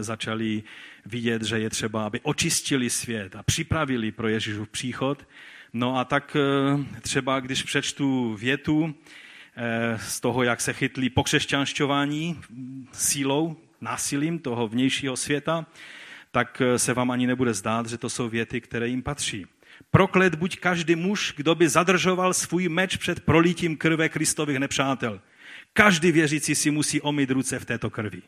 začali 0.00 0.62
vidět, 1.06 1.42
že 1.42 1.58
je 1.58 1.70
třeba, 1.70 2.06
aby 2.06 2.20
očistili 2.20 2.90
svět 2.90 3.36
a 3.36 3.42
připravili 3.42 4.12
pro 4.12 4.28
Ježíšův 4.28 4.68
příchod. 4.68 5.28
No 5.72 5.98
a 5.98 6.04
tak 6.04 6.36
eh, 6.36 7.00
třeba, 7.00 7.40
když 7.40 7.62
přečtu 7.62 8.34
větu 8.34 8.94
z 9.96 10.20
toho, 10.20 10.42
jak 10.42 10.60
se 10.60 10.72
chytli 10.72 11.10
pokřesťanšťování 11.10 12.40
sílou, 12.92 13.56
násilím 13.80 14.38
toho 14.38 14.68
vnějšího 14.68 15.16
světa, 15.16 15.66
tak 16.30 16.60
eh, 16.60 16.78
se 16.78 16.94
vám 16.94 17.10
ani 17.10 17.26
nebude 17.26 17.54
zdát, 17.54 17.86
že 17.86 17.98
to 17.98 18.10
jsou 18.10 18.28
věty, 18.28 18.60
které 18.60 18.88
jim 18.88 19.02
patří. 19.02 19.46
Proklet 19.90 20.34
buď 20.34 20.58
každý 20.58 20.96
muž, 20.96 21.34
kdo 21.36 21.54
by 21.54 21.68
zadržoval 21.68 22.34
svůj 22.34 22.68
meč 22.68 22.96
před 22.96 23.20
prolítím 23.20 23.76
krve 23.76 24.08
Kristových 24.08 24.58
nepřátel. 24.58 25.20
Každý 25.72 26.12
věřící 26.12 26.54
si 26.54 26.70
musí 26.70 27.00
omít 27.00 27.30
ruce 27.30 27.58
v 27.58 27.64
této 27.64 27.90
krvi. 27.90 28.22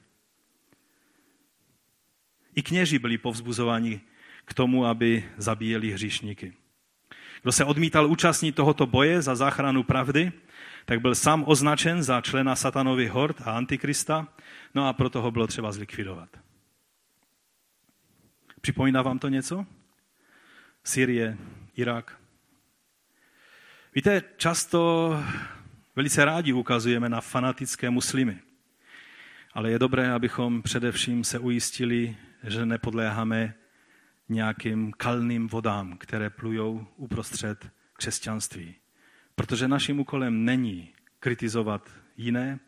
I 2.55 2.63
kněži 2.63 2.99
byli 2.99 3.19
povzbuzováni 3.19 4.01
k 4.45 4.55
tomu, 4.55 4.87
aby 4.87 5.25
zabíjeli 5.37 5.93
hříšníky. 5.93 6.53
Kdo 7.43 7.53
se 7.53 7.65
odmítal 7.65 8.07
účastnit 8.07 8.55
tohoto 8.55 8.87
boje 8.87 9.23
za 9.23 9.35
záchranu 9.35 9.83
pravdy, 9.83 10.33
tak 10.85 11.01
byl 11.01 11.15
sám 11.15 11.45
označen 11.47 12.03
za 12.03 12.21
člena 12.21 12.57
satanových 12.57 13.11
hord 13.11 13.41
a 13.45 13.53
antikrista, 13.53 14.29
no 14.79 14.87
a 14.89 14.93
proto 14.93 15.23
ho 15.23 15.31
bylo 15.31 15.47
třeba 15.47 15.73
zlikvidovat. 15.73 16.29
Připomíná 18.61 19.03
vám 19.03 19.19
to 19.19 19.29
něco? 19.29 19.67
Syrie, 20.85 21.39
Irak. 21.77 22.21
Víte, 23.95 24.23
často 24.37 25.13
velice 25.97 26.25
rádi 26.25 26.53
ukazujeme 26.53 27.09
na 27.09 27.21
fanatické 27.21 27.91
muslimy. 27.91 28.39
Ale 29.53 29.71
je 29.71 29.79
dobré, 29.79 30.13
abychom 30.13 30.63
především 30.63 31.25
se 31.25 31.39
ujistili, 31.39 32.17
že 32.43 32.67
nepodléháme 32.67 33.55
nějakým 34.29 34.93
kalným 34.93 35.49
vodám, 35.49 35.99
které 35.99 36.31
plujou 36.31 36.87
uprostřed 36.97 37.71
křesťanství. 37.93 38.75
Protože 39.35 39.69
naším 39.69 40.01
úkolem 40.01 40.45
není 40.45 40.93
kritizovat 41.21 41.91
jiné. 42.17 42.59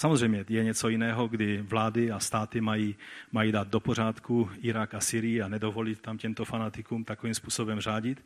Samozřejmě 0.00 0.44
je 0.48 0.64
něco 0.64 0.88
jiného, 0.88 1.28
kdy 1.28 1.62
vlády 1.62 2.10
a 2.10 2.20
státy 2.20 2.60
mají, 2.60 2.96
mají 3.32 3.52
dát 3.52 3.68
do 3.68 3.80
pořádku 3.80 4.50
Irak 4.60 4.94
a 4.94 5.00
Syrii 5.00 5.42
a 5.42 5.48
nedovolit 5.48 6.00
tam 6.00 6.18
těmto 6.18 6.44
fanatikům 6.44 7.04
takovým 7.04 7.34
způsobem 7.34 7.80
řádit. 7.80 8.24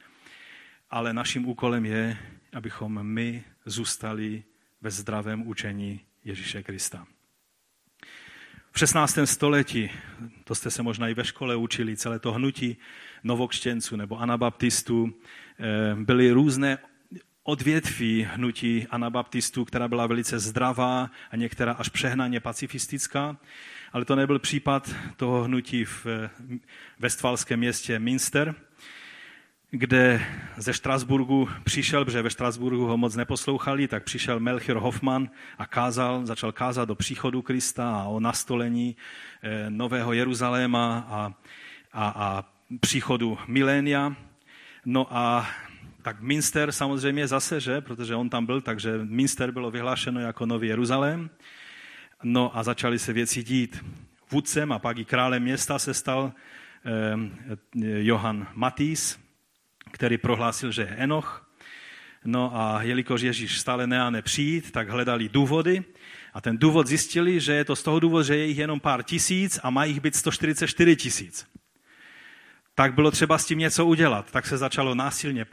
Ale 0.91 1.13
naším 1.13 1.49
úkolem 1.49 1.85
je, 1.85 2.19
abychom 2.53 3.03
my 3.03 3.45
zůstali 3.67 4.45
ve 4.81 4.91
zdravém 4.91 5.47
učení 5.47 6.01
Ježíše 6.25 6.63
Krista. 6.63 7.07
V 8.73 8.79
16. 8.79 9.19
století, 9.25 9.91
to 10.45 10.55
jste 10.55 10.71
se 10.71 10.83
možná 10.83 11.09
i 11.09 11.15
ve 11.15 11.25
škole 11.25 11.57
učili, 11.57 11.97
celé 11.97 12.19
to 12.19 12.33
hnutí 12.33 12.77
novokštěnců 13.25 13.97
nebo 13.97 14.21
anabaptistů, 14.21 15.15
eh, 15.59 15.95
byly 15.95 16.31
různé 16.31 16.79
odvětví 17.45 18.29
hnutí 18.31 18.87
anabaptistů, 18.91 19.65
která 19.65 19.89
byla 19.89 20.07
velice 20.07 20.39
zdravá 20.39 21.11
a 21.31 21.37
některá 21.37 21.73
až 21.73 21.89
přehnaně 21.89 22.41
pacifistická, 22.41 23.37
ale 23.93 24.05
to 24.05 24.17
nebyl 24.17 24.39
případ 24.39 24.95
toho 25.17 25.45
hnutí 25.45 25.85
v 25.85 26.07
eh, 26.07 26.31
westfalském 26.99 27.59
městě 27.59 27.99
Münster, 27.99 28.55
kde 29.71 30.27
ze 30.57 30.75
Štrasburgu 30.75 31.49
přišel, 31.65 32.05
protože 32.05 32.23
ve 32.23 32.31
Štrasburgu 32.31 32.87
ho 32.87 32.97
moc 32.97 33.17
neposlouchali, 33.17 33.89
tak 33.89 34.05
přišel 34.05 34.41
Melchior 34.41 34.79
Hoffman 34.79 35.31
a 35.59 35.67
kázal, 35.67 36.27
začal 36.27 36.53
kázat 36.53 36.85
do 36.85 36.95
příchodu 36.95 37.43
Krista 37.43 37.97
a 37.97 38.05
o 38.05 38.21
nastolení 38.21 38.97
eh, 39.43 39.71
Nového 39.71 40.13
Jeruzaléma 40.13 41.07
a, 41.09 41.33
a, 41.93 42.09
a 42.09 42.45
příchodu 42.81 43.39
milénia. 43.47 44.17
No 44.85 45.07
a 45.11 45.47
tak 46.05 46.21
Minster 46.21 46.73
samozřejmě 46.73 47.29
zase, 47.29 47.61
že, 47.61 47.81
protože 47.81 48.15
on 48.15 48.31
tam 48.31 48.47
byl, 48.47 48.61
takže 48.61 48.99
Minster 49.03 49.51
bylo 49.51 49.71
vyhlášeno 49.71 50.21
jako 50.21 50.47
Nový 50.47 50.69
Jeruzalém. 50.69 51.31
No 52.23 52.57
a 52.57 52.63
začaly 52.63 52.99
se 52.99 53.13
věci 53.13 53.43
dít. 53.43 53.85
Vůdcem 54.31 54.73
a 54.73 54.79
pak 54.79 54.99
i 54.99 55.05
králem 55.05 55.43
města 55.43 55.79
se 55.79 55.95
stal 55.95 56.33
eh, 56.85 57.17
Johann 57.81 58.47
Matís, 58.55 59.19
který 59.93 60.19
prohlásil, 60.19 60.73
že 60.73 60.83
je 60.83 60.89
Enoch. 60.89 61.51
No 62.25 62.57
a 62.57 62.83
jelikož 62.83 63.21
Ježíš 63.21 63.59
stále 63.59 63.87
neáne 63.87 64.23
přijít, 64.23 64.71
tak 64.71 64.89
hledali 64.89 65.29
důvody 65.29 65.85
a 66.35 66.41
ten 66.41 66.59
důvod 66.59 66.87
zjistili, 66.87 67.41
že 67.41 67.53
je 67.53 67.65
to 67.65 67.77
z 67.77 67.83
toho 67.83 68.01
důvodu, 68.01 68.25
že 68.25 68.37
je 68.37 68.47
jich 68.47 68.59
jenom 68.59 68.81
pár 68.81 69.03
tisíc 69.03 69.61
a 69.63 69.71
má 69.71 69.85
jich 69.85 70.01
být 70.01 70.17
144 70.17 70.97
tisíc. 70.97 71.47
Tak 72.75 72.95
bylo 72.95 73.11
třeba 73.11 73.39
s 73.39 73.47
tím 73.47 73.59
něco 73.59 73.87
udělat. 73.87 74.31
Tak 74.31 74.47
se 74.47 74.57
začalo 74.57 74.95
násilně 74.95 75.45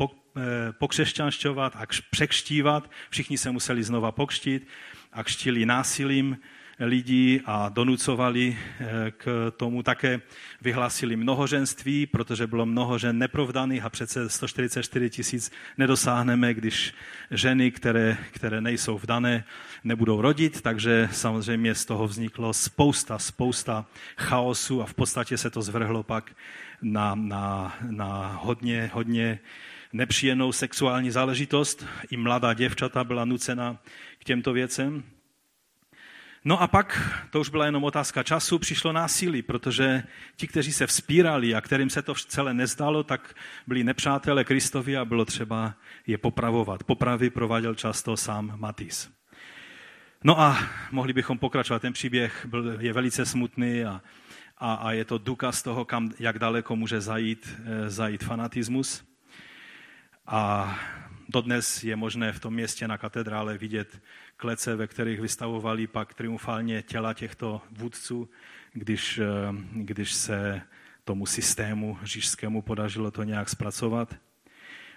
pokřesťanšťovat 0.71 1.75
a 1.75 1.85
překštívat. 2.11 2.91
Všichni 3.09 3.37
se 3.37 3.51
museli 3.51 3.83
znova 3.83 4.11
pokštít 4.11 4.67
a 5.13 5.23
kštili 5.23 5.65
násilím 5.65 6.37
lidí 6.81 7.41
a 7.45 7.69
donucovali 7.69 8.57
eh, 8.57 9.11
k 9.17 9.51
tomu 9.57 9.83
také 9.83 10.21
vyhlásili 10.61 11.15
mnohoženství, 11.15 12.05
protože 12.05 12.47
bylo 12.47 12.65
mnoho 12.65 12.97
žen 12.97 13.17
neprovdaných 13.17 13.83
a 13.83 13.89
přece 13.89 14.29
144 14.29 15.09
tisíc 15.09 15.51
nedosáhneme, 15.77 16.53
když 16.53 16.93
ženy, 17.31 17.71
které, 17.71 18.17
které 18.31 18.61
nejsou 18.61 18.97
vdané, 18.97 19.43
nebudou 19.83 20.21
rodit, 20.21 20.61
takže 20.61 21.09
samozřejmě 21.11 21.75
z 21.75 21.85
toho 21.85 22.07
vzniklo 22.07 22.53
spousta, 22.53 23.19
spousta 23.19 23.85
chaosu 24.17 24.81
a 24.81 24.85
v 24.85 24.93
podstatě 24.93 25.37
se 25.37 25.49
to 25.49 25.61
zvrhlo 25.61 26.03
pak 26.03 26.31
na, 26.81 27.15
na, 27.15 27.75
na 27.89 28.39
hodně, 28.41 28.89
hodně 28.93 29.39
nepříjemnou 29.93 30.51
sexuální 30.51 31.11
záležitost. 31.11 31.85
I 32.11 32.17
mladá 32.17 32.53
děvčata 32.53 33.03
byla 33.03 33.25
nucena 33.25 33.77
k 34.19 34.23
těmto 34.23 34.53
věcem. 34.53 35.03
No 36.45 36.61
a 36.61 36.67
pak, 36.67 37.01
to 37.29 37.39
už 37.39 37.49
byla 37.49 37.65
jenom 37.65 37.83
otázka 37.83 38.23
času, 38.23 38.59
přišlo 38.59 38.91
násilí, 38.91 39.41
protože 39.41 40.03
ti, 40.35 40.47
kteří 40.47 40.73
se 40.73 40.87
vzpírali 40.87 41.55
a 41.55 41.61
kterým 41.61 41.89
se 41.89 42.01
to 42.01 42.15
celé 42.15 42.53
nezdalo, 42.53 43.03
tak 43.03 43.35
byli 43.67 43.83
nepřátelé 43.83 44.43
Kristovi 44.43 44.97
a 44.97 45.05
bylo 45.05 45.25
třeba 45.25 45.73
je 46.07 46.17
popravovat. 46.17 46.83
Popravy 46.83 47.29
prováděl 47.29 47.75
často 47.75 48.17
sám 48.17 48.53
Matis. 48.55 49.11
No 50.23 50.39
a 50.39 50.57
mohli 50.91 51.13
bychom 51.13 51.37
pokračovat. 51.37 51.81
Ten 51.81 51.93
příběh 51.93 52.45
byl, 52.45 52.77
je 52.79 52.93
velice 52.93 53.25
smutný 53.25 53.83
a, 53.83 54.01
a, 54.57 54.73
a 54.73 54.91
je 54.91 55.05
to 55.05 55.17
důkaz 55.17 55.63
toho, 55.63 55.85
kam, 55.85 56.11
jak 56.19 56.39
daleko 56.39 56.75
může 56.75 57.01
zajít, 57.01 57.59
eh, 57.65 57.89
zajít 57.89 58.23
fanatismus. 58.23 59.10
A 60.27 60.75
dodnes 61.29 61.83
je 61.83 61.95
možné 61.95 62.33
v 62.33 62.39
tom 62.39 62.53
městě 62.53 62.87
na 62.87 62.97
katedrále 62.97 63.57
vidět 63.57 64.01
klece, 64.37 64.75
ve 64.75 64.87
kterých 64.87 65.21
vystavovali 65.21 65.87
pak 65.87 66.13
triumfálně 66.13 66.81
těla 66.81 67.13
těchto 67.13 67.61
vůdců, 67.71 68.29
když, 68.73 69.17
eh, 69.17 69.25
když 69.71 70.13
se 70.13 70.61
tomu 71.03 71.25
systému 71.25 71.97
řížskému 72.03 72.61
podařilo 72.61 73.11
to 73.11 73.23
nějak 73.23 73.49
zpracovat. 73.49 74.15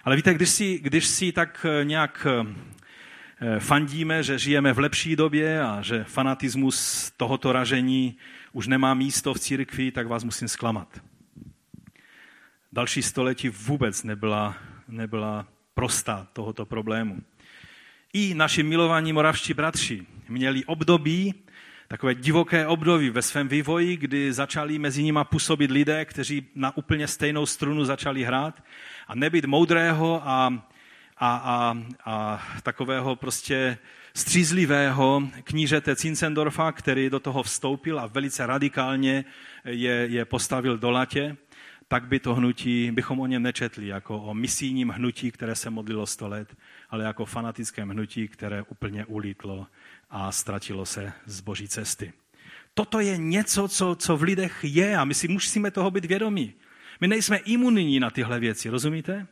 Ale 0.03 0.15
víte, 0.15 0.33
když 0.33 0.49
si, 0.49 0.79
když 0.79 1.07
si 1.07 1.31
tak 1.31 1.65
eh, 1.69 1.85
nějak 1.85 2.27
eh, 2.29 3.59
fandíme, 3.59 4.23
že 4.23 4.39
žijeme 4.39 4.73
v 4.73 4.79
lepší 4.79 5.15
době 5.15 5.61
a 5.61 5.81
že 5.81 6.03
fanatismus 6.03 7.11
tohoto 7.17 7.51
ražení 7.51 8.17
už 8.53 8.67
nemá 8.67 8.93
místo 8.93 9.33
v 9.33 9.39
církvi, 9.39 9.91
tak 9.91 10.07
vás 10.07 10.23
musím 10.23 10.47
zklamat. 10.47 11.01
Další 12.71 13.01
století 13.01 13.49
vůbec 13.49 14.03
nebyla, 14.03 14.57
nebyla 14.87 15.47
prostá 15.73 16.27
tohoto 16.33 16.65
problému. 16.65 17.21
I 18.13 18.33
naši 18.33 18.63
milovaní 18.63 19.13
moravští 19.13 19.53
bratři 19.53 20.05
měli 20.29 20.65
období, 20.65 21.33
takové 21.87 22.15
divoké 22.15 22.67
období 22.67 23.09
ve 23.09 23.21
svém 23.21 23.47
vývoji, 23.47 23.97
kdy 23.97 24.33
začali 24.33 24.79
mezi 24.79 25.03
nimi 25.03 25.19
působit 25.23 25.71
lidé, 25.71 26.05
kteří 26.05 26.47
na 26.55 26.77
úplně 26.77 27.07
stejnou 27.07 27.45
strunu 27.45 27.85
začali 27.85 28.23
hrát. 28.23 28.63
A 29.07 29.15
nebyt 29.15 29.45
moudrého 29.45 30.21
a, 30.25 30.63
a, 31.17 31.35
a, 31.35 31.77
a 32.05 32.43
takového 32.63 33.15
prostě 33.15 33.77
střízlivého 34.13 35.23
knížete 35.43 35.95
Cincendorfa, 35.95 36.71
který 36.71 37.09
do 37.09 37.19
toho 37.19 37.43
vstoupil 37.43 37.99
a 37.99 38.07
velice 38.07 38.45
radikálně 38.45 39.25
je, 39.65 40.07
je 40.09 40.25
postavil 40.25 40.77
do 40.77 40.91
latě, 40.91 41.37
tak 41.87 42.07
by 42.07 42.19
to 42.19 42.35
hnutí, 42.35 42.91
bychom 42.91 43.19
o 43.19 43.27
něm 43.27 43.43
nečetli 43.43 43.87
jako 43.87 44.21
o 44.21 44.33
misijním 44.33 44.89
hnutí, 44.89 45.31
které 45.31 45.55
se 45.55 45.69
modlilo 45.69 46.07
sto 46.07 46.27
let, 46.27 46.55
ale 46.89 47.03
jako 47.03 47.25
fanatickém 47.25 47.89
hnutí, 47.89 48.27
které 48.27 48.61
úplně 48.61 49.05
ulítlo 49.05 49.67
a 50.09 50.31
ztratilo 50.31 50.85
se 50.85 51.13
z 51.25 51.41
boží 51.41 51.67
cesty. 51.67 52.13
Toto 52.73 52.99
je 52.99 53.17
něco, 53.17 53.67
co, 53.67 53.95
co 53.95 54.17
v 54.17 54.23
lidech 54.23 54.59
je 54.63 54.97
a 54.97 55.05
my 55.05 55.13
si 55.13 55.27
musíme 55.27 55.71
toho 55.71 55.91
být 55.91 56.05
vědomí. 56.05 56.53
My 57.01 57.07
nejsme 57.07 57.37
imunní 57.37 57.99
na 57.99 58.09
tyhle 58.09 58.39
věci, 58.39 58.69
rozumíte? 58.69 59.27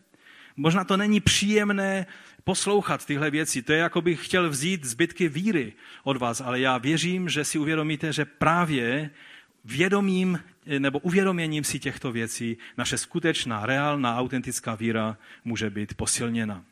Možná 0.56 0.84
to 0.84 0.98
není 0.98 1.20
příjemné 1.20 2.06
poslouchat 2.44 3.06
tyhle 3.06 3.32
věci. 3.32 3.62
To 3.62 3.74
je 3.74 3.80
jako 3.80 4.02
bych 4.02 4.26
chtěl 4.26 4.50
vzít 4.50 4.86
zbytky 4.86 5.30
víry 5.30 5.74
od 6.04 6.18
vás, 6.18 6.42
ale 6.42 6.60
já 6.60 6.78
věřím, 6.78 7.30
že 7.30 7.46
si 7.46 7.58
uvědomíte, 7.60 8.14
že 8.14 8.26
právě 8.26 9.10
vědomím 9.64 10.40
nebo 10.80 11.00
uvědoměním 11.00 11.64
si 11.64 11.80
těchto 11.80 12.12
věcí 12.12 12.58
naše 12.78 12.98
skutečná, 12.98 13.66
reálná, 13.66 14.18
autentická 14.18 14.76
víra 14.76 15.18
může 15.46 15.70
být 15.70 15.94
posilněna. 15.94 16.66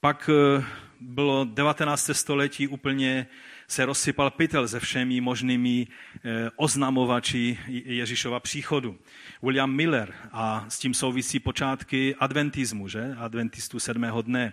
Pak 0.00 0.30
eh, 0.32 0.64
bylo 1.00 1.44
19. 1.44 2.10
století 2.12 2.68
úplně 2.68 3.26
se 3.68 3.84
rozsypal 3.84 4.30
pytel 4.30 4.68
se 4.68 4.80
všemi 4.80 5.20
možnými 5.20 5.86
eh, 5.86 6.50
oznamovači 6.56 7.58
Ježíšova 7.68 8.40
příchodu. 8.40 8.98
William 9.42 9.72
Miller 9.72 10.14
a 10.32 10.66
s 10.68 10.78
tím 10.78 10.94
souvisí 10.94 11.40
počátky 11.40 12.14
adventismu, 12.18 12.88
že? 12.88 13.14
adventistů 13.18 13.80
sedmého 13.80 14.22
dne. 14.22 14.52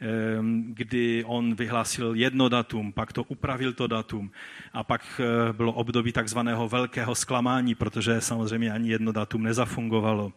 Ehm, 0.00 0.72
kdy 0.74 1.24
on 1.26 1.54
vyhlásil 1.54 2.14
jedno 2.14 2.48
datum, 2.48 2.92
pak 2.92 3.12
to 3.12 3.22
upravil 3.22 3.72
to 3.72 3.86
datum 3.86 4.30
a 4.72 4.84
pak 4.84 5.20
eh, 5.20 5.52
bylo 5.52 5.72
období 5.72 6.12
takzvaného 6.12 6.68
velkého 6.68 7.14
zklamání, 7.14 7.74
protože 7.74 8.20
samozřejmě 8.20 8.72
ani 8.72 8.90
jedno 8.90 9.12
datum 9.12 9.42
nezafungovalo. 9.42 10.32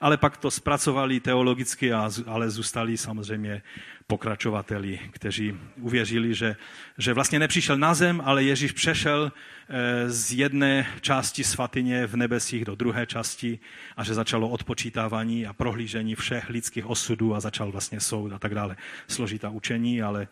Ale 0.00 0.16
pak 0.16 0.36
to 0.36 0.50
zpracovali 0.50 1.20
teologicky, 1.20 1.92
ale 2.26 2.50
zůstali 2.50 2.96
samozřejmě 2.96 3.62
pokračovateli, 4.10 5.00
kteří 5.10 5.54
uvěřili, 5.80 6.34
že, 6.34 6.56
že 6.98 7.14
vlastně 7.14 7.38
nepřišel 7.38 7.76
na 7.76 7.94
zem, 7.94 8.22
ale 8.24 8.44
Ježíš 8.44 8.72
přešel 8.72 9.32
eh, 9.32 10.10
z 10.10 10.32
jedné 10.32 10.86
části 11.00 11.44
svatyně 11.44 12.06
v 12.06 12.16
nebesích 12.16 12.64
do 12.64 12.74
druhé 12.74 13.06
části 13.06 13.58
a 13.96 14.04
že 14.04 14.14
začalo 14.14 14.48
odpočítávání 14.48 15.46
a 15.46 15.52
prohlížení 15.52 16.14
všech 16.14 16.48
lidských 16.48 16.86
osudů 16.86 17.34
a 17.34 17.40
začal 17.40 17.72
vlastně 17.72 18.00
soud 18.00 18.32
a 18.32 18.38
tak 18.38 18.54
dále. 18.54 18.76
složitá 19.08 19.50
učení, 19.50 20.02
ale 20.02 20.28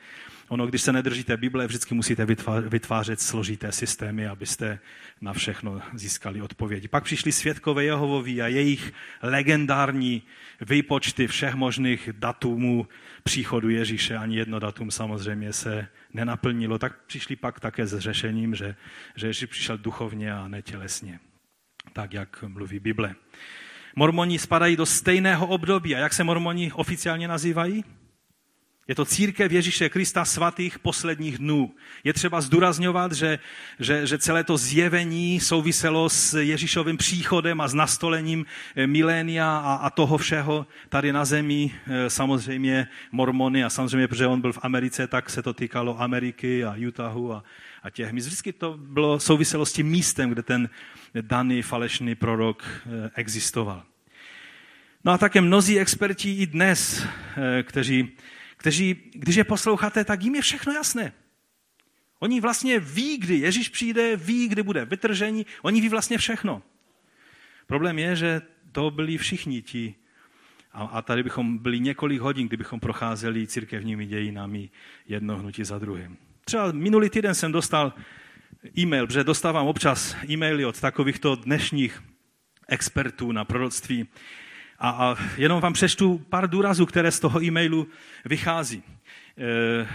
ono, 0.48 0.66
když 0.66 0.82
se 0.82 0.92
nedržíte 0.92 1.36
Bible, 1.36 1.66
vždycky 1.66 1.94
musíte 1.94 2.26
vytvářet 2.60 3.20
složité 3.20 3.72
systémy, 3.72 4.26
abyste 4.26 4.78
na 5.20 5.32
všechno 5.32 5.82
získali 5.94 6.42
odpovědi. 6.42 6.88
Pak 6.88 7.04
přišli 7.04 7.32
světkové 7.32 7.84
Jehovoví 7.84 8.42
a 8.42 8.46
jejich 8.46 8.92
legendární 9.22 10.22
výpočty 10.60 11.26
všech 11.26 11.54
možných 11.54 12.10
datumů 12.12 12.88
příchodu 13.26 13.68
Ježíše. 13.68 14.16
Ani 14.16 14.36
jedno 14.36 14.58
datum 14.58 14.90
samozřejmě 14.90 15.52
se 15.52 15.88
nenaplnilo. 16.14 16.78
Tak 16.78 17.04
přišli 17.06 17.36
pak 17.36 17.60
také 17.60 17.86
s 17.86 17.98
řešením, 17.98 18.54
že, 18.54 18.76
že 19.16 19.26
Ježíš 19.26 19.44
přišel 19.44 19.78
duchovně 19.78 20.32
a 20.32 20.48
netělesně. 20.48 21.20
Tak, 21.92 22.12
jak 22.12 22.42
mluví 22.42 22.78
Bible. 22.78 23.14
Mormoni 23.96 24.38
spadají 24.38 24.76
do 24.76 24.86
stejného 24.86 25.46
období. 25.46 25.94
A 25.94 25.98
jak 25.98 26.12
se 26.12 26.24
mormoni 26.24 26.72
oficiálně 26.72 27.28
nazývají? 27.28 27.84
Je 28.88 28.94
to 28.94 29.04
církev 29.04 29.52
Ježíše 29.52 29.88
Krista 29.88 30.24
svatých 30.24 30.78
posledních 30.78 31.38
dnů. 31.38 31.74
Je 32.04 32.12
třeba 32.12 32.40
zdůrazňovat, 32.40 33.12
že, 33.12 33.38
že, 33.80 34.06
že 34.06 34.18
celé 34.18 34.44
to 34.44 34.56
zjevení 34.56 35.40
souviselo 35.40 36.08
s 36.08 36.38
Ježíšovým 36.40 36.96
příchodem 36.96 37.60
a 37.60 37.68
s 37.68 37.74
nastolením 37.74 38.46
eh, 38.76 38.86
milénia 38.86 39.58
a, 39.58 39.74
a 39.74 39.90
toho 39.90 40.18
všeho 40.18 40.66
tady 40.88 41.12
na 41.12 41.24
zemi. 41.24 41.74
Eh, 41.86 42.10
samozřejmě 42.10 42.88
mormony 43.12 43.64
a 43.64 43.70
samozřejmě, 43.70 44.08
protože 44.08 44.26
on 44.26 44.40
byl 44.40 44.52
v 44.52 44.58
Americe, 44.62 45.06
tak 45.06 45.30
se 45.30 45.42
to 45.42 45.52
týkalo 45.52 46.02
Ameriky 46.02 46.64
a 46.64 46.76
Utahu 46.88 47.32
a, 47.32 47.44
a 47.82 47.90
těch 47.90 48.12
míst. 48.12 48.26
Vždycky 48.26 48.52
to 48.52 48.76
bylo 48.78 49.20
souviselo 49.20 49.66
s 49.66 49.72
tím 49.72 49.86
místem, 49.86 50.30
kde 50.30 50.42
ten 50.42 50.70
daný 51.20 51.62
falešný 51.62 52.14
prorok 52.14 52.64
eh, 52.64 53.10
existoval. 53.14 53.82
No 55.04 55.12
a 55.12 55.18
také 55.18 55.40
mnozí 55.40 55.80
experti 55.80 56.32
i 56.32 56.46
dnes, 56.46 57.06
kteří 57.62 58.16
kteří, 58.66 58.96
když 59.12 59.36
je 59.36 59.44
posloucháte, 59.44 60.04
tak 60.04 60.22
jim 60.22 60.34
je 60.34 60.42
všechno 60.42 60.72
jasné. 60.72 61.12
Oni 62.18 62.40
vlastně 62.40 62.80
ví, 62.80 63.18
kdy 63.18 63.34
Ježíš 63.34 63.68
přijde, 63.68 64.16
ví, 64.16 64.48
kdy 64.48 64.62
bude 64.62 64.84
vytržení, 64.84 65.46
oni 65.62 65.80
ví 65.80 65.88
vlastně 65.88 66.18
všechno. 66.18 66.62
Problém 67.66 67.98
je, 67.98 68.16
že 68.16 68.42
to 68.72 68.90
byli 68.90 69.18
všichni 69.18 69.62
ti, 69.62 69.94
a, 70.72 70.84
a 70.84 71.02
tady 71.02 71.22
bychom 71.22 71.58
byli 71.58 71.80
několik 71.80 72.20
hodin, 72.20 72.46
kdybychom 72.46 72.80
procházeli 72.80 73.46
církevními 73.46 74.06
dějinami 74.06 74.70
jedno 75.08 75.38
hnutí 75.38 75.64
za 75.64 75.78
druhým. 75.78 76.16
Třeba 76.44 76.72
minulý 76.72 77.10
týden 77.10 77.34
jsem 77.34 77.52
dostal 77.52 77.92
e-mail, 78.78 79.06
protože 79.06 79.24
dostávám 79.24 79.66
občas 79.66 80.16
e-maily 80.30 80.64
od 80.64 80.80
takovýchto 80.80 81.36
dnešních 81.36 82.02
expertů 82.68 83.32
na 83.32 83.44
proroctví, 83.44 84.08
a, 84.78 84.90
a 84.90 85.16
jenom 85.36 85.60
vám 85.60 85.72
přečtu 85.72 86.18
pár 86.18 86.50
důrazů, 86.50 86.86
které 86.86 87.10
z 87.10 87.20
toho 87.20 87.42
e-mailu 87.42 87.88
vychází. 88.24 88.82
E, 89.38 89.88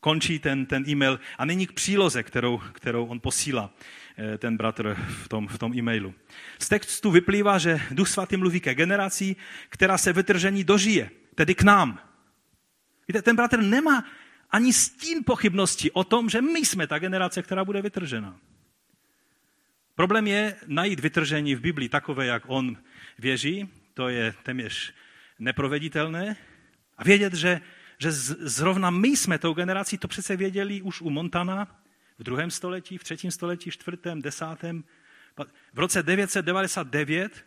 končí 0.00 0.38
ten, 0.38 0.66
ten 0.66 0.88
e-mail 0.88 1.20
a 1.38 1.44
nyní 1.44 1.66
k 1.66 1.72
příloze, 1.72 2.22
kterou, 2.22 2.58
kterou 2.72 3.06
on 3.06 3.20
posílá, 3.20 3.70
e, 4.18 4.38
ten 4.38 4.56
bratr 4.56 4.96
v 5.08 5.28
tom, 5.28 5.48
v 5.48 5.58
tom 5.58 5.74
e-mailu. 5.74 6.14
Z 6.58 6.68
textu 6.68 7.10
vyplývá, 7.10 7.58
že 7.58 7.80
Duch 7.90 8.08
Svatý 8.08 8.36
mluví 8.36 8.60
ke 8.60 8.74
generací, 8.74 9.36
která 9.68 9.98
se 9.98 10.12
vytržení 10.12 10.64
dožije, 10.64 11.10
tedy 11.34 11.54
k 11.54 11.62
nám. 11.62 11.98
Víte, 13.08 13.22
ten 13.22 13.36
bratr 13.36 13.62
nemá 13.62 14.04
ani 14.50 14.72
stín 14.72 15.24
pochybnosti 15.26 15.90
o 15.90 16.04
tom, 16.04 16.30
že 16.30 16.42
my 16.42 16.58
jsme 16.58 16.86
ta 16.86 16.98
generace, 16.98 17.42
která 17.42 17.64
bude 17.64 17.82
vytržena. 17.82 18.36
Problém 19.94 20.26
je 20.26 20.56
najít 20.66 21.00
vytržení 21.00 21.54
v 21.54 21.60
Biblii 21.60 21.88
takové, 21.88 22.26
jak 22.26 22.42
on 22.46 22.76
věří, 23.18 23.68
to 23.94 24.08
je 24.08 24.34
téměř 24.42 24.94
neproveditelné. 25.38 26.36
A 26.98 27.04
vědět, 27.04 27.34
že, 27.34 27.60
že 27.98 28.12
zrovna 28.12 28.90
my 28.90 29.08
jsme 29.08 29.38
tou 29.38 29.54
generací, 29.54 29.98
to 29.98 30.08
přece 30.08 30.36
věděli 30.36 30.82
už 30.82 31.00
u 31.00 31.10
Montana 31.10 31.82
v 32.18 32.22
druhém 32.22 32.50
století, 32.50 32.98
v 32.98 33.04
třetím 33.04 33.30
století, 33.30 33.70
čtvrtém, 33.70 34.22
desátém. 34.22 34.84
V 35.72 35.78
roce 35.78 36.02
999 36.02 37.44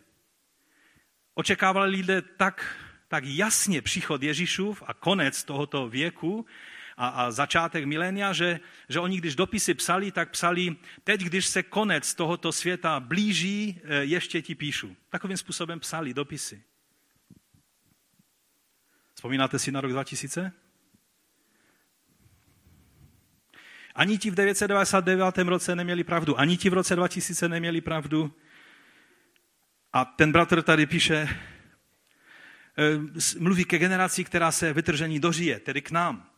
očekávali 1.34 1.90
lidé 1.90 2.22
tak, 2.22 2.76
tak 3.08 3.24
jasně 3.26 3.82
příchod 3.82 4.22
Ježíšův 4.22 4.82
a 4.86 4.94
konec 4.94 5.44
tohoto 5.44 5.88
věku, 5.88 6.46
a, 6.96 7.08
a 7.08 7.30
začátek 7.30 7.84
milénia, 7.84 8.32
že, 8.32 8.60
že 8.88 9.00
oni, 9.00 9.18
když 9.18 9.36
dopisy 9.36 9.74
psali, 9.74 10.12
tak 10.12 10.30
psali, 10.30 10.76
teď, 11.04 11.20
když 11.20 11.46
se 11.46 11.62
konec 11.62 12.14
tohoto 12.14 12.52
světa 12.52 13.00
blíží, 13.00 13.80
eh, 13.84 14.04
ještě 14.04 14.42
ti 14.42 14.54
píšu. 14.54 14.96
Takovým 15.08 15.36
způsobem 15.36 15.80
psali 15.80 16.14
dopisy. 16.14 16.62
Vzpomínáte 19.14 19.58
si 19.58 19.72
na 19.72 19.80
rok 19.80 19.92
2000? 19.92 20.52
Ani 23.94 24.18
ti 24.18 24.30
v 24.30 24.34
999. 24.34 25.48
roce 25.48 25.76
neměli 25.76 26.04
pravdu, 26.04 26.40
ani 26.40 26.56
ti 26.56 26.70
v 26.70 26.74
roce 26.74 26.96
2000 26.96 27.48
neměli 27.48 27.80
pravdu. 27.80 28.34
A 29.92 30.04
ten 30.04 30.32
bratr 30.32 30.62
tady 30.62 30.86
píše, 30.86 31.28
eh, 32.78 33.38
mluví 33.38 33.64
ke 33.64 33.78
generaci, 33.78 34.24
která 34.24 34.52
se 34.52 34.72
vytržení 34.72 35.20
dožije, 35.20 35.60
tedy 35.60 35.82
k 35.82 35.90
nám. 35.90 36.35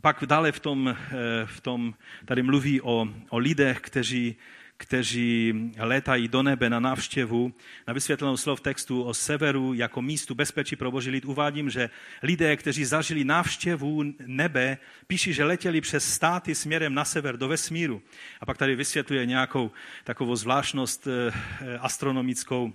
Pak 0.00 0.24
dále 0.26 0.52
v 0.52 0.60
tom, 0.60 0.88
eh, 0.88 1.46
v 1.46 1.60
tom 1.60 1.94
tady 2.24 2.42
mluví 2.42 2.80
o, 2.80 3.08
o 3.28 3.38
lidech, 3.38 3.80
kteří, 3.80 4.36
kteří 4.76 5.54
létají 5.78 6.28
do 6.28 6.42
nebe 6.42 6.70
na 6.70 6.80
návštěvu. 6.80 7.54
Na 7.86 7.94
vysvětlenou 7.94 8.36
slov 8.36 8.60
textu 8.60 9.02
o 9.02 9.14
severu 9.14 9.74
jako 9.74 10.02
místu 10.02 10.34
bezpečí 10.34 10.76
pro 10.76 10.90
boží 10.90 11.10
lid 11.10 11.24
uvádím, 11.24 11.70
že 11.70 11.90
lidé, 12.22 12.56
kteří 12.56 12.84
zažili 12.84 13.24
návštěvu 13.24 14.04
nebe, 14.26 14.78
píší, 15.06 15.32
že 15.32 15.44
letěli 15.44 15.80
přes 15.80 16.12
státy 16.14 16.54
směrem 16.54 16.94
na 16.94 17.04
sever 17.04 17.36
do 17.36 17.48
vesmíru. 17.48 18.02
A 18.40 18.46
pak 18.46 18.58
tady 18.58 18.76
vysvětluje 18.76 19.26
nějakou 19.26 19.70
takovou 20.04 20.36
zvláštnost 20.36 21.06
eh, 21.06 21.32
astronomickou, 21.78 22.72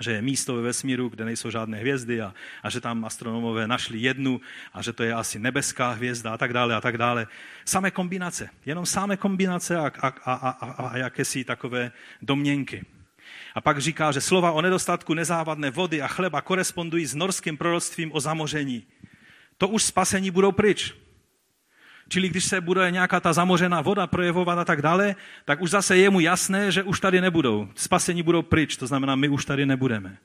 že 0.00 0.12
je 0.12 0.22
místo 0.22 0.54
ve 0.54 0.62
vesmíru, 0.62 1.08
kde 1.08 1.24
nejsou 1.24 1.50
žádné 1.50 1.78
hvězdy 1.78 2.20
a, 2.20 2.34
a 2.62 2.70
že 2.70 2.80
tam 2.80 3.04
astronomové 3.04 3.66
našli 3.68 3.98
jednu 3.98 4.40
a 4.72 4.82
že 4.82 4.92
to 4.92 5.02
je 5.02 5.14
asi 5.14 5.38
nebeská 5.38 5.90
hvězda 5.90 6.32
a 6.32 6.38
tak 6.38 6.52
dále 6.52 6.74
a 6.74 6.80
tak 6.80 6.98
dále. 6.98 7.26
Samé 7.64 7.90
kombinace, 7.90 8.48
jenom 8.66 8.86
samé 8.86 9.16
kombinace 9.16 9.76
a, 9.76 9.92
a, 10.00 10.08
a, 10.08 10.34
a, 10.34 10.88
a 10.88 10.96
jakési 10.96 11.44
takové 11.44 11.92
domněnky. 12.22 12.84
A 13.54 13.60
pak 13.60 13.78
říká, 13.78 14.12
že 14.12 14.20
slova 14.20 14.52
o 14.52 14.60
nedostatku 14.60 15.14
nezávadné 15.14 15.70
vody 15.70 16.02
a 16.02 16.08
chleba 16.08 16.40
korespondují 16.40 17.06
s 17.06 17.14
norským 17.14 17.56
proroctvím 17.56 18.12
o 18.12 18.20
zamoření. 18.20 18.86
To 19.58 19.68
už 19.68 19.82
spasení 19.82 20.30
budou 20.30 20.52
pryč. 20.52 21.01
Čili 22.12 22.28
když 22.28 22.44
se 22.44 22.60
bude 22.60 22.90
nějaká 22.90 23.20
ta 23.20 23.32
zamořená 23.32 23.80
voda 23.80 24.06
projevovat 24.06 24.58
a 24.58 24.64
tak 24.64 24.82
dále, 24.82 25.16
tak 25.44 25.60
už 25.60 25.70
zase 25.70 25.96
je 25.96 26.10
mu 26.10 26.20
jasné, 26.20 26.72
že 26.72 26.82
už 26.82 27.00
tady 27.00 27.20
nebudou. 27.20 27.68
Spasení 27.74 28.22
budou 28.22 28.42
pryč, 28.42 28.76
to 28.76 28.86
znamená, 28.86 29.16
my 29.16 29.28
už 29.28 29.44
tady 29.44 29.66
nebudeme. 29.66 30.18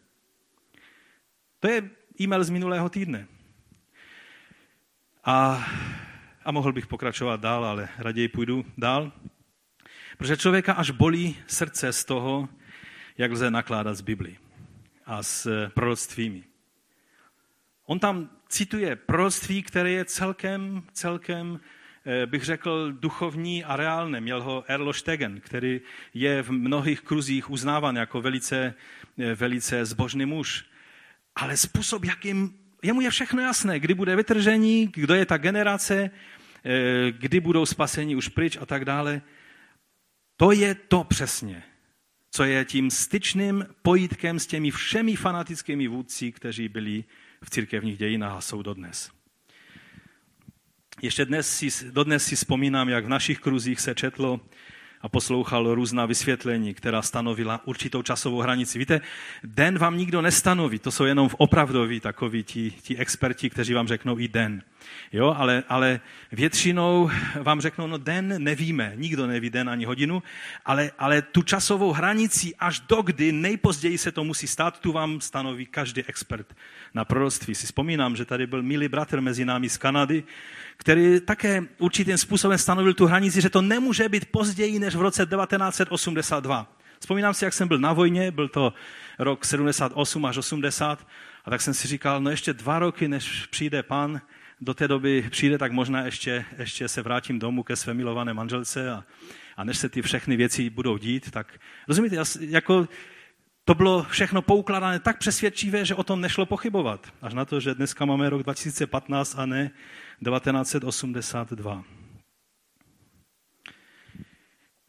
To 1.59 1.67
je 1.67 1.89
e-mail 2.21 2.43
z 2.43 2.49
minulého 2.49 2.89
týdne. 2.89 3.27
A, 5.23 5.67
a 6.45 6.51
mohl 6.51 6.73
bych 6.73 6.87
pokračovat 6.87 7.39
dál, 7.39 7.65
ale 7.65 7.89
raději 7.97 8.27
půjdu 8.27 8.65
dál. 8.77 9.11
Protože 10.17 10.37
člověka 10.37 10.73
až 10.73 10.91
bolí 10.91 11.37
srdce 11.47 11.93
z 11.93 12.05
toho, 12.05 12.49
jak 13.17 13.31
lze 13.31 13.51
nakládat 13.51 13.95
s 13.95 14.01
Biblí 14.01 14.37
a 15.05 15.23
s 15.23 15.69
proroctvími. 15.73 16.43
On 17.85 17.99
tam 17.99 18.29
cituje 18.49 18.95
proroctví, 18.95 19.63
které 19.63 19.91
je 19.91 20.05
celkem, 20.05 20.83
celkem 20.93 21.59
eh, 21.63 21.76
bych 22.25 22.43
řekl, 22.43 22.91
duchovní 22.91 23.63
a 23.63 23.75
reálné. 23.75 24.21
Měl 24.21 24.41
ho 24.41 24.63
Erlo 24.67 24.93
Stegen, 24.93 25.39
který 25.39 25.81
je 26.13 26.43
v 26.43 26.51
mnohých 26.51 27.01
kruzích 27.01 27.49
uznáván 27.49 27.95
jako 27.95 28.21
velice, 28.21 28.73
eh, 29.17 29.35
velice 29.35 29.85
zbožný 29.85 30.25
muž. 30.25 30.65
Ale 31.35 31.57
způsob, 31.57 32.05
jakým 32.05 32.53
jemu 32.83 33.01
je 33.01 33.09
všechno 33.09 33.41
jasné, 33.41 33.79
kdy 33.79 33.93
bude 33.93 34.15
vytržení, 34.15 34.89
kdo 34.93 35.13
je 35.13 35.25
ta 35.25 35.37
generace, 35.37 36.09
eh, 36.65 37.11
kdy 37.11 37.39
budou 37.39 37.65
spasení 37.65 38.15
už 38.15 38.27
pryč 38.27 38.57
a 38.61 38.65
tak 38.65 38.85
dále. 38.85 39.21
To 40.37 40.51
je 40.51 40.75
to 40.75 41.03
přesně, 41.03 41.63
co 42.31 42.43
je 42.43 42.65
tím 42.65 42.91
styčným 42.91 43.65
pojítkem 43.81 44.39
s 44.39 44.47
těmi 44.47 44.71
všemi 44.71 45.15
fanatickými 45.15 45.87
vůdci, 45.87 46.31
kteří 46.31 46.69
byli 46.69 47.03
v 47.43 47.49
církevních 47.49 47.97
dějinách 47.97 48.37
a 48.37 48.41
jsou 48.41 48.61
dodnes. 48.61 49.16
Ještě 51.01 51.25
dnes 51.25 51.57
si, 51.57 51.91
dodnes 51.91 52.25
si 52.25 52.35
vzpomínám, 52.35 52.89
jak 52.89 53.05
v 53.05 53.09
našich 53.09 53.39
kruzích 53.39 53.79
se 53.79 53.95
četlo 53.95 54.39
a 55.07 55.09
poslouchalo 55.09 55.75
různá 55.75 56.05
vysvětlení, 56.05 56.73
která 56.73 57.01
stanovila 57.01 57.61
určitou 57.65 58.01
časovou 58.01 58.39
hranici. 58.39 58.79
Víte, 58.79 59.01
den 59.43 59.77
vám 59.77 59.97
nikdo 59.97 60.21
nestanoví, 60.21 60.79
to 60.79 60.91
jsou 60.91 61.03
jenom 61.03 61.29
opravdoví 61.37 61.99
takoví 61.99 62.43
ti, 62.43 62.71
ti 62.81 62.97
experti, 62.97 63.49
kteří 63.49 63.73
vám 63.73 63.87
řeknou 63.87 64.19
i 64.19 64.27
den. 64.27 64.61
Jo, 65.13 65.35
ale, 65.37 65.63
ale 65.69 65.99
většinou 66.31 67.09
vám 67.41 67.61
řeknou, 67.61 67.87
no 67.87 67.97
den 67.97 68.43
nevíme, 68.43 68.93
nikdo 68.95 69.27
neví 69.27 69.49
den 69.49 69.69
ani 69.69 69.85
hodinu, 69.85 70.23
ale, 70.65 70.91
ale 70.99 71.21
tu 71.21 71.41
časovou 71.41 71.91
hranici, 71.91 72.55
až 72.59 72.79
do 72.79 73.01
kdy 73.01 73.31
nejpozději 73.31 73.97
se 73.97 74.11
to 74.11 74.23
musí 74.23 74.47
stát, 74.47 74.79
tu 74.79 74.91
vám 74.91 75.21
stanoví 75.21 75.65
každý 75.65 76.03
expert 76.03 76.55
na 76.93 77.05
proroctví. 77.05 77.55
Si 77.55 77.65
vzpomínám, 77.65 78.15
že 78.15 78.25
tady 78.25 78.47
byl 78.47 78.63
milý 78.63 78.87
bratr 78.87 79.21
mezi 79.21 79.45
námi 79.45 79.69
z 79.69 79.77
Kanady, 79.77 80.23
který 80.77 81.19
také 81.19 81.63
určitým 81.77 82.17
způsobem 82.17 82.57
stanovil 82.57 82.93
tu 82.93 83.05
hranici, 83.05 83.41
že 83.41 83.49
to 83.49 83.61
nemůže 83.61 84.09
být 84.09 84.25
později 84.25 84.79
než 84.79 84.95
v 84.97 85.01
roce 85.01 85.25
1982. 85.25 86.67
Vzpomínám 86.99 87.33
si, 87.33 87.45
jak 87.45 87.53
jsem 87.53 87.67
byl 87.67 87.79
na 87.79 87.93
vojně, 87.93 88.31
byl 88.31 88.47
to 88.47 88.73
rok 89.19 89.45
78 89.45 90.25
až 90.25 90.37
80, 90.37 91.07
a 91.45 91.49
tak 91.49 91.61
jsem 91.61 91.73
si 91.73 91.87
říkal, 91.87 92.21
no 92.21 92.29
ještě 92.29 92.53
dva 92.53 92.79
roky, 92.79 93.07
než 93.07 93.45
přijde 93.45 93.83
pan, 93.83 94.21
do 94.61 94.73
té 94.73 94.87
doby 94.87 95.27
přijde, 95.29 95.57
tak 95.57 95.71
možná 95.71 96.05
ještě, 96.05 96.45
ještě 96.57 96.87
se 96.87 97.01
vrátím 97.01 97.39
domů 97.39 97.63
ke 97.63 97.75
své 97.75 97.93
milované 97.93 98.33
manželce 98.33 98.91
a, 98.91 99.03
a 99.57 99.63
než 99.63 99.77
se 99.77 99.89
ty 99.89 100.01
všechny 100.01 100.35
věci 100.35 100.69
budou 100.69 100.97
dít, 100.97 101.31
tak 101.31 101.59
rozumíte, 101.87 102.15
jako 102.39 102.87
to 103.65 103.75
bylo 103.75 104.03
všechno 104.03 104.41
poukladané 104.41 104.99
tak 104.99 105.17
přesvědčivé, 105.17 105.85
že 105.85 105.95
o 105.95 106.03
tom 106.03 106.21
nešlo 106.21 106.45
pochybovat. 106.45 107.07
Až 107.21 107.33
na 107.33 107.45
to, 107.45 107.59
že 107.59 107.75
dneska 107.75 108.05
máme 108.05 108.29
rok 108.29 108.43
2015 108.43 109.35
a 109.39 109.45
ne 109.45 109.71
1982. 110.25 111.96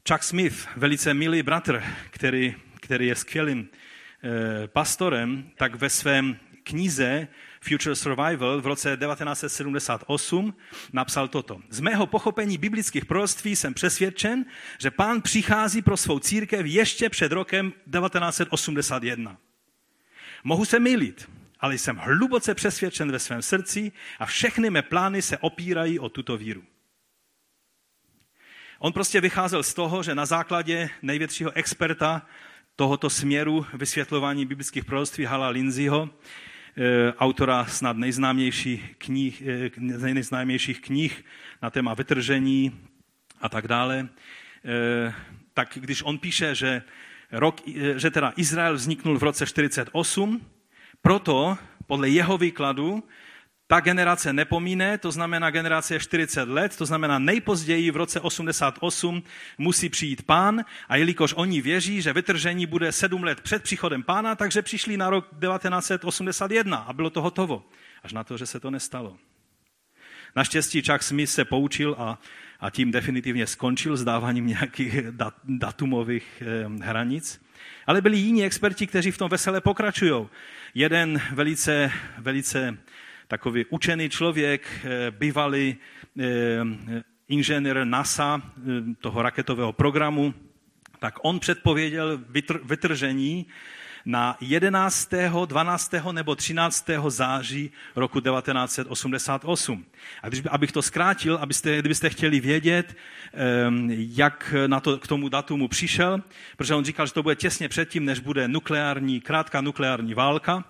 Chuck 0.09 0.23
Smith, 0.23 0.69
velice 0.77 1.15
milý 1.15 1.43
bratr, 1.43 1.83
který, 2.11 2.55
který 2.81 3.07
je 3.07 3.15
skvělým 3.15 3.69
eh, 3.69 4.69
pastorem, 4.69 5.51
tak 5.57 5.75
ve 5.75 5.91
svém 5.91 6.37
knize 6.63 7.29
Future 7.61 7.97
Survival 7.97 8.61
v 8.61 8.67
roce 8.67 8.97
1978 8.97 10.55
napsal 10.93 11.29
toto. 11.29 11.61
Z 11.69 11.81
mého 11.81 12.07
pochopení 12.07 12.59
biblických 12.59 13.05
proroctví 13.05 13.57
jsem 13.57 13.75
přesvědčen, 13.75 14.45
že 14.79 14.91
pán 14.91 15.23
přichází 15.23 15.83
pro 15.83 15.97
svou 15.97 16.19
církev 16.19 16.67
ještě 16.67 17.11
před 17.11 17.33
rokem 17.33 17.71
1981. 17.71 19.37
Mohu 20.45 20.65
se 20.65 20.79
mýlit, 20.79 21.31
ale 21.61 21.75
jsem 21.75 21.97
hluboce 21.97 22.55
přesvědčen 22.55 23.13
ve 23.13 23.19
svém 23.19 23.43
srdci 23.43 23.93
a 24.19 24.27
všechny 24.27 24.71
mé 24.71 24.83
plány 24.83 25.23
se 25.23 25.39
opírají 25.39 25.99
o 25.99 26.09
tuto 26.09 26.37
víru. 26.37 26.63
On 28.79 28.93
prostě 28.93 29.21
vycházel 29.21 29.63
z 29.63 29.75
toho, 29.75 30.03
že 30.03 30.15
na 30.15 30.27
základě 30.27 30.91
největšího 31.03 31.51
experta 31.55 32.27
tohoto 32.77 33.11
směru 33.11 33.67
vysvětlování 33.75 34.47
biblických 34.47 34.85
proroctví 34.85 35.25
Hala 35.25 35.49
Lindsayho, 35.49 36.11
eh, 36.77 37.13
autora 37.19 37.65
snad 37.65 37.97
nejznámějších 37.97 38.95
knih, 38.99 39.43
eh, 39.47 39.71
nejznámějších 40.15 40.81
knih 40.81 41.25
na 41.63 41.71
téma 41.71 41.95
vytržení 41.95 42.81
a 43.41 43.49
tak 43.49 43.69
dále, 43.69 44.09
eh, 44.65 45.15
tak 45.55 45.69
když 45.81 46.03
on 46.03 46.19
píše, 46.19 46.55
že, 46.55 46.83
rok, 47.33 47.61
že 47.97 48.11
teda 48.11 48.33
Izrael 48.37 48.75
vzniknul 48.75 49.19
v 49.19 49.23
roce 49.23 49.47
48, 49.47 50.47
proto 51.03 51.59
podle 51.87 52.09
jeho 52.09 52.39
výkladu 52.39 53.03
ta 53.71 53.81
generace 53.81 54.33
nepomíne, 54.33 54.99
to 54.99 55.13
znamená 55.13 55.51
generace 55.51 56.01
40 56.01 56.49
let, 56.49 56.77
to 56.77 56.87
znamená 56.87 57.19
nejpozději 57.19 57.91
v 57.91 57.97
roce 57.97 58.21
88 58.21 59.23
musí 59.59 59.89
přijít 59.89 60.23
pán 60.23 60.65
a 60.89 60.97
jelikož 60.97 61.35
oni 61.37 61.61
věří, 61.61 62.03
že 62.03 62.13
vytržení 62.13 62.67
bude 62.67 62.93
7 62.93 63.23
let 63.23 63.41
před 63.41 63.63
příchodem 63.63 64.03
pána, 64.03 64.35
takže 64.35 64.63
přišli 64.63 64.97
na 64.97 65.11
rok 65.11 65.25
1981 65.25 66.77
a 66.77 66.93
bylo 66.93 67.11
to 67.11 67.23
hotovo. 67.23 67.65
Až 68.03 68.13
na 68.13 68.25
to, 68.25 68.37
že 68.37 68.47
se 68.47 68.61
to 68.61 68.71
nestalo. 68.71 69.17
Naštěstí 70.37 70.83
Chuck 70.83 71.03
Smith 71.03 71.31
se 71.31 71.45
poučil 71.45 71.97
a, 71.99 72.19
a 72.61 72.71
tím 72.71 72.91
definitivně 72.91 73.47
skončil 73.47 73.97
s 73.97 74.05
dáváním 74.05 74.47
nějakých 74.47 75.03
dat, 75.11 75.35
datumových 75.45 76.43
eh, 76.47 76.85
hranic. 76.85 77.41
Ale 77.87 78.01
byli 78.01 78.17
jiní 78.17 78.45
experti, 78.45 78.87
kteří 78.87 79.11
v 79.11 79.19
tom 79.19 79.31
vesele 79.31 79.61
pokračují. 79.61 80.29
Jeden 80.75 81.21
velice, 81.33 81.93
velice 82.19 82.79
takový 83.29 83.65
učený 83.71 84.09
člověk, 84.09 84.69
eh, 84.85 85.11
bývalý 85.11 85.77
eh, 86.21 86.25
inženýr 87.29 87.85
NASA, 87.85 88.43
eh, 88.43 88.61
toho 89.01 89.23
raketového 89.23 89.73
programu, 89.73 90.35
tak 90.99 91.15
on 91.23 91.39
předpověděl 91.39 92.21
vytržení 92.65 93.47
na 94.05 94.37
11., 94.41 95.47
12. 95.47 96.13
nebo 96.13 96.35
13. 96.35 97.11
září 97.11 97.71
roku 97.97 98.21
1988. 98.21 99.85
A 100.23 100.29
když, 100.29 100.43
abych 100.51 100.73
to 100.73 100.83
zkrátil, 100.83 101.39
abyste, 101.41 101.79
kdybyste 101.79 102.11
chtěli 102.11 102.41
vědět, 102.41 102.97
jak 103.93 104.55
na 104.67 104.81
to, 104.81 104.99
k 104.99 105.07
tomu 105.07 105.29
datumu 105.29 105.69
přišel, 105.69 106.23
protože 106.57 106.75
on 106.75 106.85
říkal, 106.85 107.07
že 107.07 107.13
to 107.13 107.23
bude 107.23 107.37
těsně 107.37 107.69
předtím, 107.69 108.05
než 108.05 108.21
bude 108.21 108.49
nukleární, 108.49 109.21
krátká 109.21 109.61
nukleární 109.61 110.15
válka, 110.15 110.65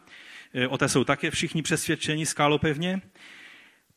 o 0.69 0.79
té 0.79 0.89
jsou 0.89 1.05
také 1.05 1.31
všichni 1.31 1.63
přesvědčeni 1.63 2.27
skálopevně, 2.27 3.01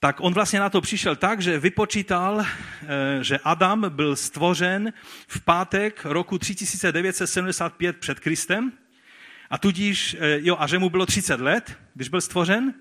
tak 0.03 0.15
on 0.19 0.33
vlastně 0.33 0.59
na 0.59 0.69
to 0.69 0.81
přišel 0.81 1.15
tak, 1.15 1.41
že 1.41 1.59
vypočítal, 1.59 2.41
e, 2.41 2.45
že 3.23 3.39
Adam 3.43 3.85
byl 3.89 4.15
stvořen 4.15 4.93
v 5.27 5.41
pátek 5.41 6.05
roku 6.05 6.37
3975 6.37 7.97
před 7.97 8.19
Kristem 8.19 8.71
a 9.49 9.57
tudíž, 9.57 10.17
e, 10.19 10.39
jo, 10.41 10.55
a 10.59 10.67
že 10.67 10.79
mu 10.79 10.89
bylo 10.89 11.05
30 11.05 11.41
let, 11.41 11.77
když 11.93 12.09
byl 12.09 12.21
stvořen. 12.21 12.73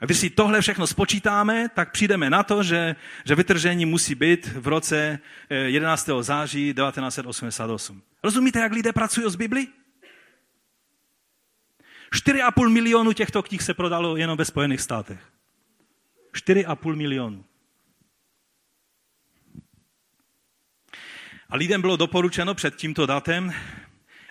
A 0.00 0.04
když 0.04 0.18
si 0.18 0.30
tohle 0.30 0.60
všechno 0.60 0.86
spočítáme, 0.86 1.68
tak 1.74 1.92
přijdeme 1.92 2.30
na 2.30 2.42
to, 2.42 2.62
že, 2.62 2.96
že 3.24 3.34
vytržení 3.34 3.86
musí 3.86 4.14
být 4.14 4.46
v 4.46 4.68
roce 4.68 5.18
11. 5.50 6.08
září 6.20 6.74
1988. 6.74 8.02
Rozumíte, 8.22 8.60
jak 8.60 8.72
lidé 8.72 8.92
pracují 8.92 9.30
z 9.30 9.36
Bibli? 9.36 9.66
4,5 12.12 12.68
milionu 12.68 13.12
těchto 13.12 13.42
knih 13.42 13.62
se 13.62 13.74
prodalo 13.74 14.16
jenom 14.16 14.38
ve 14.38 14.44
Spojených 14.44 14.80
státech. 14.80 15.32
4,5 16.34 16.96
milionu. 16.96 17.44
A 21.48 21.56
lidem 21.56 21.80
bylo 21.80 21.96
doporučeno 21.96 22.54
před 22.54 22.76
tímto 22.76 23.06
datem, 23.06 23.52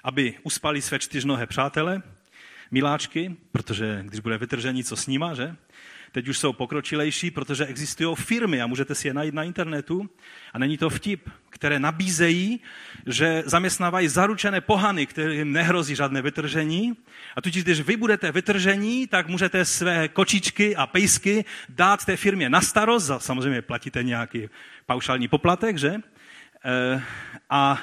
aby 0.03 0.39
uspali 0.43 0.82
své 0.82 0.99
čtyřnohé 0.99 1.47
přátele, 1.47 2.01
miláčky, 2.71 3.36
protože 3.51 3.99
když 4.03 4.19
bude 4.19 4.38
vytržení, 4.38 4.84
co 4.84 4.95
s 4.95 5.07
nima, 5.07 5.34
že? 5.34 5.55
Teď 6.18 6.28
už 6.28 6.38
jsou 6.38 6.53
pokročilejší, 6.53 7.32
protože 7.32 7.65
existují 7.65 8.15
firmy 8.15 8.61
a 8.61 8.68
můžete 8.68 8.95
si 8.95 9.07
je 9.07 9.13
najít 9.13 9.34
na 9.34 9.43
internetu. 9.43 10.09
A 10.53 10.59
není 10.59 10.78
to 10.78 10.89
vtip, 10.89 11.30
které 11.49 11.80
nabízejí, 11.80 12.59
že 13.05 13.43
zaměstnávají 13.45 14.07
zaručené 14.07 14.61
pohany, 14.61 15.05
kterým 15.05 15.51
nehrozí 15.51 15.95
žádné 15.95 16.22
vytržení. 16.22 16.97
A 17.36 17.41
tudíž, 17.41 17.63
když 17.63 17.82
vy 17.82 17.97
budete 17.97 18.32
vytržení, 18.32 19.07
tak 19.07 19.28
můžete 19.28 19.65
své 19.65 20.07
kočičky 20.07 20.76
a 20.76 20.88
pejsky 20.88 21.45
dát 21.70 22.05
té 22.05 22.18
firmě 22.18 22.49
na 22.49 22.61
starost. 22.61 23.11
Samozřejmě 23.18 23.61
platíte 23.61 24.03
nějaký 24.03 24.49
paušální 24.86 25.28
poplatek, 25.28 25.78
že? 25.78 25.89
E, 25.89 26.01
a 27.49 27.82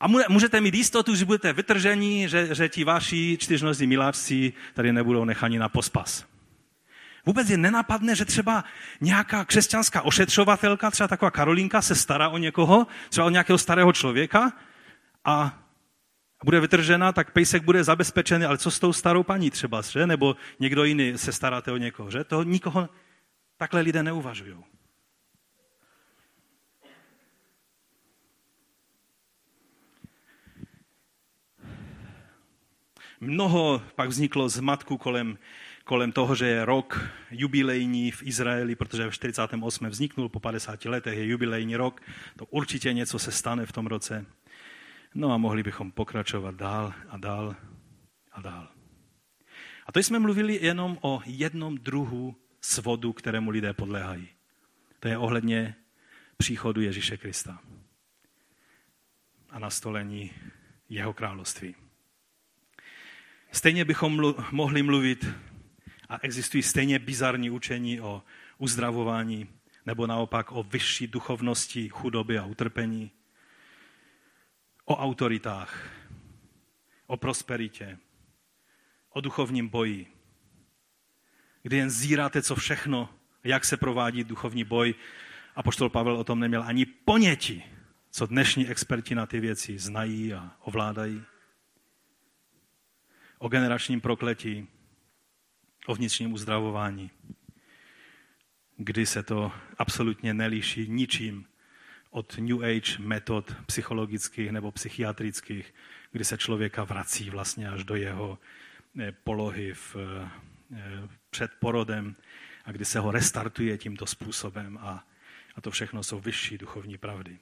a 0.00 0.08
můžete 0.28 0.60
mít 0.60 0.74
jistotu, 0.74 1.14
že 1.14 1.24
budete 1.24 1.52
vytržení, 1.52 2.28
že, 2.28 2.54
že 2.54 2.68
ti 2.68 2.84
vaši 2.84 3.38
čtyřnozí 3.40 3.86
miláčci 3.86 4.52
tady 4.74 4.92
nebudou 4.92 5.24
nechani 5.24 5.58
na 5.58 5.68
pospas. 5.68 6.31
Vůbec 7.26 7.50
je 7.50 7.56
nenapadne, 7.56 8.16
že 8.16 8.24
třeba 8.24 8.64
nějaká 9.00 9.44
křesťanská 9.44 10.02
ošetřovatelka, 10.02 10.90
třeba 10.90 11.08
taková 11.08 11.30
Karolinka, 11.30 11.82
se 11.82 11.94
stará 11.94 12.28
o 12.28 12.38
někoho, 12.38 12.86
třeba 13.08 13.26
o 13.26 13.30
nějakého 13.30 13.58
starého 13.58 13.92
člověka 13.92 14.52
a 15.24 15.58
bude 16.44 16.60
vytržena, 16.60 17.12
tak 17.12 17.30
pejsek 17.30 17.62
bude 17.62 17.84
zabezpečený, 17.84 18.44
ale 18.44 18.58
co 18.58 18.70
s 18.70 18.78
tou 18.78 18.92
starou 18.92 19.22
paní 19.22 19.50
třeba, 19.50 19.82
že? 19.82 20.06
Nebo 20.06 20.36
někdo 20.58 20.84
jiný 20.84 21.18
se 21.18 21.32
staráte 21.32 21.72
o 21.72 21.76
někoho, 21.76 22.10
že? 22.10 22.24
To 22.24 22.42
nikoho 22.42 22.88
takhle 23.56 23.80
lidé 23.80 24.02
neuvažují. 24.02 24.64
Mnoho 33.20 33.82
pak 33.94 34.08
vzniklo 34.08 34.48
zmatku 34.48 34.98
kolem 34.98 35.38
kolem 35.84 36.12
toho, 36.12 36.34
že 36.34 36.46
je 36.46 36.64
rok 36.64 37.10
jubilejní 37.30 38.10
v 38.10 38.22
Izraeli, 38.22 38.74
protože 38.74 39.10
v 39.10 39.14
48. 39.14 39.86
vzniknul, 39.86 40.28
po 40.28 40.40
50 40.40 40.84
letech 40.84 41.18
je 41.18 41.26
jubilejní 41.26 41.76
rok, 41.76 42.00
to 42.36 42.44
určitě 42.44 42.92
něco 42.92 43.18
se 43.18 43.32
stane 43.32 43.66
v 43.66 43.72
tom 43.72 43.86
roce. 43.86 44.26
No 45.14 45.32
a 45.32 45.36
mohli 45.36 45.62
bychom 45.62 45.92
pokračovat 45.92 46.54
dál 46.54 46.94
a 47.08 47.16
dál 47.16 47.56
a 48.32 48.40
dál. 48.40 48.68
A 49.86 49.92
to 49.92 49.98
jsme 49.98 50.18
mluvili 50.18 50.58
jenom 50.62 50.98
o 51.00 51.22
jednom 51.26 51.78
druhu 51.78 52.36
svodu, 52.60 53.12
kterému 53.12 53.50
lidé 53.50 53.72
podléhají. 53.72 54.28
To 55.00 55.08
je 55.08 55.18
ohledně 55.18 55.74
příchodu 56.36 56.80
Ježíše 56.80 57.16
Krista 57.16 57.58
a 59.50 59.58
nastolení 59.58 60.30
jeho 60.88 61.12
království. 61.12 61.74
Stejně 63.52 63.84
bychom 63.84 64.20
mlu- 64.20 64.44
mohli 64.50 64.82
mluvit 64.82 65.26
A 66.12 66.18
existují 66.22 66.62
stejně 66.62 66.98
bizarní 66.98 67.50
učení 67.50 68.00
o 68.00 68.22
uzdravování 68.58 69.48
nebo 69.86 70.06
naopak 70.06 70.52
o 70.52 70.62
vyšší 70.62 71.06
duchovnosti, 71.06 71.88
chudoby 71.88 72.38
a 72.38 72.44
utrpení, 72.44 73.10
o 74.84 74.96
autoritách, 74.96 75.90
o 77.06 77.16
prosperitě, 77.16 77.98
o 79.10 79.20
duchovním 79.20 79.68
boji, 79.68 80.06
kdy 81.62 81.76
jen 81.76 81.90
zíráte, 81.90 82.42
co 82.42 82.54
všechno, 82.54 83.08
jak 83.44 83.64
se 83.64 83.76
provádí 83.76 84.24
duchovní 84.24 84.64
boj. 84.64 84.94
A 85.56 85.62
poštol 85.62 85.88
Pavel 85.88 86.16
o 86.16 86.24
tom 86.24 86.40
neměl 86.40 86.62
ani 86.66 86.86
poněti, 86.86 87.64
co 88.10 88.26
dnešní 88.26 88.68
experti 88.68 89.14
na 89.14 89.26
ty 89.26 89.40
věci 89.40 89.78
znají 89.78 90.34
a 90.34 90.56
ovládají. 90.60 91.22
O 93.38 93.48
generačním 93.48 94.00
prokletí, 94.00 94.68
o 95.86 95.94
vnitřním 95.94 96.32
uzdravování, 96.32 97.10
kdy 98.76 99.06
se 99.06 99.22
to 99.22 99.52
absolutně 99.78 100.34
nelíší 100.34 100.88
ničím 100.88 101.46
od 102.10 102.38
New 102.38 102.64
Age 102.64 102.98
metod 102.98 103.56
psychologických 103.66 104.50
nebo 104.50 104.72
psychiatrických, 104.72 105.74
kdy 106.12 106.24
se 106.24 106.38
člověka 106.38 106.84
vrací 106.84 107.30
vlastně 107.30 107.68
až 107.68 107.84
do 107.84 107.96
jeho 107.96 108.38
eh, 109.00 109.12
polohy 109.12 109.74
v, 109.74 109.96
eh, 109.96 111.08
před 111.30 111.50
porodem 111.60 112.16
a 112.64 112.72
kdy 112.72 112.84
se 112.84 112.98
ho 112.98 113.10
restartuje 113.10 113.78
tímto 113.78 114.06
způsobem 114.06 114.78
a, 114.78 115.06
a 115.54 115.60
to 115.60 115.70
všechno 115.70 116.02
jsou 116.02 116.20
vyšší 116.20 116.58
duchovní 116.58 116.98
pravdy. 116.98 117.38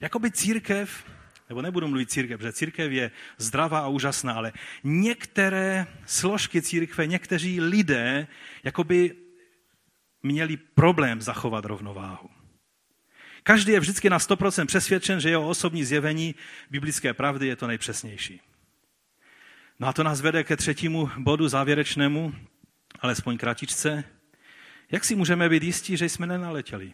Jakoby 0.00 0.30
církev, 0.30 1.10
nebo 1.48 1.62
nebudu 1.62 1.88
mluvit 1.88 2.10
církev, 2.10 2.38
protože 2.38 2.52
církev 2.52 2.92
je 2.92 3.10
zdravá 3.38 3.78
a 3.78 3.88
úžasná, 3.88 4.32
ale 4.32 4.52
některé 4.84 5.86
složky 6.06 6.62
církve, 6.62 7.06
někteří 7.06 7.60
lidé, 7.60 8.26
jakoby 8.64 9.14
měli 10.22 10.56
problém 10.56 11.22
zachovat 11.22 11.64
rovnováhu. 11.64 12.30
Každý 13.42 13.72
je 13.72 13.80
vždycky 13.80 14.10
na 14.10 14.18
100% 14.18 14.66
přesvědčen, 14.66 15.20
že 15.20 15.30
jeho 15.30 15.48
osobní 15.48 15.84
zjevení 15.84 16.34
biblické 16.70 17.14
pravdy 17.14 17.46
je 17.46 17.56
to 17.56 17.66
nejpřesnější. 17.66 18.40
No 19.80 19.88
a 19.88 19.92
to 19.92 20.02
nás 20.02 20.20
vede 20.20 20.44
ke 20.44 20.56
třetímu 20.56 21.10
bodu 21.18 21.48
závěrečnému, 21.48 22.34
alespoň 23.00 23.38
kratičce. 23.38 24.04
Jak 24.90 25.04
si 25.04 25.14
můžeme 25.14 25.48
být 25.48 25.62
jistí, 25.62 25.96
že 25.96 26.08
jsme 26.08 26.26
nenaletěli? 26.26 26.92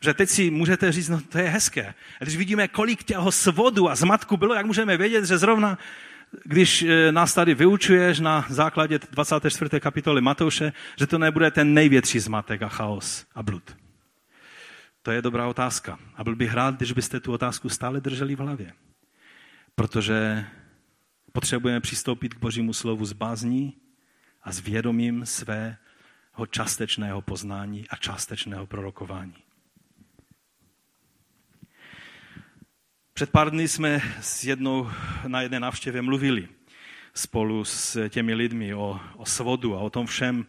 Že 0.00 0.14
teď 0.14 0.28
si 0.28 0.50
můžete 0.50 0.92
říct, 0.92 1.08
no 1.08 1.20
to 1.20 1.38
je 1.38 1.48
hezké. 1.48 1.94
A 2.20 2.24
když 2.24 2.36
vidíme, 2.36 2.68
kolik 2.68 3.02
těho 3.02 3.32
svodu 3.32 3.90
a 3.90 3.94
zmatku 3.94 4.36
bylo, 4.36 4.54
jak 4.54 4.66
můžeme 4.66 4.96
vědět, 4.96 5.24
že 5.24 5.38
zrovna 5.38 5.78
když 6.44 6.82
eh, 6.82 7.12
nás 7.12 7.34
tady 7.34 7.54
vyučuješ 7.54 8.20
na 8.20 8.46
základě 8.48 8.98
24. 9.10 9.80
kapitoly 9.80 10.20
Matouše, 10.20 10.72
že 10.98 11.06
to 11.06 11.18
nebude 11.18 11.50
ten 11.50 11.74
největší 11.74 12.18
zmatek 12.18 12.62
a 12.62 12.68
chaos 12.68 13.26
a 13.34 13.42
blud. 13.42 13.76
To 15.02 15.10
je 15.10 15.22
dobrá 15.22 15.46
otázka. 15.46 15.98
A 16.14 16.24
byl 16.24 16.36
bych 16.36 16.54
rád, 16.54 16.76
když 16.76 16.92
byste 16.92 17.20
tu 17.20 17.32
otázku 17.32 17.68
stále 17.68 18.00
drželi 18.00 18.36
v 18.36 18.38
hlavě. 18.38 18.72
Protože 19.74 20.46
potřebujeme 21.32 21.80
přistoupit 21.80 22.34
k 22.34 22.38
Božímu 22.38 22.72
slovu 22.72 23.04
s 23.06 23.12
bázní 23.12 23.76
a 24.42 24.52
s 24.52 24.60
vědomím 24.60 25.26
svého 25.26 26.46
částečného 26.50 27.22
poznání 27.22 27.88
a 27.88 27.96
částečného 27.96 28.66
prorokování. 28.66 29.43
Před 33.14 33.30
pár 33.30 33.50
dny 33.50 33.68
jsme 33.68 34.02
s 34.20 34.44
jednou, 34.44 34.90
na 35.26 35.42
jedné 35.42 35.60
návštěvě 35.60 36.02
mluvili 36.02 36.48
spolu 37.14 37.64
s 37.64 38.08
těmi 38.08 38.34
lidmi 38.34 38.74
o, 38.74 39.00
o 39.16 39.26
svodu 39.26 39.76
a 39.76 39.80
o 39.80 39.90
tom 39.90 40.06
všem, 40.06 40.46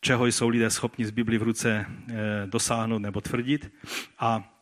čeho 0.00 0.26
jsou 0.26 0.48
lidé 0.48 0.70
schopni 0.70 1.06
z 1.06 1.10
Bibli 1.10 1.38
v 1.38 1.42
ruce 1.42 1.86
eh, 1.86 2.14
dosáhnout 2.46 2.98
nebo 2.98 3.20
tvrdit. 3.20 3.72
A 4.18 4.54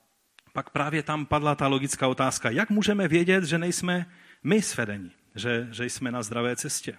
pak 0.53 0.71
právě 0.71 1.03
tam 1.03 1.27
padla 1.27 1.55
ta 1.55 1.67
logická 1.67 2.09
otázka, 2.09 2.51
jak 2.51 2.71
můžeme 2.71 3.09
vědět, 3.09 3.45
že 3.45 3.59
nejsme 3.59 4.07
my 4.45 4.63
svedeni, 4.63 5.11
že, 5.35 5.69
že 5.71 5.85
jsme 5.85 6.11
na 6.11 6.23
zdravé 6.23 6.57
cestě 6.57 6.99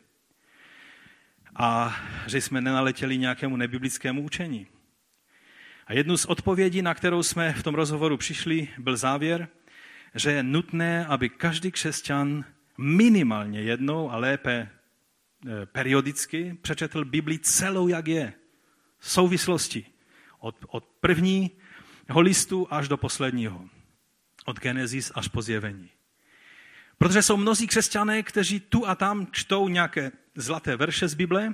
a 1.55 1.95
že 2.27 2.41
jsme 2.41 2.61
nenaletěli 2.61 3.17
nějakému 3.17 3.57
nebiblickému 3.57 4.21
učení. 4.21 4.67
A 5.87 5.93
jednu 5.93 6.17
z 6.17 6.25
odpovědí, 6.25 6.81
na 6.81 6.93
kterou 6.93 7.23
jsme 7.23 7.53
v 7.53 7.63
tom 7.63 7.75
rozhovoru 7.75 8.17
přišli, 8.17 8.67
byl 8.77 8.97
závěr, 8.97 9.47
že 10.17 10.31
je 10.31 10.43
nutné, 10.43 11.05
aby 11.05 11.29
každý 11.29 11.71
křesťan 11.71 12.45
minimálně 12.77 13.61
jednou 13.61 14.11
a 14.11 14.17
lépe 14.17 14.69
Eh, 15.45 15.65
periodicky 15.65 16.57
přečetl 16.61 17.05
Bibli 17.05 17.39
celou, 17.39 17.87
jak 17.87 18.07
je. 18.07 18.33
Souvislosti. 18.99 19.85
Od, 20.39 20.55
od 20.67 20.83
prvního 20.99 22.21
listu 22.21 22.67
až 22.69 22.87
do 22.87 22.97
posledního. 22.97 23.65
Od 24.45 24.59
Genesis 24.59 25.11
až 25.15 25.27
po 25.27 25.41
zjevení. 25.41 25.89
Protože 26.97 27.21
jsou 27.21 27.37
mnozí 27.37 27.67
křesťané, 27.67 28.23
kteří 28.23 28.59
tu 28.59 28.87
a 28.87 28.95
tam 28.95 29.27
čtou 29.31 29.67
nějaké 29.67 30.11
zlaté 30.35 30.75
verše 30.75 31.07
z 31.07 31.13
Bible, 31.13 31.53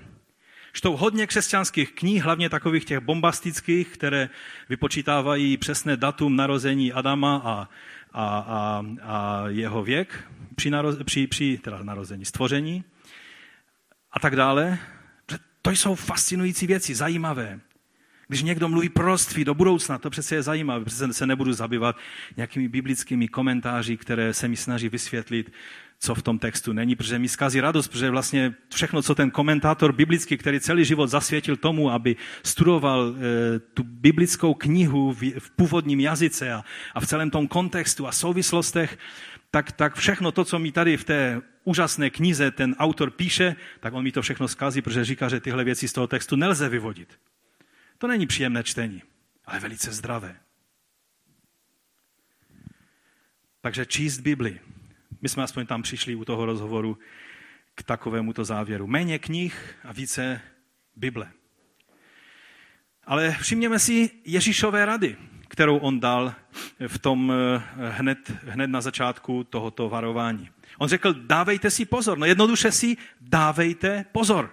čtou 0.74 0.98
hodně 0.98 1.28
křesťanských 1.28 1.92
knih, 1.92 2.24
hlavně 2.24 2.50
takových 2.50 2.86
těch 2.86 3.00
bombastických, 3.00 3.88
které 3.88 4.30
vypočítávají 4.70 5.58
přesné 5.58 5.98
datum 5.98 6.36
narození 6.36 6.94
Adama 6.94 7.42
a, 7.46 7.70
a, 8.14 8.38
a, 8.38 8.86
a 9.02 9.44
jeho 9.48 9.84
věk 9.84 10.24
při, 10.56 10.70
naroz, 10.70 10.96
při, 11.04 11.28
při 11.28 11.60
teda 11.64 11.84
narození, 11.84 12.26
stvoření 12.26 12.84
a 14.12 14.20
tak 14.20 14.36
dále. 14.36 14.80
To 15.62 15.72
jsou 15.72 15.96
fascinující 15.96 16.68
věci, 16.68 16.96
zajímavé. 16.96 17.60
Když 18.28 18.44
někdo 18.44 18.70
mluví 18.70 18.90
proroctví 18.90 19.46
do 19.46 19.54
budoucna, 19.54 19.98
to 19.98 20.10
přece 20.10 20.36
je 20.36 20.44
zajímavé, 20.44 20.86
přece 20.86 21.14
se 21.14 21.26
nebudu 21.28 21.54
zabývat 21.54 21.96
nějakými 22.38 22.68
biblickými 22.68 23.28
komentáři, 23.28 23.98
které 23.98 24.34
se 24.34 24.48
mi 24.48 24.56
snaží 24.56 24.90
vysvětlit, 24.90 25.52
co 26.04 26.16
v 26.16 26.22
tom 26.22 26.40
textu 26.40 26.74
není, 26.74 26.96
protože 26.96 27.20
mi 27.20 27.30
zkazí 27.30 27.62
radost, 27.62 27.88
protože 27.88 28.10
vlastně 28.10 28.54
všechno, 28.74 29.02
co 29.02 29.16
ten 29.16 29.32
komentátor 29.32 29.94
biblický, 29.94 30.38
který 30.38 30.60
celý 30.60 30.86
život 30.86 31.08
zasvětil 31.08 31.58
tomu, 31.58 31.92
aby 31.92 32.16
studoval 32.44 33.16
e, 33.16 33.60
tu 33.60 33.84
biblickou 33.84 34.54
knihu 34.54 35.14
v, 35.14 35.52
původním 35.56 36.00
jazyce 36.00 36.54
a, 36.54 36.64
a 36.94 37.00
v 37.00 37.08
celém 37.08 37.30
tom 37.30 37.48
kontextu 37.48 38.08
a 38.08 38.12
souvislostech, 38.12 38.98
tak, 39.52 39.72
tak 39.72 39.96
všechno 39.96 40.32
to, 40.32 40.46
co 40.46 40.60
mi 40.60 40.72
tady 40.72 40.98
v 40.98 41.04
té 41.04 41.42
úžasné 41.64 42.10
knize 42.10 42.52
ten 42.52 42.76
autor 42.80 43.12
píše, 43.12 43.56
tak 43.80 43.94
on 43.94 44.04
mi 44.04 44.12
to 44.12 44.22
všechno 44.22 44.48
zkazí, 44.48 44.82
protože 44.82 45.06
říká, 45.06 45.30
že 45.30 45.40
tyhle 45.40 45.64
věci 45.64 45.88
z 45.88 45.94
toho 45.94 46.08
textu 46.08 46.36
nelze 46.36 46.70
vyvodit. 46.70 47.20
To 47.98 48.08
není 48.08 48.28
příjemné 48.28 48.64
čtení, 48.64 49.02
ale 49.46 49.60
velice 49.60 49.92
zdravé. 49.92 50.36
Takže 53.62 53.86
číst 53.86 54.20
Bibli. 54.20 54.73
My 55.24 55.30
jsme 55.30 55.44
aspoň 55.44 55.66
tam 55.66 55.82
přišli 55.82 56.16
u 56.16 56.26
toho 56.26 56.46
rozhovoru 56.46 56.98
k 57.76 57.84
takovému 57.84 58.34
to 58.34 58.46
závěru. 58.46 58.88
Méně 58.88 59.20
knih 59.20 59.76
a 59.84 59.94
více 59.94 60.42
Bible. 60.96 61.32
Ale 63.04 63.32
všimněme 63.32 63.80
si 63.80 64.10
Ježíšové 64.26 64.86
rady 64.86 65.18
kterou 65.54 65.78
on 65.78 66.00
dal 66.00 66.34
v 66.88 67.00
tom 67.00 67.34
eh, 67.34 67.62
hned, 67.90 68.32
hned 68.46 68.68
na 68.68 68.82
začátku 68.82 69.44
tohoto 69.44 69.90
varování. 69.90 70.50
On 70.78 70.90
řekl, 70.90 71.14
dávejte 71.14 71.70
si 71.70 71.86
pozor. 71.86 72.18
No 72.18 72.26
jednoduše 72.26 72.72
si 72.72 72.98
dávejte 73.22 74.06
pozor. 74.12 74.50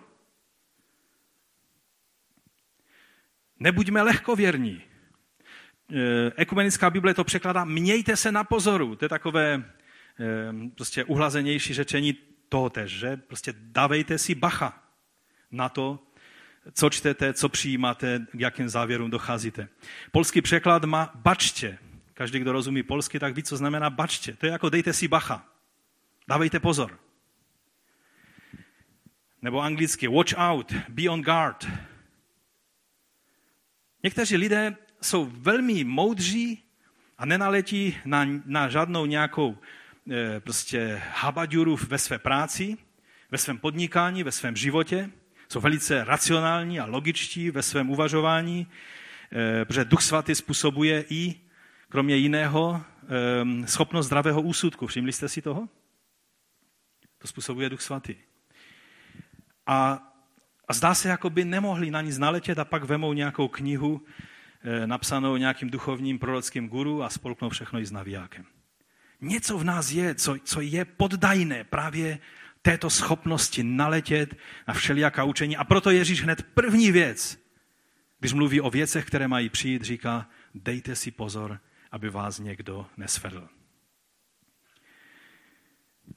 Nebuďme 3.61 4.03
lehkověrní. 4.03 4.83
Eh, 5.93 6.33
ekumenická 6.37 6.91
Bible 6.91 7.15
to 7.15 7.25
překládá, 7.25 7.65
mějte 7.65 8.17
se 8.17 8.33
na 8.33 8.45
pozoru. 8.45 8.97
To 8.97 9.05
je 9.05 9.09
takové 9.09 9.65
prostě 10.75 11.05
uhlazenější 11.05 11.75
řečení 11.75 12.17
toho 12.49 12.71
tež, 12.71 12.91
že? 12.91 13.17
Prostě 13.17 13.55
dávejte 13.57 14.19
si 14.19 14.35
bacha 14.35 14.83
na 15.51 15.69
to, 15.69 15.99
co 16.73 16.91
čtete, 16.91 17.33
co 17.33 17.49
přijímáte, 17.49 18.27
k 18.33 18.41
jakým 18.41 18.69
závěrům 18.69 19.11
docházíte. 19.11 19.69
Polský 20.13 20.43
překlad 20.43 20.85
má 20.85 21.11
bačtě. 21.15 21.79
Každý, 22.15 22.39
kdo 22.39 22.53
rozumí 22.53 22.83
polsky, 22.83 23.19
tak 23.19 23.35
ví, 23.35 23.43
co 23.43 23.57
znamená 23.57 23.91
bačtě. 23.91 24.33
To 24.33 24.47
je 24.47 24.53
jako 24.53 24.69
dejte 24.69 24.93
si 24.93 25.09
bacha. 25.09 25.47
Dávejte 26.29 26.61
pozor. 26.61 26.99
Nebo 29.43 29.61
anglicky 29.61 30.09
watch 30.09 30.35
out, 30.37 30.73
be 30.89 31.11
on 31.11 31.23
guard. 31.23 31.67
Někteří 34.03 34.37
lidé 34.37 34.77
jsou 35.03 35.25
velmi 35.25 35.85
moudří 35.85 36.63
a 37.19 37.27
nenaletí 37.27 37.97
na, 38.05 38.27
na 38.45 38.69
žádnou 38.69 39.07
nějakou 39.07 39.59
prostě 40.41 41.03
habaďuru 41.15 41.77
ve 41.89 41.99
své 41.99 42.19
práci, 42.19 42.77
ve 43.31 43.39
svém 43.39 43.59
podnikání, 43.59 44.23
ve 44.23 44.33
svém 44.33 44.57
životě 44.57 45.11
jsou 45.49 45.61
velice 45.61 46.05
racionální 46.05 46.81
a 46.81 46.87
logičtí 46.87 47.51
ve 47.51 47.63
svém 47.63 47.91
uvažování, 47.91 48.67
eh, 49.33 49.65
protože 49.65 49.85
Duch 49.85 50.03
Svatý 50.03 50.35
způsobuje 50.35 51.05
i, 51.11 51.41
kromě 51.89 52.17
jiného, 52.17 52.83
eh, 53.03 53.67
schopnost 53.67 54.07
zdravého 54.07 54.43
úsudku. 54.43 54.87
Všimli 54.87 55.13
jste 55.13 55.29
si 55.29 55.43
toho? 55.43 55.69
To 57.19 57.29
způsobuje 57.29 57.71
Duch 57.71 57.83
Svatý. 57.83 58.15
A 59.67 60.07
A 60.71 60.73
zdá 60.73 60.95
se, 60.95 61.09
jako 61.09 61.31
by 61.31 61.45
nemohli 61.45 61.91
na 61.91 62.01
nic 62.01 62.19
naletět 62.19 62.59
a 62.59 62.65
pak 62.65 62.85
vemou 62.85 63.13
nějakou 63.13 63.49
knihu 63.49 64.07
napsanou 64.87 65.37
nějakým 65.37 65.71
duchovním 65.71 66.19
prorockým 66.19 66.69
guru 66.69 67.03
a 67.03 67.11
spolknou 67.11 67.49
všechno 67.49 67.81
i 67.81 67.87
s 67.87 67.91
navijákem. 67.91 68.47
Něco 69.21 69.59
v 69.59 69.65
nás 69.65 69.91
je, 69.91 70.15
co, 70.15 70.37
co 70.45 70.61
je 70.61 70.85
poddajné 70.85 71.65
právě 71.65 72.19
této 72.63 72.91
schopnosti 72.91 73.63
naletět 73.63 74.35
na 74.69 74.75
všelijaká 74.75 75.25
učení. 75.25 75.57
A 75.57 75.65
proto 75.65 75.91
Ježíš 75.91 76.23
hned 76.23 76.43
první 76.43 76.93
věc, 76.93 77.39
když 78.19 78.33
mluví 78.33 78.61
o 78.61 78.71
věcech, 78.71 79.05
které 79.05 79.29
mají 79.29 79.49
přijít, 79.49 79.83
říká, 79.83 80.29
dejte 80.55 80.97
si 80.97 81.11
pozor, 81.11 81.61
aby 81.91 82.11
vás 82.11 82.39
někdo 82.39 82.87
nesvedl. 82.97 83.49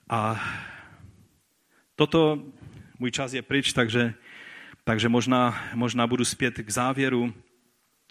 A 0.09 0.43
toto, 1.95 2.43
můj 2.99 3.11
čas 3.11 3.33
je 3.33 3.41
pryč, 3.41 3.73
takže, 3.73 4.13
takže 4.83 5.09
možná, 5.09 5.63
možná 5.73 6.07
budu 6.07 6.25
zpět 6.25 6.53
k 6.53 6.69
závěru, 6.69 7.33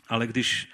ale 0.09 0.27
když 0.27 0.69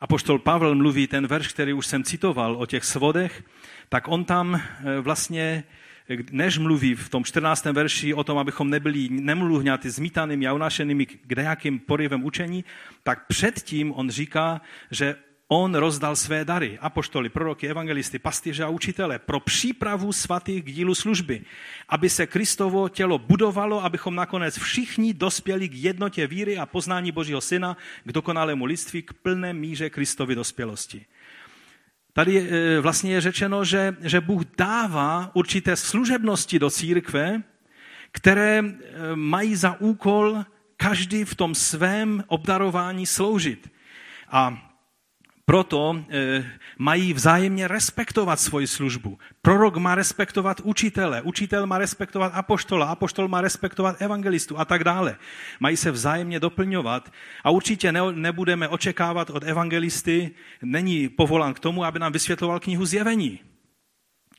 Apoštol 0.00 0.38
Pavel 0.38 0.74
mluví 0.74 1.06
ten 1.06 1.26
verš, 1.26 1.48
který 1.48 1.72
už 1.72 1.86
jsem 1.86 2.04
citoval 2.04 2.56
o 2.56 2.66
těch 2.66 2.84
svodech, 2.84 3.44
tak 3.88 4.08
on 4.08 4.24
tam 4.24 4.54
eh, 4.54 5.00
vlastně 5.00 5.64
než 6.30 6.58
mluví 6.58 6.94
v 6.94 7.08
tom 7.08 7.24
14. 7.24 7.64
verši 7.64 8.14
o 8.14 8.24
tom, 8.24 8.38
abychom 8.38 8.70
nebyli 8.70 9.08
nemluvňaty 9.08 9.90
zmítanými 9.90 10.46
a 10.46 10.52
unášenými 10.52 11.06
jakým 11.36 11.78
porivem 11.78 12.24
učení, 12.24 12.64
tak 13.02 13.26
předtím 13.26 13.92
on 13.92 14.10
říká, 14.10 14.60
že 14.90 15.16
on 15.48 15.74
rozdal 15.74 16.16
své 16.16 16.44
dary, 16.44 16.78
apoštoly, 16.80 17.28
proroky, 17.28 17.68
evangelisty, 17.68 18.18
pastýře 18.18 18.64
a 18.64 18.68
učitele, 18.68 19.18
pro 19.18 19.40
přípravu 19.40 20.12
svatých 20.12 20.64
k 20.64 20.72
dílu 20.72 20.94
služby, 20.94 21.42
aby 21.88 22.10
se 22.10 22.26
Kristovo 22.26 22.88
tělo 22.88 23.18
budovalo, 23.18 23.84
abychom 23.84 24.14
nakonec 24.14 24.58
všichni 24.58 25.14
dospěli 25.14 25.68
k 25.68 25.74
jednotě 25.74 26.26
víry 26.26 26.58
a 26.58 26.66
poznání 26.66 27.12
Božího 27.12 27.40
Syna, 27.40 27.76
k 28.04 28.12
dokonalému 28.12 28.64
lidství, 28.64 29.02
k 29.02 29.12
plné 29.12 29.52
míře 29.52 29.90
Kristovy 29.90 30.34
dospělosti. 30.34 31.06
Tady 32.12 32.48
e, 32.50 32.80
vlastně 32.80 33.12
je 33.12 33.20
řečeno, 33.20 33.64
že, 33.64 33.96
že 34.00 34.20
Bůh 34.20 34.42
dává 34.58 35.30
určité 35.34 35.76
služebnosti 35.76 36.58
do 36.58 36.70
církve, 36.70 37.42
které 38.12 38.58
e, 38.58 38.72
mají 39.14 39.56
za 39.56 39.80
úkol 39.80 40.44
každý 40.76 41.24
v 41.24 41.34
tom 41.34 41.54
svém 41.54 42.24
obdarování 42.26 43.06
sloužit. 43.06 43.70
A 44.30 44.67
proto 45.48 46.04
e, 46.10 46.44
mají 46.78 47.12
vzájemně 47.12 47.68
respektovat 47.68 48.40
svoji 48.40 48.66
službu. 48.66 49.18
Prorok 49.42 49.76
má 49.76 49.94
respektovat 49.94 50.60
učitele, 50.64 51.22
učitel 51.22 51.66
má 51.66 51.78
respektovat 51.78 52.32
apoštola, 52.34 52.86
apoštol 52.86 53.28
má 53.28 53.40
respektovat 53.40 53.96
evangelistu 54.02 54.58
a 54.58 54.64
tak 54.64 54.84
dále. 54.84 55.16
Mají 55.60 55.76
se 55.76 55.90
vzájemně 55.90 56.40
doplňovat 56.40 57.12
a 57.44 57.50
určitě 57.50 57.92
ne, 57.92 58.00
nebudeme 58.12 58.68
očekávat 58.68 59.30
od 59.30 59.44
evangelisty, 59.44 60.30
není 60.62 61.08
povolán 61.08 61.54
k 61.54 61.60
tomu, 61.60 61.84
aby 61.84 61.98
nám 61.98 62.12
vysvětloval 62.12 62.60
knihu 62.60 62.86
zjevení. 62.86 63.40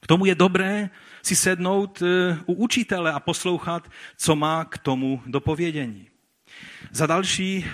K 0.02 0.08
tomu 0.08 0.26
je 0.26 0.36
dobré 0.36 0.90
si 1.22 1.36
sednout 1.36 2.02
e, 2.02 2.38
u 2.46 2.54
učitele 2.54 3.14
a 3.14 3.20
poslouchat, 3.20 3.90
co 4.18 4.36
má 4.36 4.66
k 4.66 4.78
tomu 4.78 5.22
dopovědění. 5.26 6.08
Za 6.92 7.06
další 7.06 7.66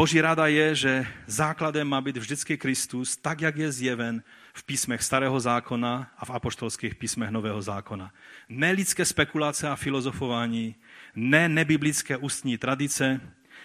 Boží 0.00 0.20
rada 0.20 0.46
je, 0.46 0.74
že 0.74 1.06
základem 1.26 1.88
má 1.88 2.00
být 2.00 2.16
vždycky 2.16 2.58
Kristus, 2.58 3.16
tak 3.16 3.40
jak 3.40 3.56
je 3.56 3.72
zjeven 3.72 4.22
v 4.54 4.64
písmech 4.64 5.02
Starého 5.02 5.40
zákona 5.40 6.12
a 6.18 6.24
v 6.24 6.30
apoštolských 6.30 6.94
písmech 6.94 7.30
Nového 7.30 7.62
zákona. 7.62 8.12
Ne 8.48 8.70
lidské 8.70 9.04
spekulace 9.04 9.68
a 9.68 9.76
filozofování, 9.76 10.74
ne 11.14 11.48
nebiblické 11.48 12.16
ústní 12.16 12.58
tradice, 12.58 13.20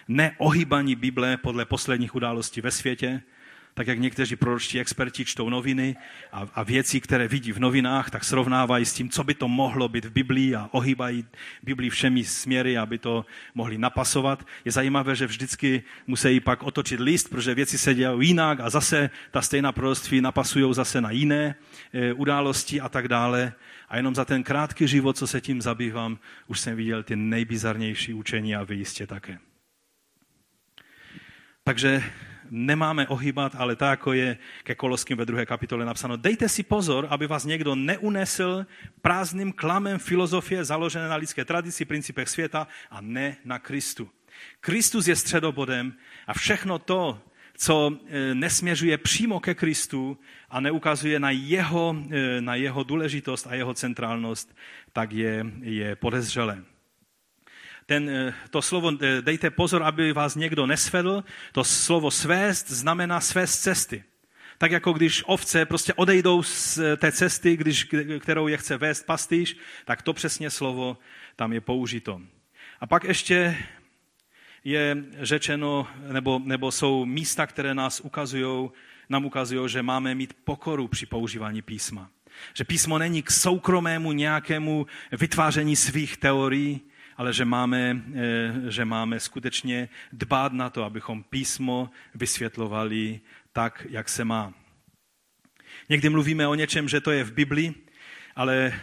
ne 0.08 0.36
ohýbaní 0.38 0.94
Bible 0.94 1.36
podle 1.36 1.64
posledních 1.64 2.14
událostí 2.14 2.60
ve 2.60 2.70
světě, 2.70 3.22
tak 3.76 3.86
jak 3.86 3.98
někteří 3.98 4.36
proročtí 4.36 4.80
experti 4.80 5.24
čtou 5.24 5.48
noviny 5.48 5.96
a, 6.32 6.48
a 6.54 6.62
věci, 6.62 7.00
které 7.00 7.28
vidí 7.28 7.52
v 7.52 7.58
novinách, 7.58 8.10
tak 8.10 8.24
srovnávají 8.24 8.84
s 8.84 8.92
tím, 8.92 9.10
co 9.10 9.24
by 9.24 9.34
to 9.34 9.48
mohlo 9.48 9.88
být 9.88 10.04
v 10.04 10.10
Biblii 10.10 10.54
a 10.54 10.68
ohýbají 10.72 11.24
Biblii 11.62 11.90
všemi 11.90 12.24
směry, 12.24 12.78
aby 12.78 12.98
to 12.98 13.26
mohli 13.54 13.78
napasovat. 13.78 14.46
Je 14.64 14.72
zajímavé, 14.72 15.16
že 15.16 15.26
vždycky 15.26 15.82
musí 16.06 16.40
pak 16.40 16.62
otočit 16.62 17.00
list, 17.00 17.28
protože 17.28 17.54
věci 17.54 17.78
se 17.78 17.94
dělají 17.94 18.28
jinak 18.28 18.60
a 18.60 18.70
zase 18.70 19.10
ta 19.30 19.42
stejná 19.42 19.72
proroctví 19.72 20.20
napasují 20.20 20.74
zase 20.74 21.00
na 21.00 21.10
jiné 21.10 21.54
e, 21.92 22.12
události 22.12 22.80
a 22.80 22.88
tak 22.88 23.08
dále. 23.08 23.52
A 23.88 23.96
jenom 23.96 24.14
za 24.14 24.24
ten 24.24 24.42
krátký 24.42 24.88
život, 24.88 25.16
co 25.16 25.26
se 25.26 25.40
tím 25.40 25.62
zabývám, 25.62 26.18
už 26.46 26.60
jsem 26.60 26.76
viděl 26.76 27.02
ty 27.02 27.16
nejbizarnější 27.16 28.14
učení 28.14 28.56
a 28.56 28.64
vy 28.64 28.76
jistě 28.76 29.06
také. 29.06 29.38
Takže 31.64 32.02
nemáme 32.50 33.08
ohýbat, 33.08 33.52
ale 33.58 33.76
tak, 33.76 33.90
jako 33.90 34.12
je 34.12 34.38
ke 34.62 34.74
Koloským 34.74 35.16
ve 35.16 35.26
druhé 35.26 35.46
kapitole 35.46 35.84
napsáno. 35.84 36.16
Dejte 36.16 36.48
si 36.48 36.62
pozor, 36.62 37.06
aby 37.10 37.26
vás 37.26 37.44
někdo 37.44 37.74
neunesl 37.74 38.66
prázdným 39.02 39.52
klamem 39.52 39.98
filozofie 39.98 40.64
založené 40.64 41.08
na 41.08 41.16
lidské 41.16 41.44
tradici, 41.44 41.84
principech 41.84 42.28
světa 42.28 42.68
a 42.90 43.00
ne 43.00 43.36
na 43.44 43.58
Kristu. 43.58 44.10
Kristus 44.60 45.08
je 45.08 45.16
středobodem 45.16 45.94
a 46.26 46.34
všechno 46.34 46.78
to, 46.78 47.20
co 47.56 47.92
e, 48.08 48.34
nesměřuje 48.34 48.98
přímo 48.98 49.40
ke 49.40 49.54
Kristu 49.54 50.18
a 50.50 50.60
neukazuje 50.60 51.20
na 51.20 51.30
jeho, 51.30 51.96
e, 52.10 52.40
na 52.40 52.54
jeho 52.54 52.84
důležitost 52.84 53.46
a 53.46 53.54
jeho 53.54 53.74
centrálnost, 53.74 54.56
tak 54.92 55.12
je, 55.12 55.46
je 55.60 55.96
podezřelé 55.96 56.75
ten, 57.86 58.10
eh, 58.10 58.34
to 58.50 58.62
slovo 58.62 58.92
eh, 59.00 59.22
dejte 59.22 59.50
pozor, 59.50 59.82
aby 59.82 60.12
vás 60.12 60.34
někdo 60.34 60.66
nesvedl, 60.66 61.24
to 61.52 61.64
slovo 61.64 62.10
svést 62.10 62.70
znamená 62.70 63.20
svést 63.20 63.62
cesty. 63.62 64.04
Tak 64.58 64.70
jako 64.70 64.92
když 64.92 65.22
ovce 65.26 65.66
prostě 65.66 65.94
odejdou 65.94 66.42
z 66.42 66.78
eh, 66.78 66.96
té 66.96 67.12
cesty, 67.12 67.56
když, 67.56 67.88
kterou 68.20 68.48
je 68.48 68.56
chce 68.56 68.76
vést 68.76 69.06
pastýř, 69.06 69.56
tak 69.84 70.02
to 70.02 70.12
přesně 70.12 70.50
slovo 70.50 70.98
tam 71.36 71.52
je 71.52 71.60
použito. 71.60 72.20
A 72.80 72.86
pak 72.86 73.04
ještě 73.04 73.58
je 74.64 74.96
řečeno, 75.20 75.88
nebo, 76.12 76.40
nebo 76.44 76.72
jsou 76.72 77.04
místa, 77.04 77.46
které 77.46 77.74
nás 77.74 78.00
ukazují, 78.00 78.70
nám 79.08 79.24
ukazují, 79.24 79.68
že 79.68 79.82
máme 79.82 80.14
mít 80.14 80.34
pokoru 80.44 80.88
při 80.88 81.06
používání 81.06 81.62
písma. 81.62 82.10
Že 82.54 82.64
písmo 82.64 82.98
není 82.98 83.22
k 83.22 83.30
soukromému 83.30 84.12
nějakému 84.12 84.86
vytváření 85.12 85.76
svých 85.76 86.16
teorií, 86.16 86.80
ale 87.16 87.32
že 87.32 87.44
máme, 87.44 88.02
eh, 88.14 88.70
že 88.70 88.84
máme 88.84 89.20
skutečně 89.20 89.88
dbát 90.12 90.52
na 90.52 90.70
to, 90.70 90.84
abychom 90.84 91.22
písmo 91.22 91.90
vysvětlovali 92.14 93.20
tak, 93.52 93.86
jak 93.90 94.08
se 94.08 94.24
má. 94.24 94.54
Někdy 95.88 96.08
mluvíme 96.08 96.48
o 96.48 96.54
něčem, 96.54 96.88
že 96.88 97.00
to 97.00 97.10
je 97.10 97.24
v 97.24 97.32
Biblii, 97.32 97.74
ale 98.36 98.80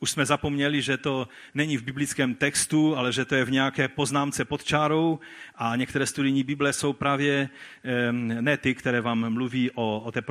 už 0.00 0.10
jsme 0.10 0.26
zapomněli, 0.26 0.82
že 0.82 0.96
to 0.96 1.28
není 1.54 1.76
v 1.76 1.82
biblickém 1.82 2.34
textu, 2.34 2.96
ale 2.96 3.12
že 3.12 3.24
to 3.24 3.34
je 3.34 3.44
v 3.44 3.50
nějaké 3.50 3.88
poznámce 3.88 4.44
pod 4.44 4.64
čárou 4.64 5.18
a 5.54 5.76
některé 5.76 6.06
studijní 6.06 6.44
Bible 6.44 6.72
jsou 6.72 6.92
právě 6.92 7.48
ne 8.22 8.56
ty, 8.56 8.74
které 8.74 9.00
vám 9.00 9.30
mluví 9.30 9.70
o, 9.74 10.00
o 10.00 10.12
té 10.12 10.22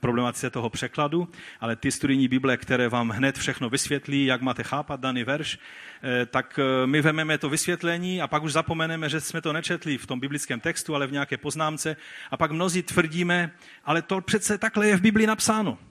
problematice 0.00 0.50
toho 0.50 0.70
překladu, 0.70 1.28
ale 1.60 1.76
ty 1.76 1.92
studijní 1.92 2.28
Bible, 2.28 2.56
které 2.56 2.88
vám 2.88 3.08
hned 3.08 3.38
všechno 3.38 3.70
vysvětlí, 3.70 4.26
jak 4.26 4.42
máte 4.42 4.62
chápat 4.62 5.00
daný 5.00 5.24
verš, 5.24 5.58
eh, 6.02 6.26
tak 6.26 6.58
eh, 6.58 6.86
my 6.86 7.02
vememe 7.02 7.38
to 7.38 7.48
vysvětlení 7.48 8.22
a 8.22 8.28
pak 8.28 8.42
už 8.42 8.52
zapomeneme, 8.52 9.08
že 9.08 9.20
jsme 9.20 9.40
to 9.40 9.52
nečetli 9.52 9.98
v 9.98 10.06
tom 10.06 10.20
biblickém 10.20 10.60
textu, 10.60 10.94
ale 10.94 11.06
v 11.06 11.12
nějaké 11.12 11.36
poznámce 11.36 11.96
a 12.30 12.36
pak 12.36 12.50
mnozí 12.50 12.82
tvrdíme, 12.82 13.50
ale 13.84 14.02
to 14.02 14.20
přece 14.20 14.58
takhle 14.58 14.88
je 14.88 14.96
v 14.96 15.00
Biblii 15.00 15.26
napsáno. 15.26 15.89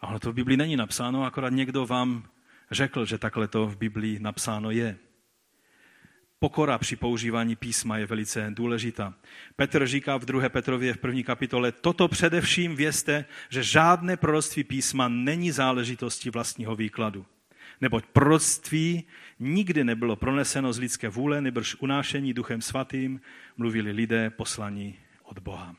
A 0.00 0.06
ono 0.06 0.18
to 0.18 0.32
v 0.32 0.34
Biblii 0.34 0.56
není 0.56 0.76
napsáno, 0.76 1.24
akorát 1.24 1.50
někdo 1.50 1.86
vám 1.86 2.24
řekl, 2.70 3.04
že 3.04 3.18
takhle 3.18 3.48
to 3.48 3.66
v 3.66 3.76
Biblii 3.76 4.18
napsáno 4.18 4.70
je. 4.70 4.96
Pokora 6.38 6.78
při 6.78 6.96
používání 6.96 7.56
písma 7.56 7.98
je 7.98 8.06
velice 8.06 8.46
důležitá. 8.50 9.14
Petr 9.56 9.86
říká 9.86 10.16
v 10.16 10.24
2. 10.24 10.48
Petrově 10.48 10.94
v 10.94 10.98
první 10.98 11.24
kapitole, 11.24 11.72
toto 11.72 12.08
především 12.08 12.76
vězte, 12.76 13.24
že 13.48 13.62
žádné 13.62 14.16
proroctví 14.16 14.64
písma 14.64 15.08
není 15.08 15.50
záležitostí 15.50 16.30
vlastního 16.30 16.76
výkladu. 16.76 17.26
Neboť 17.80 18.06
proroctví 18.06 19.04
nikdy 19.38 19.84
nebylo 19.84 20.16
proneseno 20.16 20.72
z 20.72 20.78
lidské 20.78 21.08
vůle, 21.08 21.40
nebož 21.40 21.76
unášení 21.80 22.34
duchem 22.34 22.62
svatým 22.62 23.20
mluvili 23.56 23.92
lidé 23.92 24.30
poslaní 24.30 24.98
od 25.22 25.38
Boha. 25.38 25.76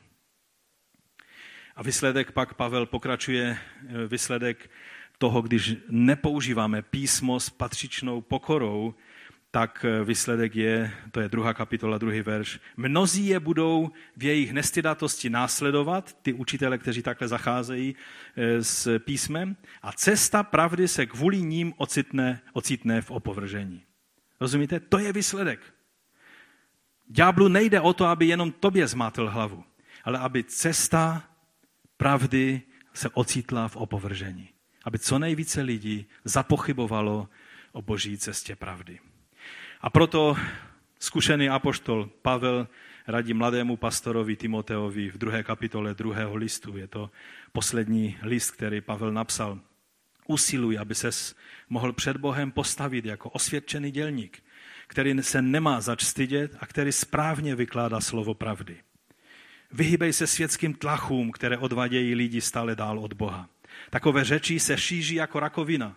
A 1.76 1.82
výsledek 1.82 2.32
pak 2.32 2.54
Pavel 2.54 2.86
pokračuje, 2.86 3.58
eh, 3.58 4.06
výsledek 4.06 4.70
toho, 5.18 5.42
když 5.42 5.76
nepoužíváme 5.88 6.82
písmo 6.82 7.40
s 7.40 7.50
patřičnou 7.50 8.20
pokorou, 8.20 8.94
tak 9.50 9.84
eh, 9.88 10.04
výsledek 10.04 10.56
je, 10.56 10.92
to 11.10 11.20
je 11.20 11.28
druhá 11.28 11.54
kapitola, 11.54 11.98
druhý 11.98 12.22
verš. 12.22 12.60
Mnozí 12.76 13.26
je 13.26 13.40
budou 13.40 13.90
v 14.16 14.24
jejich 14.24 14.52
nestydatosti 14.52 15.30
následovat, 15.30 16.16
ty 16.22 16.32
učitele, 16.32 16.78
kteří 16.78 17.02
takhle 17.02 17.28
zacházejí 17.28 17.94
eh, 18.36 18.64
s 18.64 18.98
písmem, 18.98 19.56
a 19.82 19.92
cesta 19.92 20.42
pravdy 20.42 20.88
se 20.88 21.06
kvůli 21.06 21.42
ním 21.42 21.72
ocitne, 21.76 22.40
ocitne 22.52 23.00
v 23.00 23.10
opovržení. 23.10 23.82
Rozumíte? 24.40 24.80
To 24.80 24.98
je 24.98 25.12
výsledek. 25.12 25.60
Ďáblu 27.08 27.48
nejde 27.48 27.80
o 27.80 27.92
to, 27.92 28.06
aby 28.06 28.26
jenom 28.26 28.52
tobě 28.52 28.86
zmátl 28.86 29.28
hlavu, 29.28 29.64
ale 30.04 30.18
aby 30.18 30.44
cesta 30.44 31.31
pravdy 32.02 32.62
se 32.94 33.08
ocítla 33.08 33.68
v 33.68 33.76
opovržení. 33.76 34.48
Aby 34.84 34.98
co 34.98 35.18
nejvíce 35.18 35.62
lidí 35.62 36.06
zapochybovalo 36.24 37.28
o 37.72 37.82
boží 37.82 38.18
cestě 38.18 38.56
pravdy. 38.56 38.98
A 39.80 39.90
proto 39.90 40.36
zkušený 40.98 41.48
apoštol 41.48 42.10
Pavel 42.22 42.68
radí 43.06 43.34
mladému 43.34 43.76
pastorovi 43.76 44.36
Timoteovi 44.36 45.10
v 45.10 45.18
druhé 45.18 45.42
kapitole 45.42 45.94
druhého 45.94 46.34
listu. 46.34 46.76
Je 46.76 46.86
to 46.86 47.10
poslední 47.52 48.18
list, 48.22 48.50
který 48.50 48.80
Pavel 48.80 49.12
napsal. 49.12 49.60
Usiluj, 50.26 50.78
aby 50.78 50.94
ses 50.94 51.36
mohl 51.68 51.92
před 51.92 52.16
Bohem 52.16 52.50
postavit 52.50 53.04
jako 53.04 53.30
osvědčený 53.30 53.90
dělník, 53.90 54.42
který 54.86 55.22
se 55.22 55.42
nemá 55.42 55.80
zač 55.80 56.02
stydět 56.04 56.56
a 56.60 56.66
který 56.66 56.92
správně 56.92 57.54
vykládá 57.54 58.00
slovo 58.00 58.34
pravdy. 58.34 58.82
Vyhýbej 59.72 60.12
se 60.12 60.26
světským 60.26 60.74
tlachům, 60.74 61.30
které 61.30 61.58
odvadějí 61.58 62.14
lidi 62.14 62.40
stále 62.40 62.76
dál 62.76 62.98
od 62.98 63.12
Boha. 63.12 63.48
Takové 63.90 64.24
řeči 64.24 64.60
se 64.60 64.78
šíří 64.78 65.14
jako 65.14 65.40
rakovina. 65.40 65.96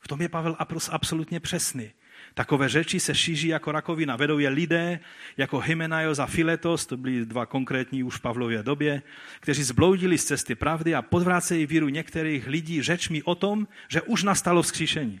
V 0.00 0.08
tom 0.08 0.22
je 0.22 0.28
Pavel 0.28 0.56
absolutně 0.90 1.40
přesný. 1.40 1.90
Takové 2.34 2.68
řeči 2.68 3.00
se 3.00 3.14
šíří 3.14 3.48
jako 3.48 3.72
rakovina. 3.72 4.16
Vedou 4.16 4.38
je 4.38 4.48
lidé 4.48 5.00
jako 5.36 5.60
Hymenaios 5.60 6.18
a 6.18 6.26
Filetos, 6.26 6.86
to 6.86 6.96
byli 6.96 7.26
dva 7.26 7.46
konkrétní 7.46 8.02
už 8.02 8.16
v 8.16 8.20
Pavlově 8.20 8.62
době, 8.62 9.02
kteří 9.40 9.62
zbloudili 9.62 10.18
z 10.18 10.24
cesty 10.24 10.54
pravdy 10.54 10.94
a 10.94 11.02
podvrácejí 11.02 11.66
víru 11.66 11.88
některých 11.88 12.46
lidí 12.46 12.82
řečmi 12.82 13.22
o 13.22 13.34
tom, 13.34 13.68
že 13.88 14.02
už 14.02 14.22
nastalo 14.22 14.62
vzkříšení. 14.62 15.20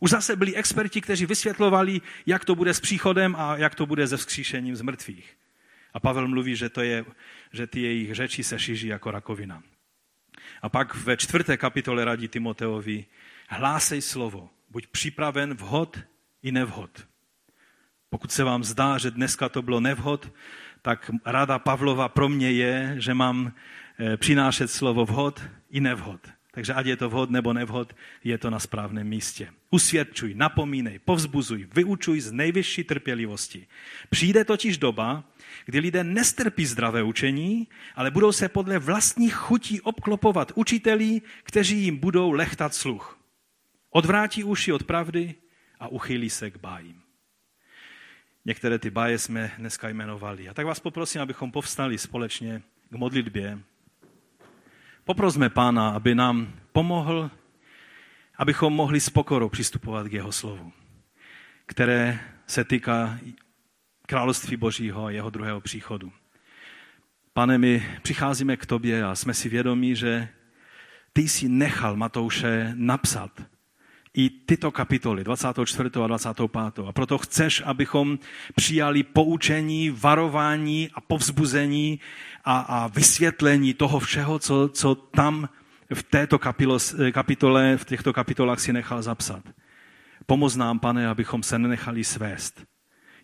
Už 0.00 0.10
zase 0.10 0.36
byli 0.36 0.54
experti, 0.54 1.00
kteří 1.00 1.26
vysvětlovali, 1.26 2.00
jak 2.26 2.44
to 2.44 2.54
bude 2.54 2.74
s 2.74 2.80
příchodem 2.80 3.36
a 3.38 3.56
jak 3.56 3.74
to 3.74 3.86
bude 3.86 4.08
se 4.08 4.16
vzkříšením 4.16 4.76
z 4.76 4.82
mrtvých. 4.82 5.36
A 5.98 6.00
Pavel 6.00 6.28
mluví, 6.28 6.56
že, 6.56 6.68
to 6.68 6.80
je, 6.80 7.04
že 7.52 7.66
ty 7.66 7.82
jejich 7.82 8.14
řeči 8.14 8.44
se 8.44 8.58
šíří 8.58 8.86
jako 8.86 9.10
rakovina. 9.10 9.62
A 10.62 10.68
pak 10.68 10.94
ve 10.94 11.16
čtvrté 11.16 11.56
kapitole 11.56 12.04
radí 12.04 12.28
Timoteovi, 12.28 13.06
hlásej 13.48 14.02
slovo, 14.02 14.50
buď 14.70 14.86
připraven 14.86 15.54
vhod 15.54 15.98
i 16.42 16.52
nevhod. 16.52 17.06
Pokud 18.10 18.32
se 18.32 18.44
vám 18.44 18.64
zdá, 18.64 18.98
že 18.98 19.10
dneska 19.10 19.48
to 19.48 19.62
bylo 19.62 19.80
nevhod, 19.80 20.32
tak 20.82 21.10
rada 21.26 21.58
Pavlova 21.58 22.08
pro 22.08 22.28
mě 22.28 22.50
je, 22.50 22.94
že 22.98 23.14
mám 23.14 23.52
eh, 23.98 24.16
přinášet 24.16 24.70
slovo 24.70 25.04
vhod 25.04 25.42
i 25.70 25.80
nevhod. 25.80 26.20
Takže 26.50 26.74
ať 26.74 26.86
je 26.86 26.96
to 26.96 27.10
vhod 27.10 27.30
nebo 27.30 27.52
nevhod, 27.52 27.96
je 28.24 28.38
to 28.38 28.50
na 28.50 28.58
správném 28.58 29.08
místě. 29.08 29.50
Usvědčuj, 29.70 30.34
napomínej, 30.34 30.98
povzbuzuj, 30.98 31.68
vyučuj 31.74 32.20
z 32.20 32.32
nejvyšší 32.32 32.84
trpělivosti. 32.84 33.66
Přijde 34.10 34.44
totiž 34.44 34.78
doba, 34.78 35.24
kdy 35.68 35.78
lidé 35.78 36.04
nestrpí 36.04 36.66
zdravé 36.66 37.02
učení, 37.02 37.68
ale 37.94 38.10
budou 38.10 38.32
se 38.32 38.48
podle 38.48 38.78
vlastních 38.78 39.34
chutí 39.34 39.80
obklopovat 39.80 40.52
učitelí, 40.54 41.22
kteří 41.42 41.78
jim 41.82 41.96
budou 41.96 42.32
lechtat 42.32 42.74
sluch. 42.74 43.18
Odvrátí 43.90 44.44
uši 44.44 44.72
od 44.72 44.82
pravdy 44.82 45.34
a 45.80 45.88
uchylí 45.88 46.30
se 46.30 46.50
k 46.50 46.56
bájím. 46.56 47.02
Některé 48.44 48.78
ty 48.78 48.90
báje 48.90 49.18
jsme 49.18 49.52
dneska 49.58 49.88
jmenovali. 49.88 50.48
A 50.48 50.54
tak 50.54 50.66
vás 50.66 50.80
poprosím, 50.80 51.20
abychom 51.20 51.52
povstali 51.52 51.98
společně 51.98 52.62
k 52.90 52.94
modlitbě. 52.94 53.58
Poprosme 55.04 55.50
Pána, 55.50 55.90
aby 55.90 56.14
nám 56.14 56.52
pomohl, 56.72 57.30
abychom 58.36 58.72
mohli 58.72 59.00
s 59.00 59.10
pokorou 59.10 59.48
přistupovat 59.48 60.08
k 60.08 60.12
jeho 60.12 60.32
slovu, 60.32 60.72
které 61.66 62.20
se 62.46 62.64
týká 62.64 63.18
království 64.08 64.56
Božího 64.56 65.04
a 65.04 65.10
jeho 65.10 65.30
druhého 65.30 65.60
příchodu. 65.60 66.12
Pane, 67.32 67.58
my 67.58 67.86
přicházíme 68.02 68.56
k 68.56 68.66
tobě 68.66 69.04
a 69.04 69.14
jsme 69.14 69.34
si 69.34 69.48
vědomí, 69.48 69.96
že 69.96 70.28
ty 71.12 71.28
jsi 71.28 71.48
nechal 71.48 71.96
Matouše 71.96 72.72
napsat 72.74 73.30
i 74.14 74.30
tyto 74.30 74.70
kapitoly, 74.70 75.24
24. 75.24 75.90
a 76.04 76.06
25. 76.06 76.86
A 76.86 76.92
proto 76.92 77.18
chceš, 77.18 77.62
abychom 77.66 78.18
přijali 78.54 79.02
poučení, 79.02 79.90
varování 79.90 80.90
a 80.94 81.00
povzbuzení 81.00 82.00
a, 82.44 82.58
a 82.58 82.86
vysvětlení 82.86 83.74
toho 83.74 84.00
všeho, 84.00 84.38
co, 84.38 84.68
co 84.68 84.94
tam 84.94 85.48
v 85.94 86.02
této 86.02 86.38
kapitole, 87.12 87.76
v 87.76 87.84
těchto 87.84 88.12
kapitolách 88.12 88.60
si 88.60 88.72
nechal 88.72 89.02
zapsat. 89.02 89.42
Pomoz 90.26 90.56
nám, 90.56 90.78
pane, 90.78 91.08
abychom 91.08 91.42
se 91.42 91.58
nenechali 91.58 92.04
svést 92.04 92.68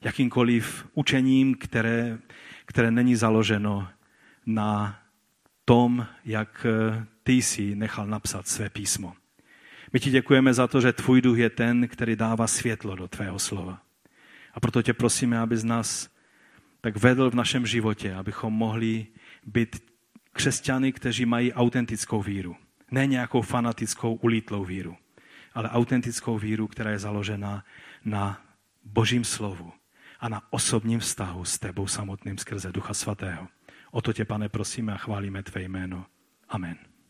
jakýmkoliv 0.05 0.87
učením, 0.95 1.55
které, 1.55 2.19
které 2.67 2.91
není 2.91 3.17
založeno 3.17 3.89
na 4.47 5.01
tom, 5.65 6.07
jak 6.25 6.67
ty 7.23 7.33
jsi 7.33 7.75
nechal 7.75 8.07
napsat 8.07 8.49
své 8.49 8.71
písmo. 8.71 9.15
My 9.93 10.01
ti 10.01 10.11
děkujeme 10.11 10.55
za 10.55 10.67
to, 10.67 10.81
že 10.81 10.93
tvůj 10.93 11.21
duch 11.21 11.39
je 11.39 11.51
ten, 11.51 11.89
který 11.89 12.17
dává 12.17 12.47
světlo 12.47 12.97
do 12.97 13.09
tvého 13.09 13.39
slova. 13.39 13.83
A 14.55 14.61
proto 14.61 14.83
tě 14.83 14.93
prosíme, 14.93 15.39
aby 15.39 15.57
z 15.57 15.65
nás 15.65 16.11
tak 16.81 16.97
vedl 16.97 17.31
v 17.31 17.35
našem 17.35 17.67
životě, 17.67 18.15
abychom 18.15 18.53
mohli 18.53 19.07
být 19.47 19.93
křesťany, 20.33 20.93
kteří 20.93 21.27
mají 21.27 21.53
autentickou 21.53 22.23
víru. 22.23 22.57
Ne 22.91 23.07
nějakou 23.07 23.43
fanatickou, 23.43 24.15
ulítlou 24.15 24.65
víru, 24.65 24.97
ale 25.55 25.71
autentickou 25.71 26.39
víru, 26.39 26.67
která 26.67 26.91
je 26.91 26.99
založena 26.99 27.65
na 28.05 28.45
božím 28.85 29.25
slovu 29.25 29.73
a 30.25 30.29
na 30.29 30.43
osobním 30.51 31.01
vztahu 31.01 31.45
s 31.45 31.59
tebou 31.59 31.87
samotným 31.87 32.39
skrze 32.39 32.73
Ducha 32.73 32.95
Svatého. 32.95 33.49
O 33.91 34.03
to 34.03 34.13
tě, 34.13 34.25
pane, 34.25 34.49
prosíme 34.49 34.93
a 34.93 34.97
chválíme 34.97 35.43
tvé 35.43 35.63
jméno. 35.63 36.07
Amen. 36.49 36.94